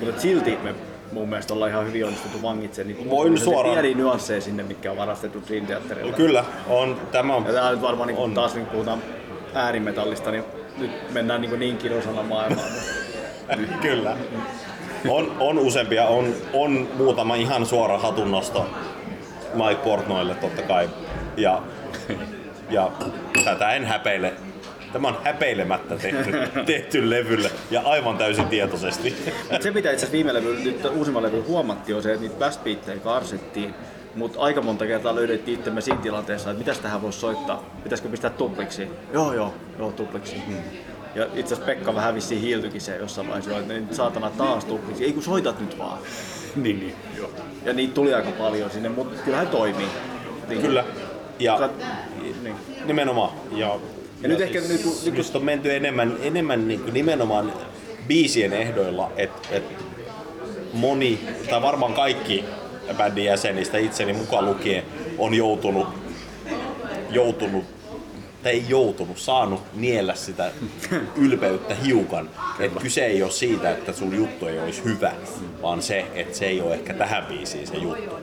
Mutta 0.00 0.20
silti 0.20 0.58
me 0.62 0.74
mun 1.12 1.28
mielestä 1.28 1.54
ollaan 1.54 1.70
ihan 1.70 1.86
hyvin 1.86 2.04
onnistuttu 2.04 2.42
vangitsemaan 2.42 2.96
niitä 2.96 3.10
Voin 3.10 3.38
suoraan- 3.38 3.72
pieniä 3.74 3.96
nyansseja 3.96 4.40
sinne, 4.40 4.62
mitkä 4.62 4.90
on 4.90 4.96
varastettu 4.96 5.42
Dream 5.48 5.66
Theaterilla. 5.66 6.12
kyllä, 6.12 6.44
on, 6.68 7.00
tämä 7.12 7.34
on 7.34 7.46
Ja 7.46 7.52
tää 7.52 7.70
nyt 7.70 7.82
varmaan 7.82 8.06
niin 8.06 8.18
On. 8.18 8.34
taas 8.34 8.54
niin 8.54 8.66
puhutaan 8.66 8.98
äärimetallista, 9.54 10.30
niin 10.30 10.44
nyt 10.78 10.90
mennään 11.12 11.40
niin, 11.40 11.58
niin 11.58 11.78
kilosana 11.78 12.22
maailmaan. 12.22 12.68
Kyllä. 13.82 14.16
On, 15.08 15.36
on 15.40 15.58
useampia, 15.58 16.06
on, 16.06 16.34
on 16.52 16.88
muutama 16.96 17.34
ihan 17.34 17.66
suora 17.66 17.98
hatunnosto 17.98 18.66
Mike 19.54 19.82
Portnoille 19.84 20.34
totta 20.34 20.62
kai. 20.62 20.90
Ja, 21.36 21.62
ja 22.70 22.90
tätä 23.44 23.72
en 23.72 23.84
häpeile. 23.84 24.32
Tämä 24.92 25.08
on 25.08 25.16
häpeilemättä 25.24 25.96
tehty, 25.96 26.32
tehty 26.66 27.10
levylle 27.10 27.50
ja 27.70 27.82
aivan 27.84 28.18
täysin 28.18 28.46
tietoisesti. 28.46 29.16
Se 29.60 29.70
mitä 29.70 29.90
itse 29.90 29.90
asiassa 29.90 30.12
viime 30.12 30.34
levy, 30.34 30.60
nyt 30.64 30.84
uusimman 30.84 31.22
levy 31.22 31.40
huomattiin 31.40 31.96
on 31.96 32.02
se, 32.02 32.12
että 32.12 32.22
niitä 32.22 32.38
bassbeattejä 32.38 32.98
karsittiin, 32.98 33.74
mutta 34.14 34.40
aika 34.40 34.62
monta 34.62 34.86
kertaa 34.86 35.14
löydettiin 35.14 35.58
itsemme 35.58 35.80
siinä 35.80 36.00
tilanteessa, 36.00 36.50
että 36.50 36.58
mitäs 36.58 36.78
tähän 36.78 37.02
voisi 37.02 37.20
soittaa, 37.20 37.64
pitäisikö 37.82 38.08
pistää 38.08 38.30
tupliksi? 38.30 38.88
Joo 39.12 39.32
joo, 39.32 39.54
joo 39.78 39.92
tupliksi. 39.92 40.42
Hmm. 40.46 40.56
Ja 41.14 41.24
itse 41.24 41.40
asiassa 41.54 41.64
Pekka 41.64 41.94
vähän 41.94 42.14
vissiin 42.14 42.40
hiiltyikin 42.40 42.80
se 42.80 42.96
jossain 42.96 43.28
vaiheessa, 43.28 43.58
että 43.58 43.72
niin 43.74 43.88
saatana 43.90 44.30
taas 44.30 44.64
tupliksi. 44.64 45.04
Ei 45.04 45.12
kun 45.12 45.22
soitat 45.22 45.60
nyt 45.60 45.78
vaan. 45.78 45.98
Niin, 46.56 46.80
niin. 46.80 46.94
Joo. 47.16 47.30
Ja 47.64 47.72
niitä 47.72 47.94
tuli 47.94 48.14
aika 48.14 48.30
paljon 48.30 48.70
sinne, 48.70 48.88
mutta 48.88 49.22
kyllähän 49.22 49.46
toimii. 49.48 49.86
Niin, 50.48 50.60
Kyllä. 50.62 50.84
Ja 51.38 51.58
Kat- 51.58 51.84
niin. 52.42 52.54
nimenomaan. 52.84 53.30
Ja, 53.56 53.78
Ja 54.22 54.28
nyt 54.28 54.40
ehkä 54.40 54.60
nyt 54.60 54.82
kun- 54.82 54.96
nyt 55.04 55.14
kun- 55.14 55.24
on 55.36 55.44
menty 55.44 55.74
enemmän, 55.76 56.16
enemmän 56.22 56.68
niin 56.68 56.80
kuin 56.80 56.94
nimenomaan 56.94 57.52
biisien 58.08 58.52
ehdoilla, 58.52 59.10
että 59.16 59.48
et 59.50 59.64
moni, 60.72 61.18
tai 61.50 61.62
varmaan 61.62 61.94
kaikki 61.94 62.44
bändin 62.96 63.24
jäsenistä, 63.24 63.78
itseni 63.78 64.12
mukaan 64.12 64.46
lukien, 64.46 64.82
on 65.18 65.34
joutunut, 65.34 65.86
joutunut 67.10 67.64
tai 68.44 68.52
ei 68.52 68.64
joutunut, 68.68 69.18
saanut 69.18 69.62
niellä 69.74 70.14
sitä 70.14 70.50
ylpeyttä 71.16 71.74
hiukan. 71.74 72.30
Että 72.60 72.80
kyse 72.80 73.06
ei 73.06 73.22
ole 73.22 73.30
siitä, 73.30 73.70
että 73.70 73.92
sun 73.92 74.16
juttu 74.16 74.46
ei 74.46 74.60
olisi 74.60 74.84
hyvä, 74.84 75.12
vaan 75.62 75.82
se, 75.82 76.06
että 76.14 76.38
se 76.38 76.46
ei 76.46 76.60
ole 76.60 76.74
ehkä 76.74 76.94
tähän 76.94 77.26
biisiin 77.26 77.66
se 77.66 77.76
juttu. 77.76 78.14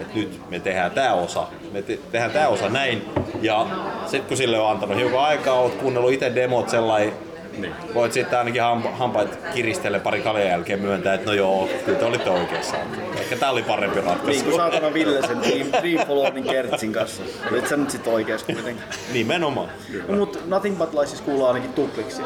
Et 0.00 0.14
nyt 0.14 0.40
me 0.50 0.60
tehdään 0.60 0.90
tämä 0.90 1.12
osa, 1.14 1.46
me 1.72 1.82
te- 1.82 1.98
tehdään 2.12 2.30
tämä 2.30 2.48
osa 2.48 2.68
näin, 2.68 3.02
ja 3.42 3.66
sitten 4.02 4.28
kun 4.28 4.36
sille 4.36 4.58
on 4.58 4.70
antanut 4.70 4.96
hiukan 4.96 5.20
aikaa, 5.20 5.54
oot 5.54 5.74
kuunnellut 5.74 6.12
itse 6.12 6.34
demot 6.34 6.68
sellainen, 6.68 7.12
niin. 7.60 7.74
voit 7.94 8.12
sitten 8.12 8.38
ainakin 8.38 8.62
hampa- 8.62 8.90
hampaat 8.96 9.38
kiristellä 9.54 10.00
pari 10.00 10.20
kaljan 10.20 10.48
jälkeen 10.48 10.80
myöntää, 10.80 11.14
että 11.14 11.26
no 11.26 11.32
joo, 11.32 11.68
kyllä 11.84 11.98
te 11.98 12.04
olitte 12.04 12.30
oikeassa. 12.30 12.76
Ehkä 13.20 13.36
tää 13.36 13.50
oli 13.50 13.62
parempi 13.62 14.00
ratkaisu. 14.00 14.26
Niin 14.30 14.44
kuin 14.44 14.56
saatana 14.56 14.94
Ville 14.94 15.26
sen 15.26 15.42
Dream, 15.42 15.66
Dream 15.82 16.06
Followin 16.06 16.44
Kertsin 16.44 16.92
kanssa. 16.92 17.22
Olit 17.52 17.68
sä 17.68 17.76
nyt 17.76 17.90
sit 17.90 18.06
oikeas 18.06 18.44
kuitenkin. 18.44 18.84
Nimenomaan. 19.12 19.68
No, 20.08 20.16
mutta 20.16 20.38
Nothing 20.46 20.78
But 20.78 20.94
Lies 20.94 21.10
siis 21.10 21.20
kuuluu 21.22 21.46
ainakin 21.46 21.72
tupliksi. 21.72 22.22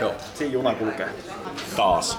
Joo. 0.00 0.14
Siinä 0.34 0.52
juna 0.52 0.74
kulkee. 0.74 1.08
Taas. 1.76 2.18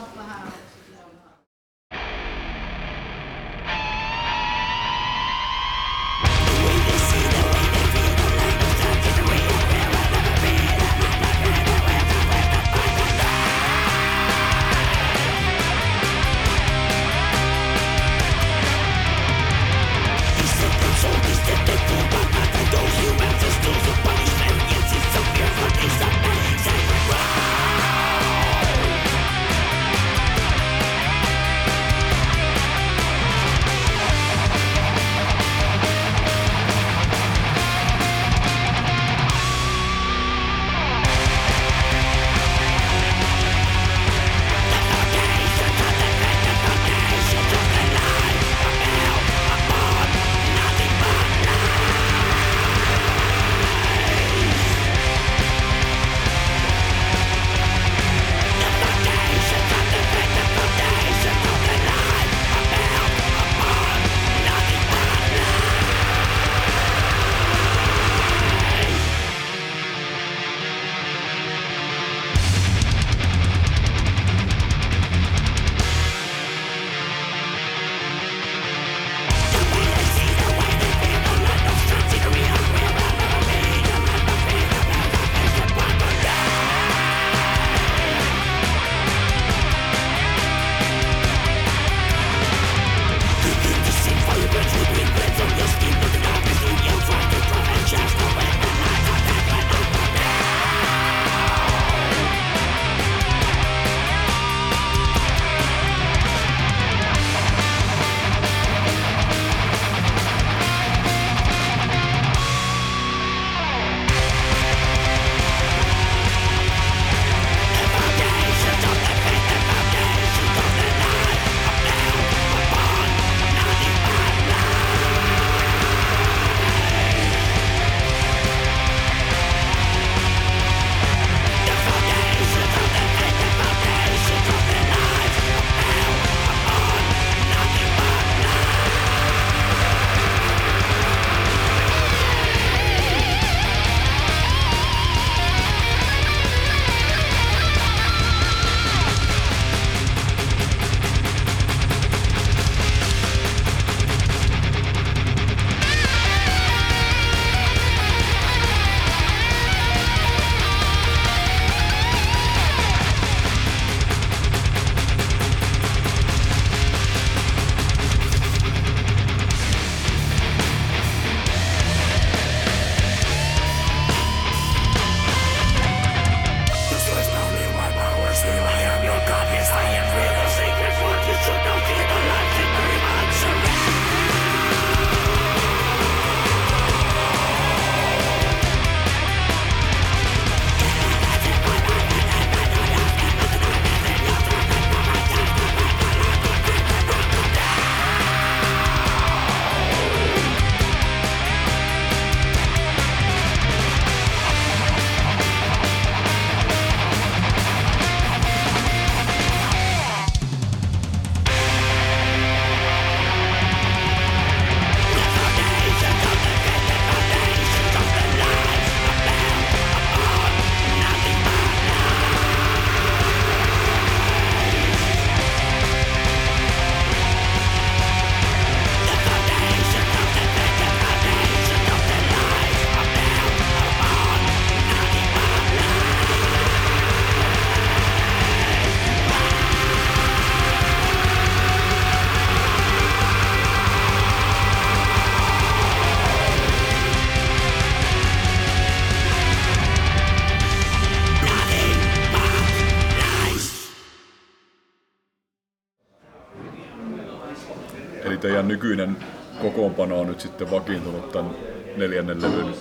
Nykyinen 258.85 259.17
kokoonpano 259.61 260.19
on 260.19 260.27
nyt 260.27 260.39
sitten 260.39 260.71
vakiintunut 260.71 261.31
tämän 261.31 261.51
neljännen 261.97 262.41
levyn 262.41 262.73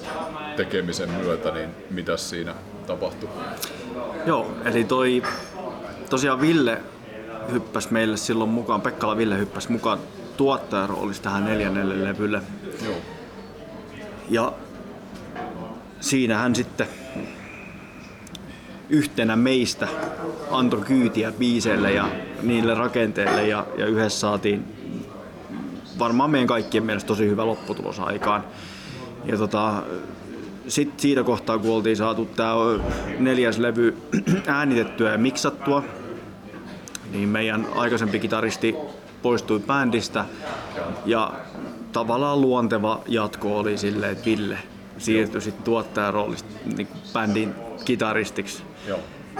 tekemisen 0.56 1.10
myötä, 1.10 1.50
niin 1.50 1.70
mitä 1.90 2.16
siinä 2.16 2.54
tapahtui? 2.86 3.28
Joo, 4.26 4.52
eli 4.64 4.84
toi 4.84 5.22
tosiaan 6.10 6.40
Ville 6.40 6.80
hyppäsi 7.52 7.92
meille 7.92 8.16
silloin 8.16 8.50
mukaan, 8.50 8.80
Pekkala 8.80 9.16
Ville 9.16 9.38
hyppäsi 9.38 9.72
mukaan 9.72 9.98
tuottajan 10.36 10.88
roolissa 10.88 11.22
tähän 11.22 11.44
neljännelle 11.44 12.04
levylle. 12.04 12.42
Joo. 12.84 12.96
Ja 14.30 14.52
siinä 16.00 16.38
hän 16.38 16.54
sitten 16.54 16.86
yhtenä 18.88 19.36
meistä 19.36 19.88
antoi 20.50 20.80
kyytiä 20.80 21.32
biiseille 21.32 21.92
ja 21.92 22.08
niille 22.42 22.74
rakenteille 22.74 23.48
ja, 23.48 23.66
ja 23.78 23.86
yhdessä 23.86 24.20
saatiin 24.20 24.83
varmaan 25.98 26.30
meidän 26.30 26.48
kaikkien 26.48 26.84
mielestä 26.84 27.08
tosi 27.08 27.28
hyvä 27.28 27.46
lopputulos 27.46 28.00
aikaan. 28.00 28.44
Ja 29.24 29.36
tota, 29.36 29.82
sitten 30.68 31.00
siitä 31.00 31.24
kohtaa, 31.24 31.58
kun 31.58 31.70
oltiin 31.70 31.96
saatu 31.96 32.24
tämä 32.36 32.54
neljäs 33.18 33.58
levy 33.58 33.96
äänitettyä 34.46 35.12
ja 35.12 35.18
miksattua, 35.18 35.84
niin 37.12 37.28
meidän 37.28 37.66
aikaisempi 37.76 38.18
kitaristi 38.18 38.74
poistui 39.22 39.60
bändistä 39.60 40.24
ja 41.06 41.32
tavallaan 41.92 42.40
luonteva 42.40 43.00
jatko 43.08 43.58
oli 43.58 43.78
silleen, 43.78 44.12
että 44.12 44.24
Ville 44.24 44.58
siirtyi 44.98 45.40
sitten 45.40 45.64
tuottajan 45.64 46.14
roolista 46.14 46.48
niin 46.76 46.88
bändin 47.12 47.54
kitaristiksi. 47.84 48.62
Joo. 48.88 48.98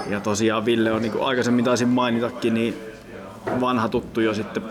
Ja 0.09 0.21
tosiaan 0.21 0.65
Ville 0.65 0.93
on, 0.93 1.03
niin 1.03 1.13
kuin 1.13 1.25
aikaisemmin 1.25 1.65
taisin 1.65 1.89
mainitakin, 1.89 2.55
niin 2.55 2.77
vanha 3.61 3.89
tuttu 3.89 4.21
jo 4.21 4.35
sitten 4.35 4.63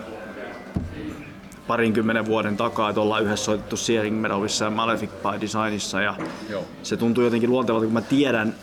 parinkymmenen 1.66 2.26
vuoden 2.26 2.56
takaa, 2.56 2.88
että 2.88 3.00
ollaan 3.00 3.22
yhdessä 3.22 3.44
soitettu 3.44 3.76
Searing 3.76 4.20
Meadowissa 4.20 4.64
ja 4.64 4.70
Malefic 4.70 5.10
by 5.10 5.40
Designissa 5.40 6.00
ja 6.00 6.14
Joo. 6.50 6.64
se 6.82 6.96
tuntuu 6.96 7.24
jotenkin 7.24 7.50
luontevalta, 7.50 7.84
kun 7.84 7.92
mä 7.92 8.00
tiedän 8.00 8.54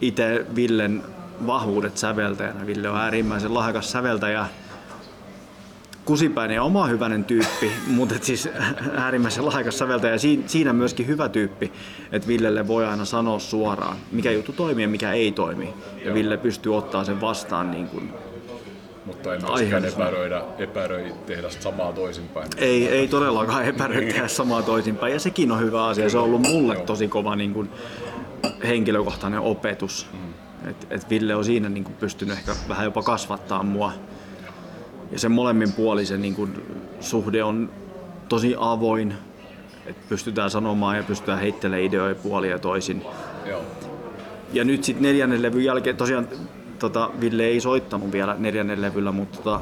itse 0.00 0.46
Villen 0.54 1.02
vahvuudet 1.46 1.98
säveltäjänä. 1.98 2.66
Ville 2.66 2.88
on 2.88 2.96
äärimmäisen 2.96 3.54
lahjakas 3.54 3.92
säveltäjä, 3.92 4.46
kusipäinen 6.04 6.54
ja 6.54 6.62
oma 6.62 6.86
hyvänen 6.86 7.24
tyyppi, 7.24 7.72
mutta 7.96 8.14
et 8.14 8.24
siis 8.24 8.48
äärimmäisen 8.96 9.46
lahjakas 9.46 9.78
säveltäjä 9.78 10.12
ja 10.12 10.18
siinä- 10.46 10.72
myöskin 10.72 11.06
hyvä 11.06 11.28
tyyppi, 11.28 11.72
että 12.12 12.28
Villelle 12.28 12.68
voi 12.68 12.86
aina 12.86 13.04
sanoa 13.04 13.38
suoraan, 13.38 13.96
mikä 14.12 14.30
juttu 14.30 14.52
toimii 14.52 14.84
ja 14.84 14.88
mikä 14.88 15.12
ei 15.12 15.32
toimi. 15.32 15.74
Ja. 16.04 16.14
Ville 16.14 16.36
pystyy 16.36 16.76
ottaa 16.76 17.04
sen 17.04 17.20
vastaan 17.20 17.70
niin 17.70 17.88
kuin 17.88 18.12
Mutta 19.08 19.34
ei 19.34 19.40
myöskään 19.40 19.84
epäröidä, 19.84 20.42
epäröi 20.58 21.14
tehdä 21.26 21.50
samaa 21.50 21.92
toisinpäin. 21.92 22.48
ei, 22.56 22.88
ei 22.88 23.08
todellakaan 23.08 23.64
epäröi 23.64 24.06
tehdä 24.06 24.28
samaa 24.28 24.62
toisinpäin. 24.62 25.12
Ja 25.12 25.20
sekin 25.20 25.52
on 25.52 25.60
hyvä 25.60 25.86
asia. 25.86 26.10
Se 26.10 26.18
on 26.18 26.24
ollut 26.24 26.42
mulle 26.42 26.76
tosi 26.76 27.08
kova 27.08 27.36
niin 27.36 27.54
kuin, 27.54 27.70
henkilökohtainen 28.66 29.40
opetus. 29.40 30.06
Mm. 30.12 30.70
Et, 30.70 30.86
et 30.90 31.10
Ville 31.10 31.34
on 31.34 31.44
siinä 31.44 31.68
niin 31.68 31.84
kuin, 31.84 31.94
pystynyt 31.94 32.38
ehkä 32.38 32.52
vähän 32.68 32.84
jopa 32.84 33.02
kasvattaa 33.02 33.62
mua. 33.62 33.92
Ja 35.12 35.18
se 35.18 35.28
molemmin 35.28 35.72
puolisen 35.72 36.22
niin 36.22 36.34
kuin, 36.34 36.62
suhde 37.00 37.42
on 37.42 37.70
tosi 38.28 38.54
avoin. 38.58 39.14
Et 39.86 40.08
pystytään 40.08 40.50
sanomaan 40.50 40.96
ja 40.96 41.02
pystytään 41.02 41.40
heittelemään 41.40 41.82
ideoita 41.82 42.22
puolia 42.22 42.50
ja 42.50 42.58
toisin. 42.58 43.02
Joo. 43.46 43.62
Ja 44.52 44.64
nyt 44.64 44.84
sitten 44.84 45.02
neljännen 45.02 45.42
levyn 45.42 45.64
jälkeen, 45.64 45.96
tosiaan 45.96 46.28
tota, 46.78 47.10
Ville 47.20 47.44
ei 47.44 47.60
soittanut 47.60 48.12
vielä 48.12 48.36
neljännen 48.38 48.82
levyllä, 48.82 49.12
mutta, 49.12 49.38
tota, 49.42 49.60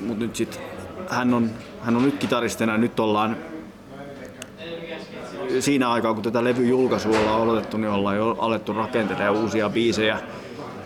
mutta 0.00 0.24
nyt 0.24 0.36
sitten 0.36 0.62
hän 1.08 1.34
on, 1.34 1.50
hän 1.80 1.96
on 1.96 2.02
nyt 2.02 2.18
kitaristina 2.18 2.78
nyt 2.78 3.00
ollaan 3.00 3.36
siinä 5.60 5.90
aikaa, 5.90 6.14
kun 6.14 6.22
tätä 6.22 6.44
levyn 6.44 6.68
julkaisua 6.68 7.18
ollaan 7.18 7.40
odotettu, 7.40 7.76
niin 7.76 7.90
ollaan 7.90 8.16
jo 8.16 8.36
alettu 8.38 8.72
rakentelemaan 8.72 9.42
uusia 9.42 9.70
biisejä. 9.70 10.18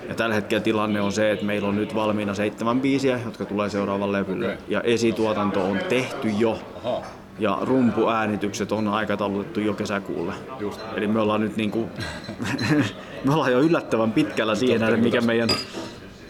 Ja 0.08 0.14
tällä 0.14 0.34
hetkellä 0.34 0.62
tilanne 0.62 1.00
on 1.00 1.12
se, 1.12 1.30
että 1.30 1.44
meillä 1.44 1.68
on 1.68 1.76
nyt 1.76 1.94
valmiina 1.94 2.34
seitsemän 2.34 2.80
biisiä, 2.80 3.20
jotka 3.24 3.44
tulee 3.44 3.70
seuraavan 3.70 4.12
levylle. 4.12 4.46
Okei. 4.46 4.58
Ja 4.68 4.80
esituotanto 4.80 5.64
on 5.64 5.78
tehty 5.88 6.28
jo. 6.28 6.58
Aha. 6.84 7.02
Ja 7.38 7.58
rumpuäänitykset 7.62 8.72
on 8.72 8.88
aikataulutettu 8.88 9.60
jo 9.60 9.74
kesäkuulle. 9.74 10.32
Just. 10.60 10.80
Eli 10.96 11.06
me 11.06 11.20
ollaan 11.20 11.40
nyt 11.40 11.56
niinku, 11.56 11.88
me 13.26 13.34
ollaan 13.34 13.52
jo 13.52 13.60
yllättävän 13.60 14.12
pitkällä 14.12 14.54
siihen, 14.54 14.80
nähden, 14.80 15.00
mikä 15.00 15.20
meidän... 15.20 15.48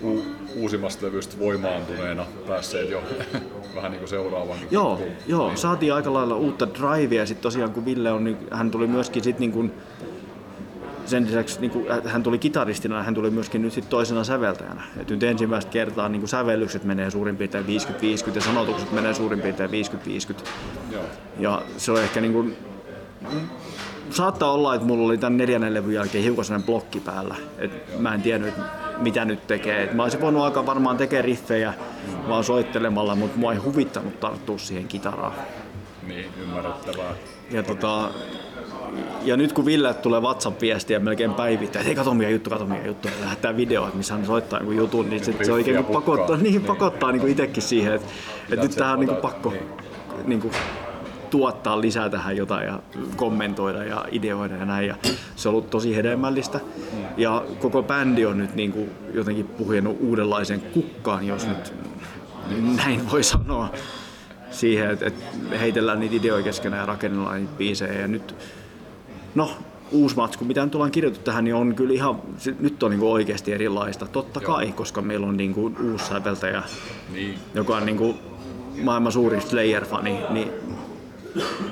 U- 0.02 0.22
uusimmasta 0.56 1.06
levystä 1.06 1.38
voimaantuneena 1.38 2.26
päässeet 2.46 2.90
jo 2.90 3.02
vähän 3.76 3.90
niin 3.90 3.98
kuin 3.98 4.08
seuraavan. 4.08 4.58
Joo, 4.70 5.00
joo, 5.26 5.52
saatiin 5.54 5.94
aika 5.94 6.12
lailla 6.12 6.36
uutta 6.36 6.68
drivea 6.74 7.22
ja 7.22 7.26
sitten 7.26 7.42
tosiaan 7.42 7.70
kun 7.70 7.84
Ville 7.84 8.12
on, 8.12 8.24
niin 8.24 8.36
hän 8.50 8.70
tuli 8.70 8.86
myöskin 8.86 9.24
sit 9.24 9.38
niinku, 9.38 9.70
sen 11.06 11.26
lisäksi 11.26 11.60
niin 11.60 11.70
kuin, 11.70 11.86
hän 12.04 12.22
tuli 12.22 12.38
kitaristina, 12.38 13.02
hän 13.02 13.14
tuli 13.14 13.30
myöskin 13.30 13.62
nyt 13.62 13.72
sit 13.72 13.88
toisena 13.88 14.24
säveltäjänä. 14.24 14.82
Et 15.00 15.10
nyt 15.10 15.22
ensimmäistä 15.22 15.70
kertaa 15.70 16.08
niin 16.08 16.20
kuin 16.20 16.28
sävellykset 16.28 16.84
menee 16.84 17.10
suurin 17.10 17.36
piirtein 17.36 17.64
50-50 17.64 17.68
ja 18.34 18.40
sanotukset 18.40 18.92
menee 18.92 19.14
suurin 19.14 19.40
piirtein 19.40 19.70
50-50. 19.70 19.72
Joo. 20.92 21.04
Ja 21.38 21.62
se 21.76 21.92
on 21.92 22.02
ehkä 22.02 22.20
niin 22.20 22.32
kuin, 22.32 22.56
saattaa 24.10 24.52
olla, 24.52 24.74
että 24.74 24.86
mulla 24.86 25.06
oli 25.06 25.18
tämän 25.18 25.36
neljännen 25.36 25.74
levyn 25.74 25.94
jälkeen 25.94 26.24
hiukan 26.24 26.44
sellainen 26.44 26.66
blokki 26.66 27.00
päällä. 27.00 27.34
Et 27.58 27.98
mä 27.98 28.14
en 28.14 28.22
tiennyt, 28.22 28.54
mitä 28.98 29.24
nyt 29.24 29.46
tekee. 29.46 29.82
Et 29.82 29.92
mä 29.94 30.02
olisin 30.02 30.20
voinut 30.20 30.42
alkaa 30.42 30.66
varmaan 30.66 30.96
tekemään 30.96 31.24
riffejä 31.24 31.74
vaan 32.28 32.44
soittelemalla, 32.44 33.14
mutta 33.14 33.38
mua 33.38 33.52
ei 33.52 33.58
huvittanut 33.58 34.20
tarttua 34.20 34.58
siihen 34.58 34.88
kitaraan. 34.88 35.32
Niin, 36.06 36.26
ymmärrettävää. 36.42 37.12
Ja, 37.50 37.62
tota, 37.62 38.10
ja 39.22 39.36
nyt 39.36 39.52
kun 39.52 39.64
Ville 39.66 39.94
tulee 39.94 40.20
WhatsApp-viestiä 40.20 40.98
melkein 40.98 41.34
päivittäin, 41.34 41.80
että 41.80 41.88
ei 41.90 41.94
kato 41.96 42.14
mikä 42.14 42.30
juttu, 42.30 42.50
kato 42.50 42.66
mikä 42.66 42.86
juttu, 42.86 43.08
ja 43.08 43.14
lähettää 43.24 43.56
video, 43.56 43.84
että 43.84 43.96
missä 43.96 44.14
hän 44.14 44.26
soittaa 44.26 44.58
jonkun 44.58 44.76
jutun, 44.76 45.10
niin 45.10 45.24
sit 45.24 45.44
se 45.44 45.52
oikein 45.52 45.84
kuin 45.84 45.94
pakottaa, 45.94 46.36
niin, 46.36 46.42
Niin. 46.52 46.64
pakottaa 46.64 47.12
niin 47.12 47.28
itsekin 47.28 47.62
siihen, 47.62 47.94
että, 47.94 48.08
että 48.50 48.66
nyt 48.66 48.76
tähän 48.76 48.98
on 48.98 49.06
niin 49.06 49.16
pakko 49.16 49.50
Niin. 49.50 49.62
niin 50.24 50.40
kuin, 50.40 50.52
tuottaa 51.30 51.80
lisää 51.80 52.08
tähän 52.08 52.36
jotain 52.36 52.66
ja 52.66 52.80
kommentoida 53.16 53.84
ja 53.84 54.04
ideoida 54.10 54.56
ja 54.56 54.64
näin. 54.64 54.88
Ja 54.88 54.94
se 55.36 55.48
on 55.48 55.54
ollut 55.54 55.70
tosi 55.70 55.96
hedelmällistä. 55.96 56.60
Ja 57.16 57.44
koko 57.60 57.82
bändi 57.82 58.26
on 58.26 58.38
nyt 58.38 58.54
niin 58.54 58.72
kuin 58.72 58.90
jotenkin 59.14 59.46
puhjennut 59.46 59.96
uudenlaisen 60.00 60.60
kukkaan, 60.60 61.26
jos 61.26 61.46
nyt 61.46 61.74
näin 62.76 63.10
voi 63.10 63.22
sanoa 63.22 63.68
siihen, 64.50 64.90
että, 64.90 65.10
heitellään 65.60 66.00
niitä 66.00 66.16
ideoita 66.16 66.44
keskenään 66.44 66.80
ja 66.80 66.86
rakennellaan 66.86 67.36
niitä 67.36 67.52
biisejä. 67.58 68.00
Ja 68.00 68.08
nyt, 68.08 68.34
no, 69.34 69.50
uusi 69.90 70.16
matsku, 70.16 70.44
mitä 70.44 70.64
nyt 70.64 70.74
ollaan 70.74 70.90
kirjoitettu 70.90 71.24
tähän, 71.24 71.44
niin 71.44 71.54
on 71.54 71.74
kyllä 71.74 71.94
ihan, 71.94 72.22
se, 72.38 72.54
nyt 72.60 72.82
on 72.82 72.90
niin 72.90 73.00
kuin 73.00 73.12
oikeasti 73.12 73.52
erilaista. 73.52 74.06
Totta 74.06 74.40
Joo. 74.42 74.54
kai, 74.54 74.72
koska 74.72 75.02
meillä 75.02 75.26
on 75.26 75.36
niin 75.36 75.54
kuin 75.54 75.76
uusi 75.92 76.04
säveltäjä, 76.04 76.62
Niin. 77.12 77.34
joka 77.54 77.76
on 77.76 77.86
niin 77.86 77.98
kuin 77.98 78.18
maailman 78.82 79.12
suurin 79.12 79.42
Slayer-fani, 79.42 80.18
niin 80.30 80.50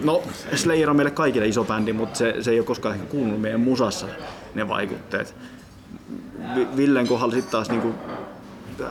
No, 0.05 0.23
Slayer 0.55 0.91
on 0.91 0.97
meille 0.97 1.11
kaikille 1.11 1.49
iso 1.49 1.65
bändi, 1.65 1.93
mutta 1.93 2.19
se, 2.19 2.35
se 2.41 2.51
ei 2.51 2.59
ole 2.59 2.67
koskaan 2.67 2.95
ehkä 2.95 3.07
kuulunut 3.07 3.41
meidän 3.41 3.61
musassa 3.61 4.07
ne 4.55 4.69
vaikutteet. 4.69 5.35
Vi- 6.55 6.69
Villen 6.77 7.07
kohdalla 7.07 7.35
sitten 7.35 7.53
taas 7.53 7.71
niinku, 7.71 7.95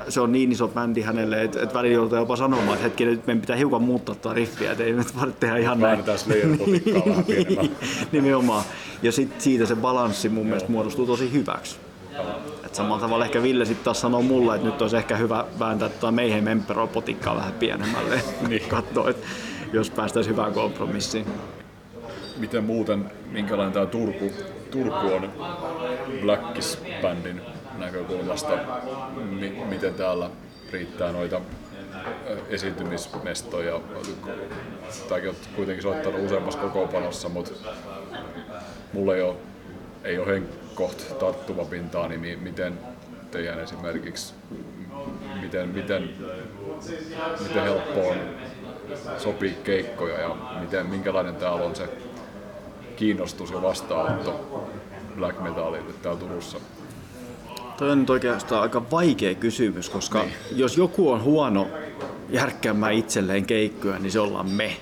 se 0.09 0.21
on 0.21 0.31
niin 0.31 0.51
iso 0.51 0.67
bändi 0.67 1.01
hänelle, 1.01 1.41
että 1.43 1.61
et 1.63 1.73
välillä 1.73 1.93
joutuu 1.95 2.17
jopa 2.17 2.35
sanomaan, 2.35 2.69
että 2.73 2.83
hetki, 2.83 3.05
nyt 3.05 3.27
meidän 3.27 3.41
pitää 3.41 3.55
hiukan 3.55 3.81
muuttaa 3.81 4.15
tuota 4.15 4.35
riffiä, 4.35 4.71
että 4.71 4.83
ei 4.83 4.93
nyt 4.93 5.15
voida 5.19 5.31
tehdä 5.39 5.57
ihan 5.57 5.79
näin. 5.79 5.99
Pienemmän. 6.27 7.69
Nimenomaan. 8.11 8.63
Ja 9.03 9.11
sitten 9.11 9.41
siitä 9.41 9.65
se 9.65 9.75
balanssi 9.75 10.29
mun 10.29 10.45
mielestä 10.45 10.71
muodostuu 10.71 11.05
tosi 11.05 11.31
hyväksi. 11.33 11.75
Et 12.65 12.75
samalla 12.75 13.01
tavalla 13.01 13.25
ehkä 13.25 13.43
Ville 13.43 13.65
sitten 13.65 13.83
taas 13.85 14.01
sanoo 14.01 14.21
mulle, 14.21 14.55
että 14.55 14.67
nyt 14.67 14.81
olisi 14.81 14.97
ehkä 14.97 15.15
hyvä 15.17 15.45
vääntää 15.59 15.89
tuota 15.89 16.11
Mayhem 16.11 16.47
Emperor 16.47 16.87
potikkaa 16.87 17.35
vähän 17.35 17.53
pienemmälle. 17.53 18.23
niin. 18.47 18.61
Katsoa, 18.69 19.09
että 19.09 19.27
jos 19.73 19.89
päästäisiin 19.89 20.35
hyvään 20.35 20.53
kompromissiin. 20.53 21.25
Miten 22.37 22.63
muuten, 22.63 23.11
minkälainen 23.31 23.73
tämä 23.73 23.85
Turku, 23.85 24.31
Turku 24.71 25.07
on 25.13 25.33
Blackis-bändin 26.21 27.41
näkökulmasta? 27.77 28.57
Mi- 29.39 29.63
miten 29.69 29.93
täällä 29.93 30.29
riittää 30.71 31.11
noita 31.11 31.41
esiintymismestoja? 32.49 33.81
Tämäkin 35.09 35.29
on 35.29 35.35
kuitenkin 35.55 35.83
soittanut 35.83 36.25
useammassa 36.25 36.59
kokoopanossa, 36.59 37.29
mutta 37.29 37.51
mulla 38.93 39.15
ei 39.15 39.21
ole, 39.21 39.35
ei 40.03 40.19
ole 40.19 40.27
henkkoht 40.27 41.19
tarttuvapintaa, 41.19 42.07
niin 42.07 42.19
mi- 42.19 42.35
miten 42.35 42.79
teidän 43.31 43.59
esimerkiksi, 43.59 44.33
miten, 45.41 45.69
miten, 45.69 46.09
miten 47.39 47.63
helppo 47.63 48.09
on 48.09 48.17
sopii 49.17 49.57
keikkoja 49.63 50.19
ja 50.19 50.35
miten, 50.59 50.85
minkälainen 50.85 51.35
täällä 51.35 51.65
on 51.65 51.75
se 51.75 51.89
kiinnostus 52.95 53.51
ja 53.51 53.61
vastaanotto 53.61 54.63
black 55.15 55.41
metalille 55.41 55.93
täällä 56.01 56.19
Turussa. 56.19 56.57
Toi 57.77 57.91
on 57.91 57.99
nyt 57.99 58.09
oikeastaan 58.09 58.61
aika 58.61 58.91
vaikea 58.91 59.35
kysymys, 59.35 59.89
koska 59.89 60.19
niin. 60.23 60.33
jos 60.55 60.77
joku 60.77 61.11
on 61.11 61.23
huono 61.23 61.67
järkkäämään 62.29 62.93
itselleen 62.93 63.45
keikkoja, 63.45 63.99
niin 63.99 64.11
se 64.11 64.19
ollaan 64.19 64.49
me. 64.49 64.77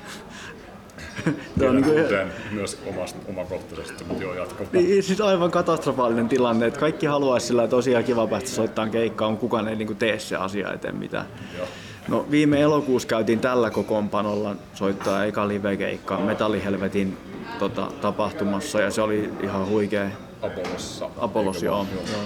Tiedän 1.60 1.76
niin 1.76 1.86
kuin- 1.86 2.32
myös 2.52 2.82
omasta, 2.88 3.20
omakohtaisesti, 3.30 4.04
mutta 4.04 4.24
joo, 4.24 4.34
jatko. 4.34 4.64
Niin, 4.72 5.04
siis 5.04 5.22
aivan 5.22 5.52
katastrofaalinen 5.52 6.30
tilanne, 6.30 6.68
että 6.68 6.80
kaikki 6.80 7.06
haluaisi 7.06 7.48
sillä 7.48 7.68
tosiaan 7.68 8.04
kiva 8.04 8.28
päästä 8.28 8.50
soittaa 8.50 8.88
keikkaa, 8.88 9.28
on 9.28 9.38
kukaan 9.38 9.68
ei 9.68 9.76
niin 9.76 9.98
tee 9.98 10.20
se 10.20 10.36
asia 10.36 10.74
eteen 10.74 10.96
mitään. 10.96 11.26
Joo. 11.58 11.68
No 12.08 12.26
viime 12.32 12.62
elokuussa 12.62 13.08
käytiin 13.08 13.40
tällä 13.40 13.70
kokoonpanolla 13.70 14.56
soittaa 14.74 15.26
eka 15.26 15.48
live-keikka 15.48 16.18
Metallihelvetin 16.18 17.18
tota, 17.60 17.92
tapahtumassa 18.02 18.82
ja 18.82 18.92
se 18.92 19.02
oli 19.02 19.30
ihan 19.44 19.68
huikea. 19.68 20.10
Apollossa. 20.42 21.10
Apollos, 21.18 21.56
Eikö 21.56 21.66
joo, 21.66 21.76
vaan? 21.76 21.88
joo. 22.12 22.22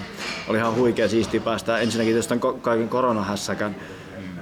Oli 0.48 0.58
ihan 0.58 0.76
huikea 0.76 1.10
siistiä 1.10 1.40
päästä 1.40 1.78
ensinnäkin 1.78 2.14
tietysti 2.14 2.36
kaiken 2.62 2.90
koronahässäkän 2.90 3.76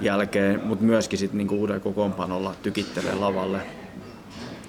jälkeen, 0.02 0.62
mutta 0.64 0.86
myöskin 0.86 1.20
sitten 1.20 1.38
niinku 1.38 1.56
uuden 1.56 1.82
kokoonpanolla 1.82 2.56
tykittelee 2.64 3.16
lavalle. 3.16 3.60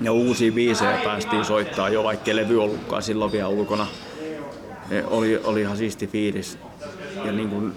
Ja 0.00 0.12
uusia 0.12 0.52
biisejä 0.52 1.00
päästiin 1.04 1.44
soittaa 1.44 1.88
jo, 1.88 2.04
vaikka 2.04 2.36
levy 2.36 2.62
ollutkaan 2.62 3.02
silloin 3.02 3.32
vielä 3.32 3.48
ulkona. 3.48 3.86
Oli, 5.06 5.40
oli 5.44 5.60
ihan 5.60 5.76
siisti 5.76 6.06
fiilis. 6.06 6.58
Ja 7.24 7.32
niin 7.32 7.48
kuin, 7.48 7.72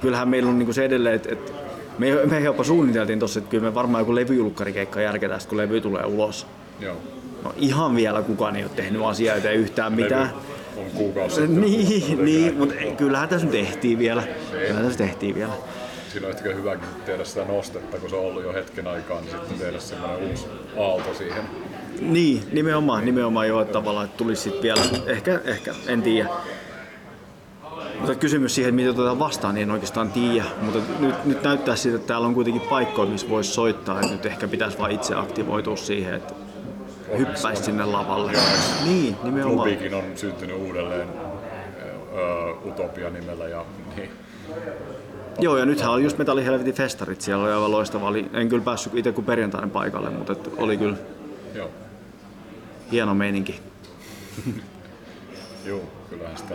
kyllähän 0.00 0.28
meillä 0.28 0.50
on 0.50 0.58
niin 0.58 0.66
kuin 0.66 0.74
se 0.74 0.84
edelleen, 0.84 1.14
että, 1.14 1.32
että 1.32 1.52
me, 1.98 2.26
me 2.26 2.40
jopa 2.40 2.64
suunniteltiin 2.64 3.18
tuossa, 3.18 3.38
että 3.38 3.50
kyllä 3.50 3.64
me 3.64 3.74
varmaan 3.74 4.00
joku 4.00 4.14
levyjulkkarikeikka 4.14 5.00
järketään, 5.00 5.40
kun 5.48 5.58
levy 5.58 5.80
tulee 5.80 6.04
ulos. 6.04 6.46
Joo. 6.80 6.96
No 7.44 7.52
ihan 7.56 7.96
vielä 7.96 8.22
kukaan 8.22 8.56
ei 8.56 8.62
ole 8.62 8.70
tehnyt 8.76 9.02
asiaa 9.04 9.36
eteen 9.36 9.56
yhtään 9.56 9.92
mitään. 9.92 10.30
On 10.76 10.84
kuukausi 10.94 11.34
sitten. 11.34 11.60
Niin, 11.60 12.24
niin 12.24 12.56
mutta 12.56 12.74
kyllähän 12.96 13.28
tässä 13.28 13.46
nyt 13.46 13.52
tehtiin 13.52 13.98
vielä. 13.98 14.22
Kyllähän 14.52 14.84
tässä 14.84 14.98
tehtiin 14.98 15.34
vielä. 15.34 15.52
Siinä 16.12 16.28
on 16.28 16.34
ehkä 16.34 16.54
hyväkin 16.54 16.88
tehdä 17.06 17.24
sitä 17.24 17.44
nostetta, 17.44 17.98
kun 17.98 18.10
se 18.10 18.16
on 18.16 18.24
ollut 18.24 18.42
jo 18.42 18.52
hetken 18.52 18.86
aikaa, 18.86 19.20
niin 19.20 19.30
sitten 19.30 19.58
tehdä 19.58 19.80
semmoinen 19.80 20.30
uusi 20.30 20.46
aalto 20.78 21.14
siihen. 21.14 21.42
Niin, 22.00 22.42
nimenomaan, 22.52 23.04
nimenomaan 23.04 23.48
jo, 23.48 23.60
että 23.60 23.72
tavallaan 23.72 24.04
että 24.06 24.16
tulisi 24.16 24.42
sitten 24.42 24.62
vielä, 24.62 24.80
ehkä, 25.06 25.40
ehkä, 25.44 25.74
en 25.86 26.02
tiedä. 26.02 26.28
Mutta 27.98 28.14
kysymys 28.14 28.54
siihen, 28.54 28.74
mitä 28.74 28.90
otetaan 28.90 29.18
vastaan, 29.18 29.54
niin 29.54 29.62
en 29.62 29.70
oikeastaan 29.70 30.12
tiedä. 30.12 30.44
Mutta 30.60 30.78
nyt, 31.00 31.24
nyt 31.24 31.42
näyttää 31.42 31.76
siltä, 31.76 31.96
että 31.96 32.08
täällä 32.08 32.26
on 32.26 32.34
kuitenkin 32.34 32.62
paikkoja, 32.62 33.10
missä 33.10 33.28
voisi 33.28 33.52
soittaa. 33.52 34.00
Että 34.00 34.12
nyt 34.12 34.26
ehkä 34.26 34.48
pitäisi 34.48 34.78
vain 34.78 34.94
itse 34.94 35.14
aktivoitua 35.14 35.76
siihen, 35.76 36.14
että 36.14 36.34
hyppäisi 37.18 37.62
sinne 37.62 37.84
lavalle. 37.84 38.32
Niin, 38.84 39.16
nimenomaan. 39.22 39.68
Klubikin 39.68 39.94
on 39.94 40.04
syntynyt 40.14 40.56
uudelleen 40.56 41.08
öö, 42.14 42.52
Utopia 42.64 43.10
nimellä 43.10 43.48
ja 43.48 43.64
niin. 43.96 44.10
Joo, 45.38 45.56
ja 45.56 45.66
nythän 45.66 45.90
oli 45.90 46.02
just 46.02 46.18
Metalli 46.18 46.44
Helvetin 46.44 46.74
festarit, 46.74 47.20
siellä 47.20 47.44
oli 47.44 47.52
aivan 47.52 47.70
loistava. 47.70 48.08
Oli, 48.08 48.30
en 48.32 48.48
kyllä 48.48 48.64
päässyt 48.64 48.94
itse 48.94 49.12
kuin 49.12 49.24
perjantaina 49.24 49.68
paikalle, 49.68 50.10
mutta 50.10 50.32
et 50.32 50.50
oli 50.56 50.76
kyllä 50.76 50.96
Joo. 51.54 51.70
hieno 52.92 53.14
meininki. 53.14 53.60
Joo, 55.66 55.80
kyllähän 56.10 56.36
sitä 56.36 56.54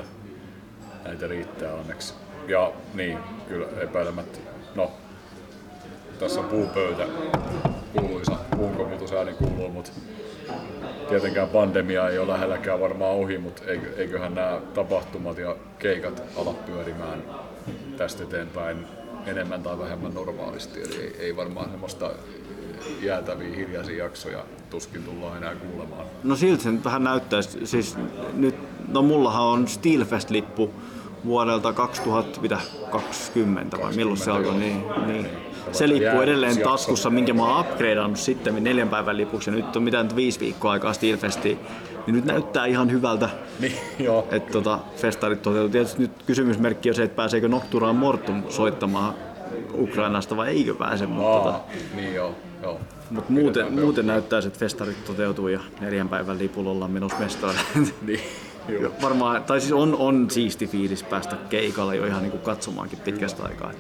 näitä 1.06 1.28
riittää 1.28 1.74
onneksi. 1.74 2.14
Ja 2.48 2.72
niin, 2.94 3.18
kyllä 3.48 3.68
epäilemättä. 3.82 4.40
No, 4.76 4.92
tässä 6.20 6.40
on 6.40 6.46
puupöytä, 6.46 7.06
kuuluisa 8.00 8.36
puunkoputusääni 8.58 9.34
kuuluu, 9.34 9.70
mutta 9.70 9.92
tietenkään 11.10 11.50
pandemia 11.50 12.10
ei 12.10 12.18
ole 12.18 12.34
lähelläkään 12.34 12.80
varmaan 12.80 13.12
ohi, 13.12 13.38
mutta 13.38 13.64
eikö- 13.66 13.96
eiköhän 13.98 14.36
nämä 14.36 14.62
tapahtumat 14.74 15.38
ja 15.38 15.56
keikat 15.80 16.24
ala 16.38 16.54
pyörimään 16.54 17.24
tästä 17.98 18.24
eteenpäin 18.24 18.88
enemmän 19.26 19.64
tai 19.64 19.80
vähemmän 19.80 20.14
normaalisti. 20.14 20.82
Eli 20.82 20.96
ei, 20.96 21.16
ei 21.20 21.36
varmaan 21.36 21.70
semmoista 21.70 22.12
jäätäviä 23.02 23.56
hiljaisia 23.56 24.04
jaksoja 24.04 24.44
tuskin 24.70 25.04
tullaan 25.04 25.38
enää 25.38 25.56
kuulemaan. 25.56 26.06
No 26.24 26.36
siltä 26.36 26.64
se 26.64 26.72
nyt 26.72 26.86
vähän 26.86 27.04
näyttäisi. 27.04 27.66
Siis 27.66 27.98
nyt, 28.34 28.56
no 28.88 29.02
mullahan 29.02 29.44
on 29.44 29.68
Steelfest-lippu 29.68 30.70
vuodelta 31.26 31.74
2020 31.74 33.78
vai 33.82 33.94
milloin 33.94 34.18
se 34.18 34.32
alkoi, 34.32 34.56
niin, 34.56 34.84
niin. 35.08 35.28
Se 35.72 35.90
lippu 35.90 36.22
edelleen 36.22 36.58
taskussa, 36.60 37.10
minkä 37.10 37.34
mä 37.34 37.46
oon 37.46 37.60
upgradeannut 37.60 38.20
sitten 38.20 38.64
neljän 38.64 38.90
päivän 38.90 39.18
lipuksi 39.18 39.50
ja 39.50 39.56
nyt 39.56 39.76
on 39.76 39.84
mitään 39.84 40.10
viisi 40.16 40.40
viikkoa 40.40 40.72
aikaa 40.72 40.94
Steelfestiin. 40.94 41.60
Niin 42.08 42.16
nyt 42.16 42.26
näyttää 42.26 42.66
ihan 42.66 42.92
hyvältä, 42.92 43.30
Niin, 43.60 43.74
joo. 44.00 44.28
että 44.32 44.52
tota, 44.52 44.80
festarit 44.96 45.42
toteutuu. 45.42 45.70
Tietysti 45.72 46.02
nyt 46.02 46.12
kysymysmerkki 46.26 46.90
on 46.90 46.96
se, 46.96 47.04
että 47.04 47.16
pääseekö 47.16 47.48
Nocturaan 47.48 47.96
Mortum 47.96 48.44
soittamaan 48.50 49.14
Ukrainasta 49.74 50.38
vai 50.38 50.48
eikö 50.48 50.76
pääse, 50.76 51.06
mutta 51.06 51.38
tota, 51.40 51.50
Aa, 51.50 51.66
niin 51.96 52.14
joo, 52.14 52.36
joo. 52.64 52.80
Mut 53.10 53.30
muuten, 53.30 53.74
muuten 53.74 54.08
näyttää, 54.08 54.40
että 54.40 54.60
festarit 54.60 55.06
toteutuu 55.06 55.48
ja 55.48 55.60
neljän 55.80 56.10
päivän 56.10 56.38
lipulla 56.38 56.72
ollaan 56.72 56.92
menossa 56.92 57.20
mestoille. 57.20 57.60
Niin, 58.68 58.82
joo. 58.82 58.94
Varmaan, 59.02 59.44
tai 59.44 59.62
siis 59.62 59.74
on, 59.74 59.96
on 59.96 60.30
siisti 60.30 60.68
fiilis 60.68 61.04
päästä 61.04 61.36
keikalle 61.50 61.96
jo 61.96 62.06
ihan 62.06 62.22
niinku 62.22 62.38
katsomaankin 62.38 63.00
pitkästä 63.00 63.44
aikaa. 63.44 63.72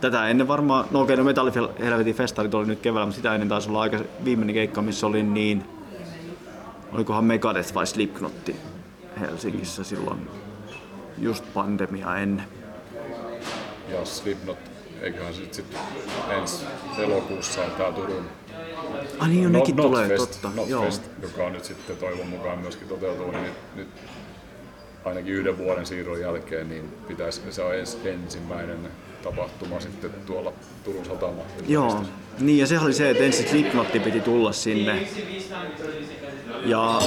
Tätä 0.00 0.28
ennen 0.28 0.48
varmaan, 0.48 0.84
no 0.90 1.00
okei, 1.00 1.16
no 1.16 1.24
Metalli 1.24 1.52
Helvetin 1.78 2.14
festarit 2.14 2.54
oli 2.54 2.66
nyt 2.66 2.80
keväällä, 2.80 3.06
mutta 3.06 3.16
sitä 3.16 3.34
ennen 3.34 3.48
taisi 3.48 3.68
olla 3.68 3.80
aika 3.80 3.98
viimeinen 4.24 4.54
keikka, 4.54 4.82
missä 4.82 5.06
oli 5.06 5.22
niin, 5.22 5.64
olikohan 6.92 7.24
Megadeth 7.24 7.74
vai 7.74 7.86
Slipknotti 7.86 8.56
Helsingissä 9.20 9.84
silloin 9.84 10.30
just 11.18 11.44
pandemia 11.54 12.16
ennen. 12.16 12.44
Ja 13.88 14.04
Slipknot, 14.04 14.58
eiköhän 15.02 15.34
sit, 15.34 15.54
sit 15.54 15.76
ensi 16.30 16.64
elokuussa 16.98 17.60
on 17.60 17.70
tää 17.70 17.92
Turun 17.92 18.24
Ah 19.18 19.28
niin, 19.28 19.42
jo 19.42 19.48
nekin 19.48 19.76
Not- 19.76 19.86
tulee, 19.86 20.08
Notfest, 20.08 20.42
totta. 20.42 20.60
Joo. 20.70 20.84
Notfest, 20.84 21.02
joka 21.22 21.44
on 21.44 21.52
nyt 21.52 21.64
sitten 21.64 21.96
toivon 21.96 22.26
mukaan 22.26 22.58
myöskin 22.58 22.88
toteutuu, 22.88 23.30
niin 23.30 23.42
nyt, 23.42 23.54
nyt 23.76 23.88
ainakin 25.04 25.34
yhden 25.34 25.58
vuoden 25.58 25.86
siirron 25.86 26.20
jälkeen, 26.20 26.68
niin 26.68 26.84
pitäisi, 27.08 27.40
se 27.50 27.62
on 27.62 27.74
ens, 27.74 27.98
ensimmäinen 28.04 28.78
tapahtuma 29.22 29.80
sitten 29.80 30.10
tuolla 30.26 30.52
Turun 30.84 31.04
satama. 31.04 31.42
Joo, 31.68 32.04
niin 32.40 32.58
ja 32.58 32.66
se 32.66 32.78
oli 32.78 32.92
se, 32.92 33.10
että 33.10 33.24
ensin 33.24 33.48
Slipknotti 33.48 34.00
piti 34.00 34.20
tulla 34.20 34.52
sinne. 34.52 35.08
Ja 36.64 37.00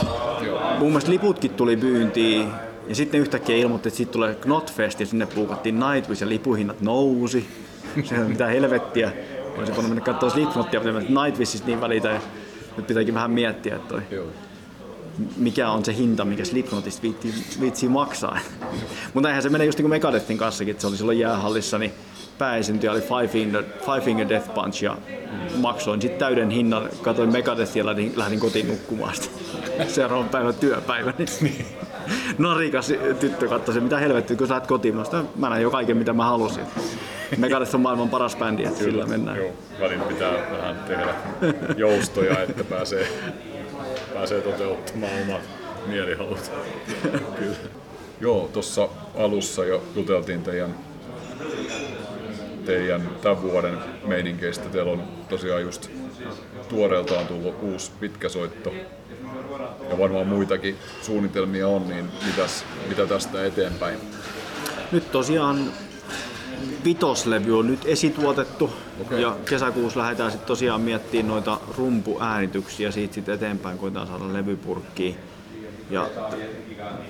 mun 0.80 0.88
mielestä 0.88 1.12
liputkin 1.12 1.52
tuli 1.52 1.78
pyyntiin. 1.78 2.48
Ja 2.88 2.96
sitten 2.96 3.22
yhtäkkiä 3.22 3.56
ilmoitti, 3.56 3.90
että 3.90 3.98
siitä 3.98 4.12
tulee 4.12 4.36
Knotfest 4.36 5.00
ja 5.00 5.06
sinne 5.06 5.26
puukattiin 5.26 5.80
Nightwish 5.80 6.22
ja 6.22 6.30
lipuhinnat 6.30 6.82
nousi. 6.82 7.48
Se 8.04 8.20
on 8.20 8.30
mitä 8.30 8.48
helvettiä. 8.48 9.12
Olisi 9.58 9.72
voinut 9.72 9.90
mennä 9.90 10.06
katsoa 10.06 10.30
Slipknottia, 10.30 10.82
mutta 10.84 11.24
Nightwishista 11.24 11.68
niin 11.68 11.82
välitä. 11.82 12.10
Ja 12.10 12.20
nyt 12.78 12.88
pitääkin 12.88 13.14
vähän 13.14 13.32
miettiä, 13.32 13.76
että 13.76 13.88
toi, 13.88 14.02
Joo. 14.12 14.26
mikä 15.38 15.70
on 15.70 15.86
se 15.86 15.96
hinta, 15.96 16.26
mikä 16.26 16.46
Slipknotista 16.46 17.02
viitsii, 17.02 17.34
viitsii 17.62 17.90
maksaa. 17.90 18.40
Mutta 19.14 19.30
eihän 19.30 19.44
se 19.44 19.50
menee 19.50 19.66
just 19.66 19.78
niin 19.78 19.84
kuin 19.84 19.90
Megadethin 19.90 20.38
kanssakin, 20.38 20.72
että 20.72 20.82
se 20.82 20.88
oli 20.88 20.98
silloin 20.98 21.20
jäähallissa, 21.20 21.78
niin 21.78 21.92
pääesiintyjä 22.38 22.92
oli 22.92 23.02
Five 23.02 23.28
Finger, 23.28 23.64
Five 23.64 24.02
Finger 24.02 24.30
Death 24.30 24.54
Punch 24.54 24.84
ja 24.84 24.98
maksoin 25.56 26.02
sitten 26.02 26.20
täyden 26.20 26.50
hinnan, 26.50 26.90
katsoin 27.02 27.32
Megadethia 27.32 27.82
ja 27.82 27.86
lähdin, 27.86 28.14
lähdin 28.16 28.40
kotiin 28.40 28.68
nukkumaan 28.68 29.16
sitten. 29.16 29.90
Seuraavan 29.96 30.30
päivän 30.30 30.54
työpäivä. 30.54 31.14
Niin. 31.42 31.66
Narikas 32.38 32.94
tyttö 33.20 33.48
katsoi, 33.48 33.80
mitä 33.80 33.98
helvettiä, 33.98 34.38
kun 34.38 34.48
sä 34.48 34.54
lähdet 34.54 34.68
kotiin. 34.68 34.96
Mä, 34.96 35.04
mä 35.36 35.50
näin 35.50 35.62
jo 35.62 35.72
kaiken, 35.72 35.98
mitä 35.98 36.14
mä 36.14 36.26
halusin. 36.26 36.64
Megadeth 37.38 37.76
on 37.76 37.82
maailman 37.82 38.10
paras 38.10 38.36
bändi, 38.36 38.64
että 38.64 38.80
sillä 38.80 39.06
mennään. 39.06 39.38
Joo, 39.38 39.52
välillä 39.80 40.03
pitää 40.06 40.52
vähän 40.52 40.76
tehdä 40.88 41.16
joustoja, 41.78 42.41
että 42.41 42.64
pääsee, 42.64 43.08
pääsee 44.14 44.41
toteuttamaan 44.41 45.12
omat 45.22 45.41
mielihalut. 45.88 46.52
Kyllä. 47.40 47.56
Joo, 48.22 48.49
tuossa 48.53 48.90
alussa 49.18 49.66
jo 49.66 49.84
juteltiin 49.95 50.44
teidän, 50.44 50.76
teidän 52.66 53.10
tämän 53.22 53.41
vuoden 53.41 53.78
meininkeistä. 54.06 54.70
Teillä 54.70 54.91
on 54.91 55.03
tosiaan 55.30 55.62
just 55.62 55.90
tuoreeltaan 56.70 57.28
tullut 57.28 57.56
uusi 57.62 57.91
pitkäsoitto 57.99 58.74
ja 59.90 59.98
varmaan 59.98 60.28
muitakin 60.28 60.78
suunnitelmia 61.02 61.68
on, 61.68 61.90
niin 61.90 62.06
mitäs, 62.26 62.66
mitä 62.90 63.08
tästä 63.08 63.45
eteenpäin? 63.45 63.99
Nyt 64.91 65.12
tosiaan 65.12 65.72
vitoslevy 66.86 67.60
on 67.60 67.68
nyt 67.68 67.86
esituotettu 67.86 68.70
Okei. 69.02 69.22
ja 69.22 69.36
kesäkuussa 69.50 70.00
lähdetään 70.00 70.32
sitten 70.32 70.48
tosiaan 70.48 70.82
miettimään 70.82 71.28
noita 71.28 71.58
rumpuäänityksiä 71.78 72.92
siitä 72.92 73.14
sitten 73.14 73.36
eteenpäin, 73.36 73.78
koitetaan 73.78 74.08
saada 74.08 74.34
levypurkkiin. 74.34 75.16
Ja 75.90 76.08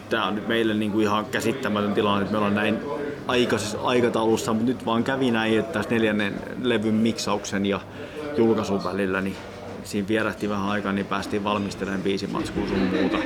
tämä 0.10 0.28
on 0.28 0.36
nyt 0.36 0.48
meille 0.48 0.74
niinku 0.74 1.00
ihan 1.00 1.26
käsittämätön 1.26 1.94
tilanne, 1.94 2.22
että 2.22 2.32
me 2.32 2.38
ollaan 2.38 2.56
näin 2.56 2.80
aikaisessa 3.28 3.78
aikataulussa, 3.82 4.54
mutta 4.54 4.68
nyt 4.68 4.86
vaan 4.86 5.04
kävi 5.04 5.32
näin, 5.32 5.60
että 5.60 5.74
tässä 5.74 5.90
neljännen 5.90 6.42
levyn 6.62 6.94
miksauksen 6.94 7.66
ja 7.66 7.80
julkaisun 8.38 8.84
välillä 8.84 9.22
niin 9.22 9.36
siinä 9.92 10.08
vierähti 10.08 10.50
vähän 10.50 10.70
aikaa, 10.70 10.92
niin 10.92 11.06
päästiin 11.06 11.44
valmistelemaan 11.44 12.02
biisimatskuun 12.02 12.68
sun 12.68 12.78
muuta. 12.80 13.18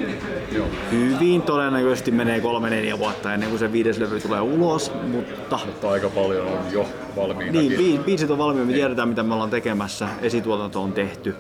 Joo. 0.52 0.68
Hyvin 0.92 1.42
todennäköisesti 1.42 2.12
menee 2.12 2.40
kolme 2.40 2.70
neljä 2.70 3.00
vuotta 3.00 3.34
ennen 3.34 3.50
kuin 3.50 3.60
se 3.60 3.72
viides 3.72 3.98
levy 3.98 4.20
tulee 4.20 4.42
ulos, 4.42 4.92
mutta 5.12 5.60
Mutta 5.66 5.90
aika 5.92 6.10
paljon 6.10 6.48
on 6.48 6.58
jo 6.72 6.86
valmiina. 7.16 7.52
niin, 7.52 7.72
bi- 7.72 8.04
biisit 8.04 8.32
on 8.32 8.38
valmiina, 8.38 8.66
me 8.68 8.74
tiedetään 8.74 9.10
mitä 9.10 9.24
me 9.24 9.34
ollaan 9.34 9.50
tekemässä, 9.50 10.08
esituotanto 10.22 10.82
on 10.84 10.94
tehty. 10.94 11.36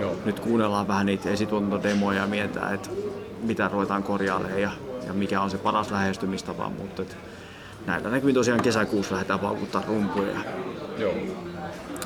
Joo. 0.00 0.12
Nyt 0.24 0.40
kuunnellaan 0.40 0.88
vähän 0.88 1.06
niitä 1.06 1.30
esituotantodemoja 1.30 2.20
ja 2.20 2.26
mietitään, 2.26 2.74
että 2.74 2.88
mitä 3.42 3.68
ruvetaan 3.72 4.02
korjailemaan 4.02 4.60
ja, 4.62 4.70
ja 5.06 5.12
mikä 5.12 5.40
on 5.40 5.50
se 5.50 5.58
paras 5.58 5.90
lähestymistapa, 5.90 6.70
mutta 6.78 7.02
et 7.02 7.16
näillä 7.86 8.10
näkymin 8.10 8.34
tosiaan 8.34 8.62
kesäkuussa 8.62 9.14
lähdetään 9.14 9.38
paukuttaa 9.40 9.82
rumpuja. 9.88 10.36
Joo. 10.98 11.12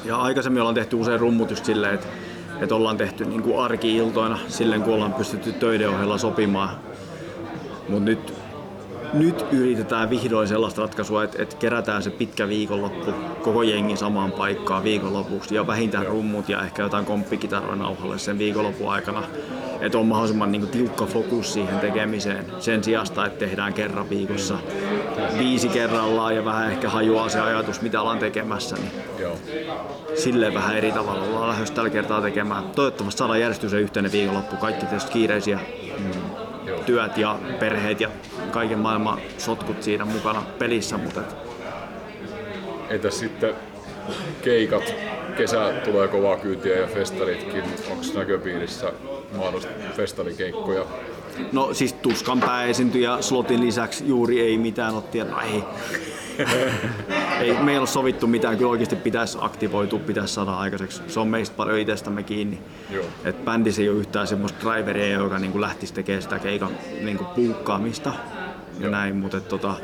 Ja 0.05 0.17
aikaisemmin 0.17 0.61
ollaan 0.63 0.75
tehty 0.75 0.97
usein 0.97 1.21
rummut 1.21 1.51
just 1.51 1.65
silleen, 1.65 1.95
että, 1.95 2.07
että 2.61 2.75
ollaan 2.75 2.97
tehty 2.97 3.25
niin 3.25 3.43
kuin 3.43 3.59
arki-iltoina 3.59 4.39
silleen, 4.49 4.83
kun 4.83 4.95
ollaan 4.95 5.15
pystytty 5.15 5.53
töiden 5.53 5.91
ohella 5.91 6.19
sopimaan. 6.19 6.71
Mutta 7.89 8.05
nyt, 8.05 8.35
nyt 9.13 9.45
yritetään 9.53 10.11
vihdoin 10.11 10.49
sellaista 10.49 10.83
ratkaisua, 10.83 11.25
että, 11.25 11.43
että 11.43 11.57
kerätään 11.57 12.03
se 12.03 12.11
pitkä 12.11 12.49
viikonloppu 12.49 13.13
koko 13.43 13.63
jengi 13.63 13.97
samaan 13.97 14.33
paikkaan 14.33 14.85
viikonlopuksi 14.85 15.55
ja 15.55 15.67
vähintään 15.67 16.07
rummut 16.07 16.49
ja 16.49 16.63
ehkä 16.63 16.83
jotain 16.83 17.05
komppikitaroja 17.05 17.77
nauhalle 17.77 18.19
sen 18.19 18.39
viikonlopun 18.39 18.93
aikana. 18.93 19.23
Että 19.81 19.99
on 19.99 20.07
mahdollisimman 20.07 20.53
niin 20.53 20.63
kuin, 20.63 20.71
tiukka 20.71 21.07
fokus 21.07 21.53
siihen 21.53 21.79
tekemiseen 21.79 22.47
sen 22.59 22.85
sijasta, 22.85 23.27
että 23.27 23.39
tehdään 23.39 23.75
kerran 23.75 24.11
viikossa 24.11 24.59
viisi 25.39 25.69
kerrallaan 25.69 26.37
ja 26.37 26.45
vähän 26.45 26.71
ehkä 26.71 26.89
hajuaa 26.89 27.29
se 27.29 27.41
ajatus, 27.41 27.81
mitä 27.81 28.01
ollaan 28.01 28.19
tekemässä. 28.19 28.77
Niin 28.77 28.93
Joo. 29.19 29.37
silleen 30.15 30.55
vähän 30.55 30.77
eri 30.77 30.93
tavalla 30.93 31.23
ollaan 31.23 31.49
lähdössä 31.49 31.75
tällä 31.75 31.91
kertaa 31.91 32.23
tekemään. 32.23 32.65
Toivottavasti 32.65 33.19
saadaan 33.19 33.41
järjestys 33.41 33.71
se 33.71 33.81
yhteinen 33.81 34.13
viikonloppu. 34.13 34.57
Kaikki 34.57 34.87
tietysti 34.87 35.13
kiireisiä. 35.13 35.61
Työt 36.87 37.17
ja 37.17 37.39
perheet 37.59 38.01
ja 38.01 38.11
kaiken 38.51 38.79
maailman 38.79 39.19
sotkut 39.39 39.83
siinä 39.83 40.05
mukana 40.05 40.43
pelissä, 40.59 40.99
mutta 40.99 41.21
et, 41.21 41.37
Entäs 42.91 43.19
sitten 43.19 43.55
keikat, 44.43 44.95
kesä 45.37 45.73
tulee 45.85 46.09
kovaa 46.09 46.37
kyytiä 46.37 46.79
ja 46.79 46.87
festaritkin. 46.87 47.63
Onko 47.91 48.05
näköpiirissä 48.15 48.93
mahdollista 49.37 49.71
festarikeikkoja? 49.97 50.85
no 51.53 51.75
siis 51.75 51.93
tuskan 51.93 52.41
pääesiintyjä 52.41 53.23
slotin 53.23 53.67
lisäksi 53.67 54.09
juuri 54.09 54.41
ei 54.41 54.59
mitään 54.59 54.95
ole 54.95 55.03
tiedä, 55.03 55.31
no 55.31 55.41
ei. 55.41 55.65
Ei, 57.41 57.53
me 57.63 57.73
ei 57.73 57.79
ole 57.79 57.87
sovittu 57.87 58.27
mitään, 58.27 58.57
kyllä 58.59 58.71
oikeasti 58.71 58.97
pitäisi 58.97 59.39
aktivoitua, 59.41 59.99
pitäisi 59.99 60.35
saada 60.35 60.53
aikaiseksi. 60.53 61.03
Se 61.07 61.21
on 61.21 61.29
meistä 61.29 61.57
paljon 61.57 61.79
itsestämme 61.79 62.23
kiinni. 62.23 62.59
Joo. 62.91 63.05
Et 63.25 63.45
bändissä 63.45 63.83
ei 63.83 63.89
ole 63.89 63.99
yhtään 63.99 64.27
semmoista 64.27 64.59
driveria, 64.61 65.19
joka 65.19 65.39
niinku 65.39 65.61
lähtisi 65.61 65.95
tekemään 65.95 66.23
sitä 66.23 66.39
keikan 66.39 66.71
niinku 67.03 67.25
puukkaamista 67.25 68.13
ja 68.79 68.81
Joo. 68.81 68.91
näin, 68.91 69.17
mutta 69.17 69.41
tota, 69.41 69.75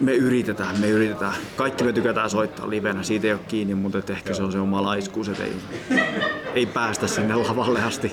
me 0.00 0.14
yritetään, 0.14 0.80
me 0.80 0.88
yritetään. 0.88 1.34
Kaikki 1.56 1.84
me 1.84 1.92
tykätään 1.92 2.30
soittaa 2.30 2.70
livenä, 2.70 3.02
siitä 3.02 3.26
ei 3.26 3.32
ole 3.32 3.40
kiinni, 3.48 3.74
mutta 3.74 4.12
ehkä 4.12 4.34
se 4.34 4.42
on 4.42 4.52
se 4.52 4.58
oma 4.58 4.82
laiskuus, 4.82 5.28
että 5.28 5.44
ei, 5.44 5.52
ei 6.54 6.66
päästä 6.66 7.06
sinne 7.06 7.34
lavalle 7.34 7.82
asti. 7.82 8.12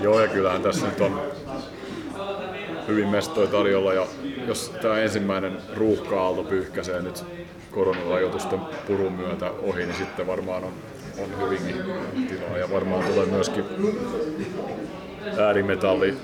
Joo, 0.00 0.20
ja 0.20 0.28
kyllähän 0.28 0.62
tässä 0.62 0.86
nyt 0.86 1.00
on 1.00 1.20
hyvin 2.92 3.08
mestoja 3.08 3.46
tarjolla, 3.46 3.94
ja 3.94 4.06
jos 4.46 4.72
tämä 4.82 4.98
ensimmäinen 4.98 5.56
ruuhka-aalto 5.76 6.44
pyyhkäisee 6.44 7.02
nyt 7.02 7.24
koronarajoitusten 7.70 8.60
purun 8.86 9.12
myötä 9.12 9.50
ohi, 9.50 9.86
niin 9.86 9.96
sitten 9.96 10.26
varmaan 10.26 10.64
on, 10.64 10.72
on 11.18 11.44
hyvinkin 11.44 11.76
tilaa, 12.28 12.58
ja 12.58 12.70
varmaan 12.70 13.04
tulee 13.04 13.26
myöskin 13.26 13.64
äärimetalli 15.38 16.14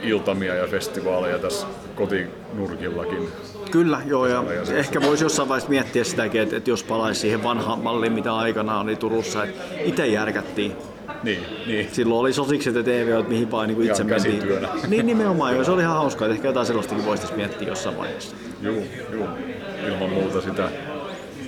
iltamia 0.00 0.54
ja 0.54 0.66
festivaaleja 0.66 1.38
tässä 1.38 1.66
kotinurkillakin. 1.94 3.28
Kyllä, 3.70 4.00
joo, 4.06 4.26
ja 4.26 4.44
ehkä 4.74 5.02
voisi 5.02 5.24
jossain 5.24 5.48
vaiheessa 5.48 5.70
miettiä 5.70 6.04
sitäkin, 6.04 6.40
että, 6.40 6.56
että 6.56 6.70
jos 6.70 6.82
palaisi 6.82 7.20
siihen 7.20 7.42
vanhaan 7.42 7.78
malliin, 7.78 8.12
mitä 8.12 8.36
aikanaan 8.36 8.86
oli 8.86 8.96
Turussa, 8.96 9.44
että 9.44 9.62
itse 9.84 10.06
järkättiin. 10.06 10.72
Niin, 11.22 11.46
niin. 11.66 11.88
Silloin 11.92 12.20
oli 12.20 12.32
sosikset 12.32 12.74
ja 12.74 12.82
TV, 12.82 13.24
mihin 13.28 13.50
vaan 13.50 13.68
niin 13.68 13.82
itse 13.82 14.04
mentiin. 14.04 14.42
Niin 14.88 15.06
nimenomaan, 15.06 15.54
joo, 15.54 15.64
se 15.64 15.70
oli 15.70 15.82
ihan 15.82 15.96
hauskaa, 15.96 16.26
että 16.26 16.34
ehkä 16.34 16.48
jotain 16.48 16.66
sellaistakin 16.66 17.04
voisi 17.04 17.34
miettiä 17.36 17.68
jossain 17.68 17.98
vaiheessa. 17.98 18.36
Juu, 18.62 18.82
juu. 19.12 19.28
Ilman 19.86 20.10
muuta 20.10 20.40
sitä, 20.40 20.68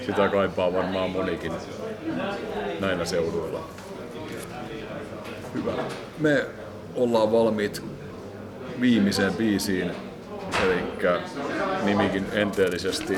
sitä 0.07 0.28
kaipaa 0.28 0.73
varmaan 0.73 1.11
monikin 1.11 1.53
näillä 2.81 3.05
seuduilla. 3.05 3.61
Hyvä. 5.55 5.73
Me 6.19 6.45
ollaan 6.95 7.32
valmiit 7.32 7.82
viimeiseen 8.81 9.35
biisiin, 9.35 9.91
eli 10.65 10.77
nimikin 11.85 12.27
enteellisesti 12.32 13.16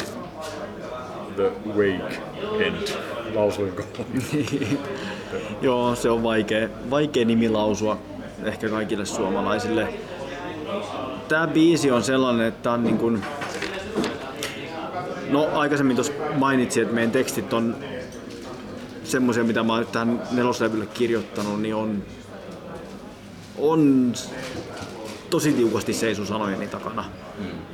The 1.37 1.51
Wake 1.69 2.23
End. 2.67 2.89
Lausuinko? 3.35 3.83
Joo, 5.63 5.95
se 5.95 6.11
on 6.11 6.23
vaikea, 6.23 6.69
vaikea 6.91 7.25
nimi 7.25 7.49
lausua 7.49 7.99
ehkä 8.45 8.69
kaikille 8.69 9.07
suomalaisille. 9.07 9.95
Tämä 11.29 11.47
biisi 11.47 11.91
on 11.91 12.03
sellainen, 12.03 12.47
että 12.47 12.73
on 12.73 12.85
niin 12.85 12.99
kuin... 12.99 13.25
No 15.31 15.49
aikaisemmin 15.53 15.97
tuossa 15.97 16.13
mainitsin, 16.35 16.83
että 16.83 16.95
meidän 16.95 17.11
tekstit 17.11 17.53
on 17.53 17.77
semmoisia, 19.05 19.45
mitä 19.45 19.63
mä 19.63 19.75
oon 19.75 19.87
tähän 19.87 20.23
neloslevylle 20.31 20.87
kirjoittanut, 20.87 21.63
niin 21.63 21.75
on, 21.75 22.03
on 23.59 24.13
tosi 25.31 25.53
tiukasti 25.53 25.93
seiso 25.93 26.27
sanojeni 26.27 26.67
takana. 26.67 27.05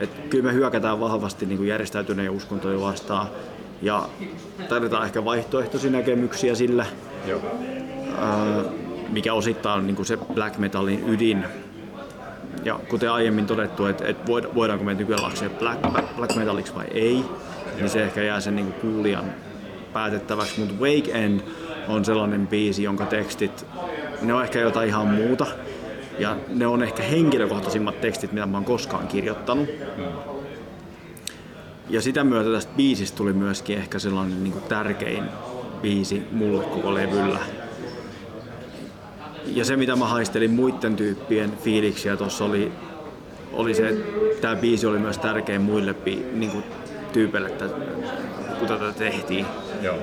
Et 0.01 0.11
kyllä 0.31 0.45
me 0.45 0.53
hyökätään 0.53 1.01
vahvasti 1.01 1.47
niin 1.47 1.59
kuin 1.59 1.69
järjestäytyneen 1.69 2.31
uskontoja 2.31 2.81
vastaan 2.81 3.27
ja 3.83 4.09
tarvitaan 4.69 5.05
ehkä 5.05 5.25
vaihtoehtoisia 5.25 5.91
näkemyksiä 5.91 6.55
sille, 6.55 6.87
Joo. 7.27 7.41
ää, 8.19 8.63
mikä 9.09 9.35
osittain 9.35 9.79
on 9.79 9.87
niin 9.87 9.97
kuin 9.97 10.07
se 10.07 10.17
black 10.17 10.59
metalin 10.59 11.09
ydin. 11.09 11.45
Ja 12.65 12.81
kuten 12.89 13.13
aiemmin 13.13 13.47
todettu, 13.47 13.87
että, 13.87 14.07
että 14.07 14.33
void- 14.33 14.55
voidaanko 14.55 14.85
me 14.85 14.95
nykyään 14.95 15.23
laskea 15.23 15.51
black, 15.51 15.81
black 16.17 16.37
metaliksi 16.37 16.75
vai 16.75 16.87
ei, 16.91 17.25
niin 17.77 17.89
se 17.89 18.03
ehkä 18.03 18.23
jää 18.23 18.41
sen 18.41 18.57
niin 18.57 18.73
kuin 18.73 18.93
kuulijan 18.93 19.25
päätettäväksi. 19.93 20.61
Mutta 20.61 20.75
Wake 20.85 21.11
End 21.25 21.41
on 21.89 22.05
sellainen 22.05 22.47
biisi, 22.47 22.83
jonka 22.83 23.07
tekstit, 23.07 23.67
ne 24.23 24.35
on 24.35 24.43
ehkä 24.43 24.61
jotain 24.61 24.89
ihan 24.89 25.07
muuta. 25.07 25.47
Ja 26.19 26.37
ne 26.49 26.67
on 26.67 26.83
ehkä 26.83 27.03
henkilökohtaisimmat 27.03 28.01
tekstit, 28.01 28.33
mitä 28.33 28.47
mä 28.47 28.57
oon 28.57 28.65
koskaan 28.65 29.09
kirjoittanut. 29.09 29.69
Ja 31.91 32.03
sitä 32.03 32.25
myötä 32.25 32.51
tästä 32.51 32.73
biisistä 32.77 33.17
tuli 33.17 33.33
myöskin 33.33 33.79
ehkä 33.79 33.99
sellainen 33.99 34.45
niin 34.45 34.53
kuin 34.53 34.65
tärkein 34.65 35.25
biisi 35.83 36.23
mulle 36.33 36.65
koko 36.65 36.95
levyllä. 36.95 37.39
Ja 39.47 39.65
se 39.65 39.77
mitä 39.77 39.97
mä 39.97 40.07
haistelin 40.07 40.51
muiden 40.51 40.97
tyyppien 40.97 41.53
fiiliksiä 41.57 42.17
tuossa 42.17 42.45
oli, 42.45 42.73
oli 43.53 43.75
se, 43.75 43.89
että 43.89 44.41
tämä 44.41 44.57
biisi 44.57 44.87
oli 44.87 44.99
myös 44.99 45.19
tärkein 45.19 45.61
muille 45.61 45.93
bi- 45.93 46.25
niin 46.33 46.51
kuin 46.51 46.65
tyypeille, 47.13 47.49
että, 47.49 47.65
kun 48.59 48.69
tätä 48.69 48.93
tehtiin. 48.93 49.47
Joo. 49.83 49.97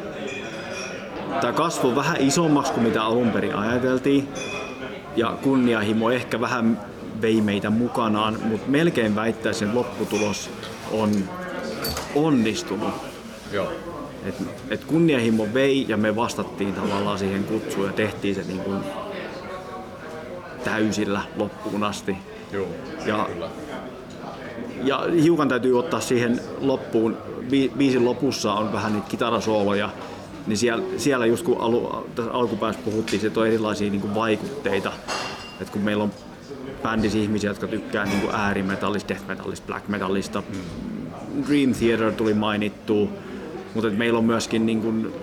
Tämä 1.42 1.54
kasvoi 1.54 1.96
vähän 1.96 2.18
isommaksi 2.20 2.74
kuin 2.74 2.84
mitä 2.84 3.04
alun 3.04 3.32
perin 3.32 3.56
ajateltiin. 3.56 4.28
Ja 5.16 5.38
kunnianhimo 5.44 6.12
ehkä 6.12 6.42
vähän 6.42 6.80
vei 7.22 7.42
meitä 7.42 7.70
mukanaan, 7.70 8.38
mutta 8.44 8.70
melkein 8.70 9.16
väittäisin, 9.16 9.68
että 9.68 9.80
lopputulos 9.80 10.50
on 10.92 11.12
onnistunut. 12.16 12.94
Joo. 13.52 13.72
Et, 14.26 14.36
et 14.70 14.86
kunnianhimo 14.86 15.48
vei 15.54 15.86
ja 15.88 15.98
me 15.98 16.16
vastattiin 16.16 16.74
tavallaan 16.74 17.20
siihen 17.20 17.44
kutsuun 17.44 17.88
ja 17.88 17.94
tehtiin 17.94 18.36
se 18.36 18.44
niin 18.44 18.60
kuin 18.60 18.80
täysillä 20.64 21.22
loppuun 21.36 21.84
asti. 21.84 22.18
Joo. 22.52 22.68
Ja, 23.06 23.30
Kyllä. 23.34 23.50
ja 24.84 25.06
hiukan 25.24 25.48
täytyy 25.48 25.80
ottaa 25.80 26.00
siihen 26.00 26.42
loppuun, 26.60 27.18
bi- 27.42 27.72
biisin 27.78 28.06
lopussa 28.06 28.54
on 28.54 28.74
vähän 28.74 28.94
niitä 28.94 29.08
kitarasooloja, 29.08 29.90
niin 30.48 30.58
siellä, 30.58 30.84
siellä 30.98 31.26
just 31.26 31.46
kun 31.46 31.62
alu, 31.62 32.08
tässä 32.16 32.32
alkupäässä 32.32 32.82
puhuttiin, 32.86 33.26
että 33.26 33.40
on 33.40 33.48
erilaisia 33.48 33.90
niin 33.90 34.02
kuin 34.02 34.16
vaikutteita. 34.16 34.92
Et 35.62 35.70
kun 35.70 35.82
meillä 35.82 36.04
on 36.04 36.12
bändissä 36.84 37.18
ihmisiä, 37.18 37.50
jotka 37.50 37.68
tykkää 37.68 38.06
niin 38.06 38.22
kuin 38.22 38.36
äärimetallista, 38.36 39.10
death 39.10 39.28
metallista, 39.28 39.68
black 39.68 39.88
metallista, 39.88 40.44
Dream 41.48 41.74
Theater 41.74 42.12
tuli 42.12 42.34
mainittua, 42.34 43.10
mutta 43.74 43.88
et 43.88 43.98
meillä 43.98 44.20
on 44.20 44.26
myöskin 44.26 44.66
niin 44.66 44.82
kuin, 44.82 45.14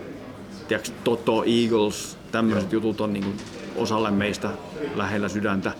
tiedätkö, 0.68 0.92
Toto, 1.04 1.44
Eagles, 1.44 2.18
tämmöiset 2.32 2.72
jutut 2.72 3.00
on 3.00 3.12
niin 3.12 3.24
kuin 3.24 3.36
osalle 3.76 4.10
meistä 4.10 4.50
lähellä 4.96 5.28
sydäntä. 5.28 5.72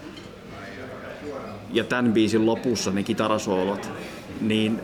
Ja 1.72 1.84
tämän 1.84 2.12
biisin 2.12 2.46
lopussa 2.46 2.90
ne 2.90 3.02
kitarasoolot, 3.02 3.90
niin 4.40 4.80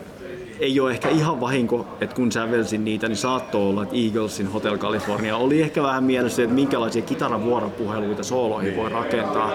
ei 0.60 0.80
ole 0.80 0.90
ehkä 0.90 1.08
ihan 1.08 1.40
vahinko, 1.40 1.86
että 2.00 2.16
kun 2.16 2.32
sävelsin 2.32 2.84
niitä, 2.84 3.08
niin 3.08 3.16
saattoi 3.16 3.60
olla, 3.60 3.82
että 3.82 3.96
Eaglesin 3.96 4.46
Hotel 4.46 4.78
California 4.78 5.36
oli 5.36 5.62
ehkä 5.62 5.82
vähän 5.82 6.04
mielessä, 6.04 6.42
että 6.42 6.54
minkälaisia 6.54 7.02
kitaravuoropuheluita 7.02 8.22
sooloihin 8.22 8.76
voi 8.76 8.90
rakentaa. 8.90 9.52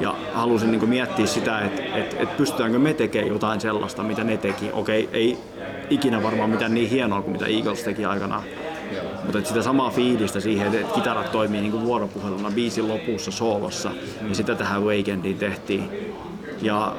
Ja 0.00 0.14
halusin 0.34 0.70
niin 0.70 0.88
miettiä 0.88 1.26
sitä, 1.26 1.60
että, 1.60 1.82
että, 1.82 2.16
että 2.18 2.36
pystytäänkö 2.36 2.78
me 2.78 2.94
tekemään 2.94 3.32
jotain 3.32 3.60
sellaista, 3.60 4.02
mitä 4.02 4.24
ne 4.24 4.36
teki. 4.36 4.70
Okei, 4.72 5.08
ei 5.12 5.38
ikinä 5.90 6.22
varmaan 6.22 6.50
mitään 6.50 6.74
niin 6.74 6.90
hienoa 6.90 7.22
kuin 7.22 7.32
mitä 7.32 7.46
Eagles 7.46 7.82
teki 7.82 8.04
aikanaan. 8.04 8.42
Mutta 9.24 9.44
sitä 9.44 9.62
samaa 9.62 9.90
fiilistä 9.90 10.40
siihen, 10.40 10.74
että 10.74 10.94
kitarat 10.94 11.32
toimii 11.32 11.60
niin 11.60 11.84
vuoropuheluna 11.84 12.50
biisin 12.50 12.88
lopussa 12.88 13.30
soolossa, 13.30 13.90
ja 14.28 14.34
sitä 14.34 14.54
tähän 14.54 14.84
Weekendiin 14.84 15.38
tehtiin. 15.38 16.14
Ja 16.62 16.96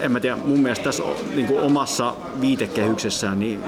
en 0.00 0.12
mä 0.12 0.20
tiedä, 0.20 0.36
mun 0.36 0.60
mielestä 0.60 0.84
tässä 0.84 1.02
niin 1.34 1.46
kuin 1.46 1.60
omassa 1.60 2.14
viitekehyksessään 2.40 3.38
niin 3.38 3.64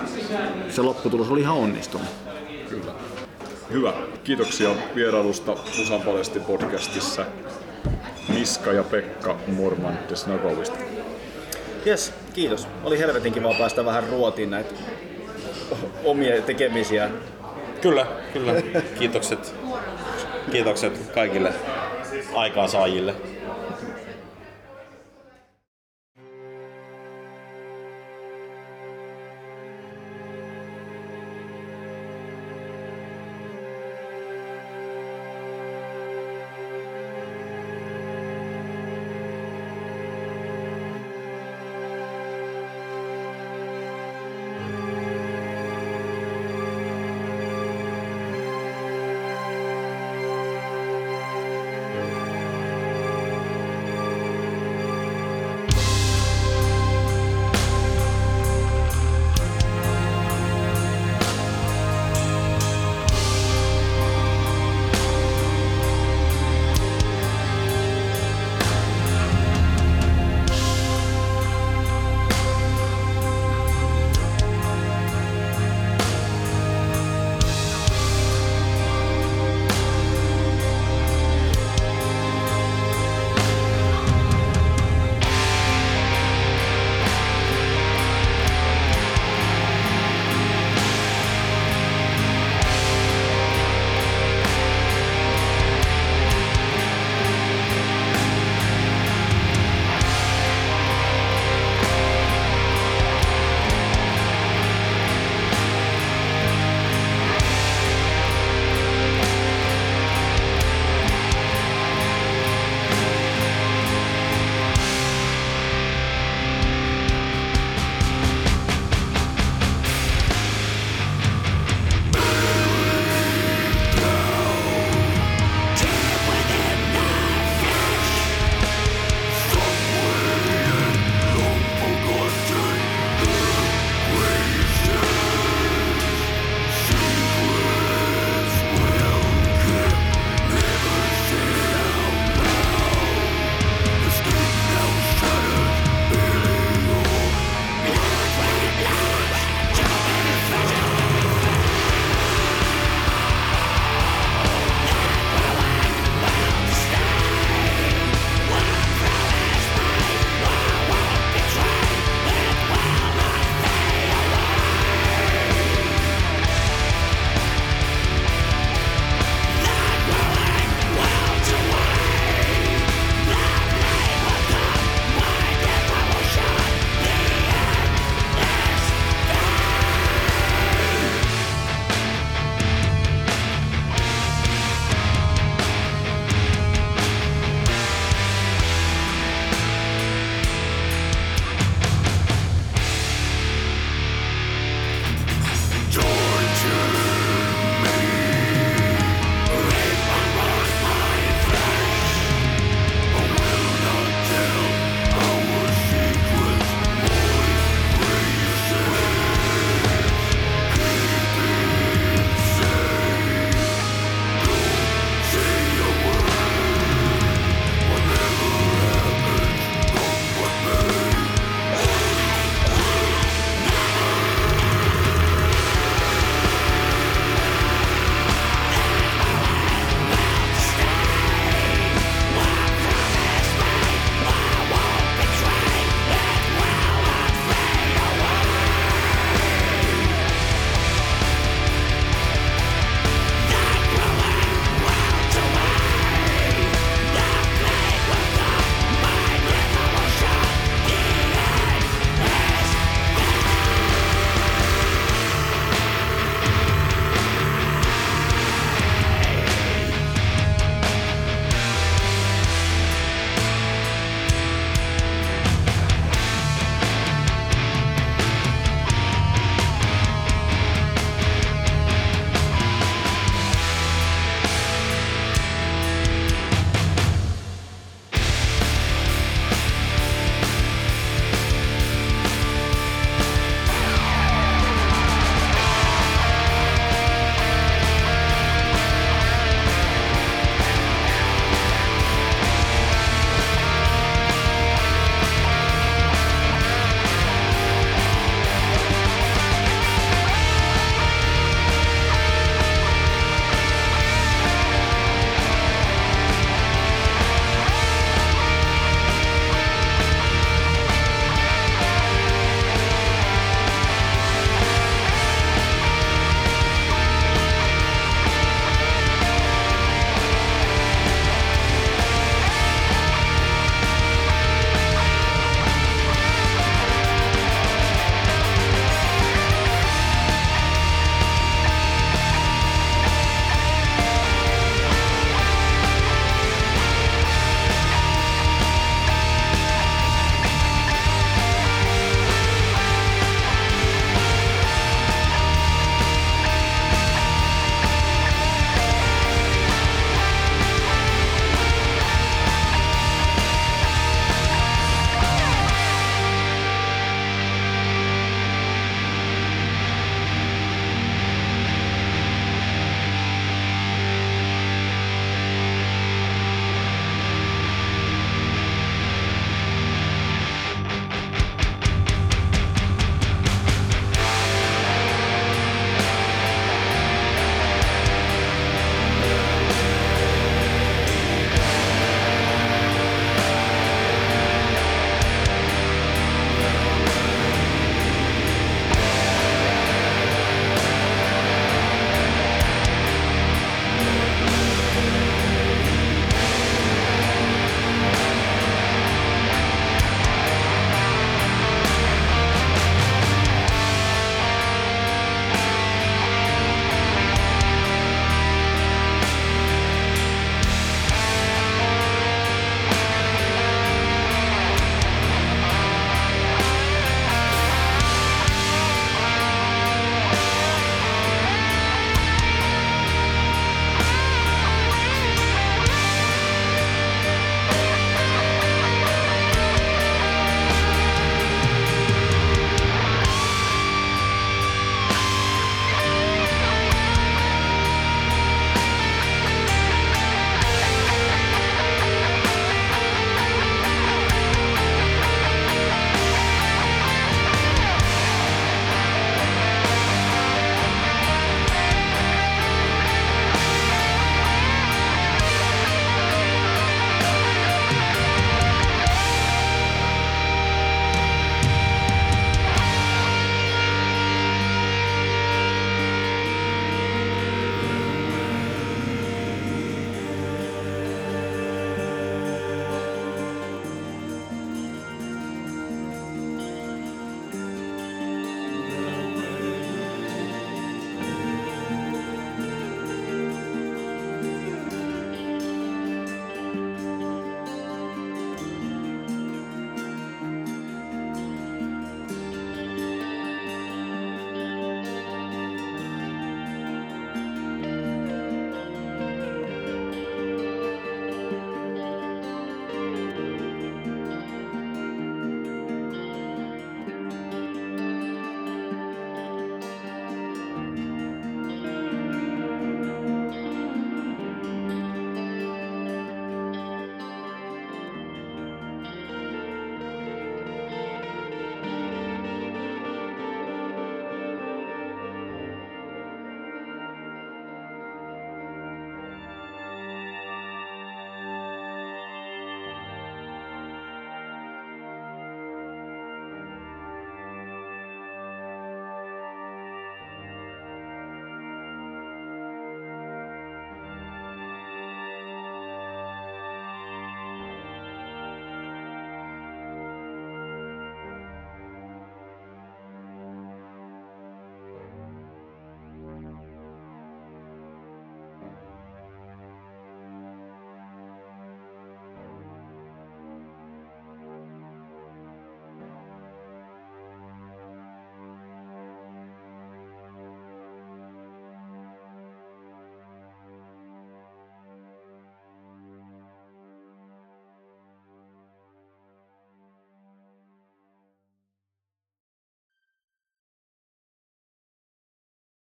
se 0.68 0.82
lopputulos 0.82 1.30
oli 1.30 1.40
ihan 1.40 1.56
onnistunut. 1.56 2.06
Kyllä. 2.68 2.92
Hyvä. 3.72 3.92
Kiitoksia 4.24 4.70
vierailusta 4.94 5.56
Musan 5.78 6.00
Palesti 6.00 6.40
podcastissa. 6.40 7.24
Miska 8.28 8.72
ja 8.72 8.82
Pekka 8.82 9.36
Morman 9.46 9.98
Desnagovista. 10.08 10.76
Jes, 11.84 12.12
kiitos. 12.32 12.68
Oli 12.84 12.98
helvetin 12.98 13.32
kiva 13.32 13.54
päästä 13.54 13.84
vähän 13.84 14.04
ruotiin 14.10 14.50
näitä 14.50 14.74
omia 16.04 16.42
tekemisiä. 16.42 17.10
Kyllä, 17.80 18.06
kyllä. 18.32 18.52
Kiitokset, 18.98 19.54
kiitokset 20.50 21.10
kaikille 21.14 21.52
aikaansaajille. 22.34 23.14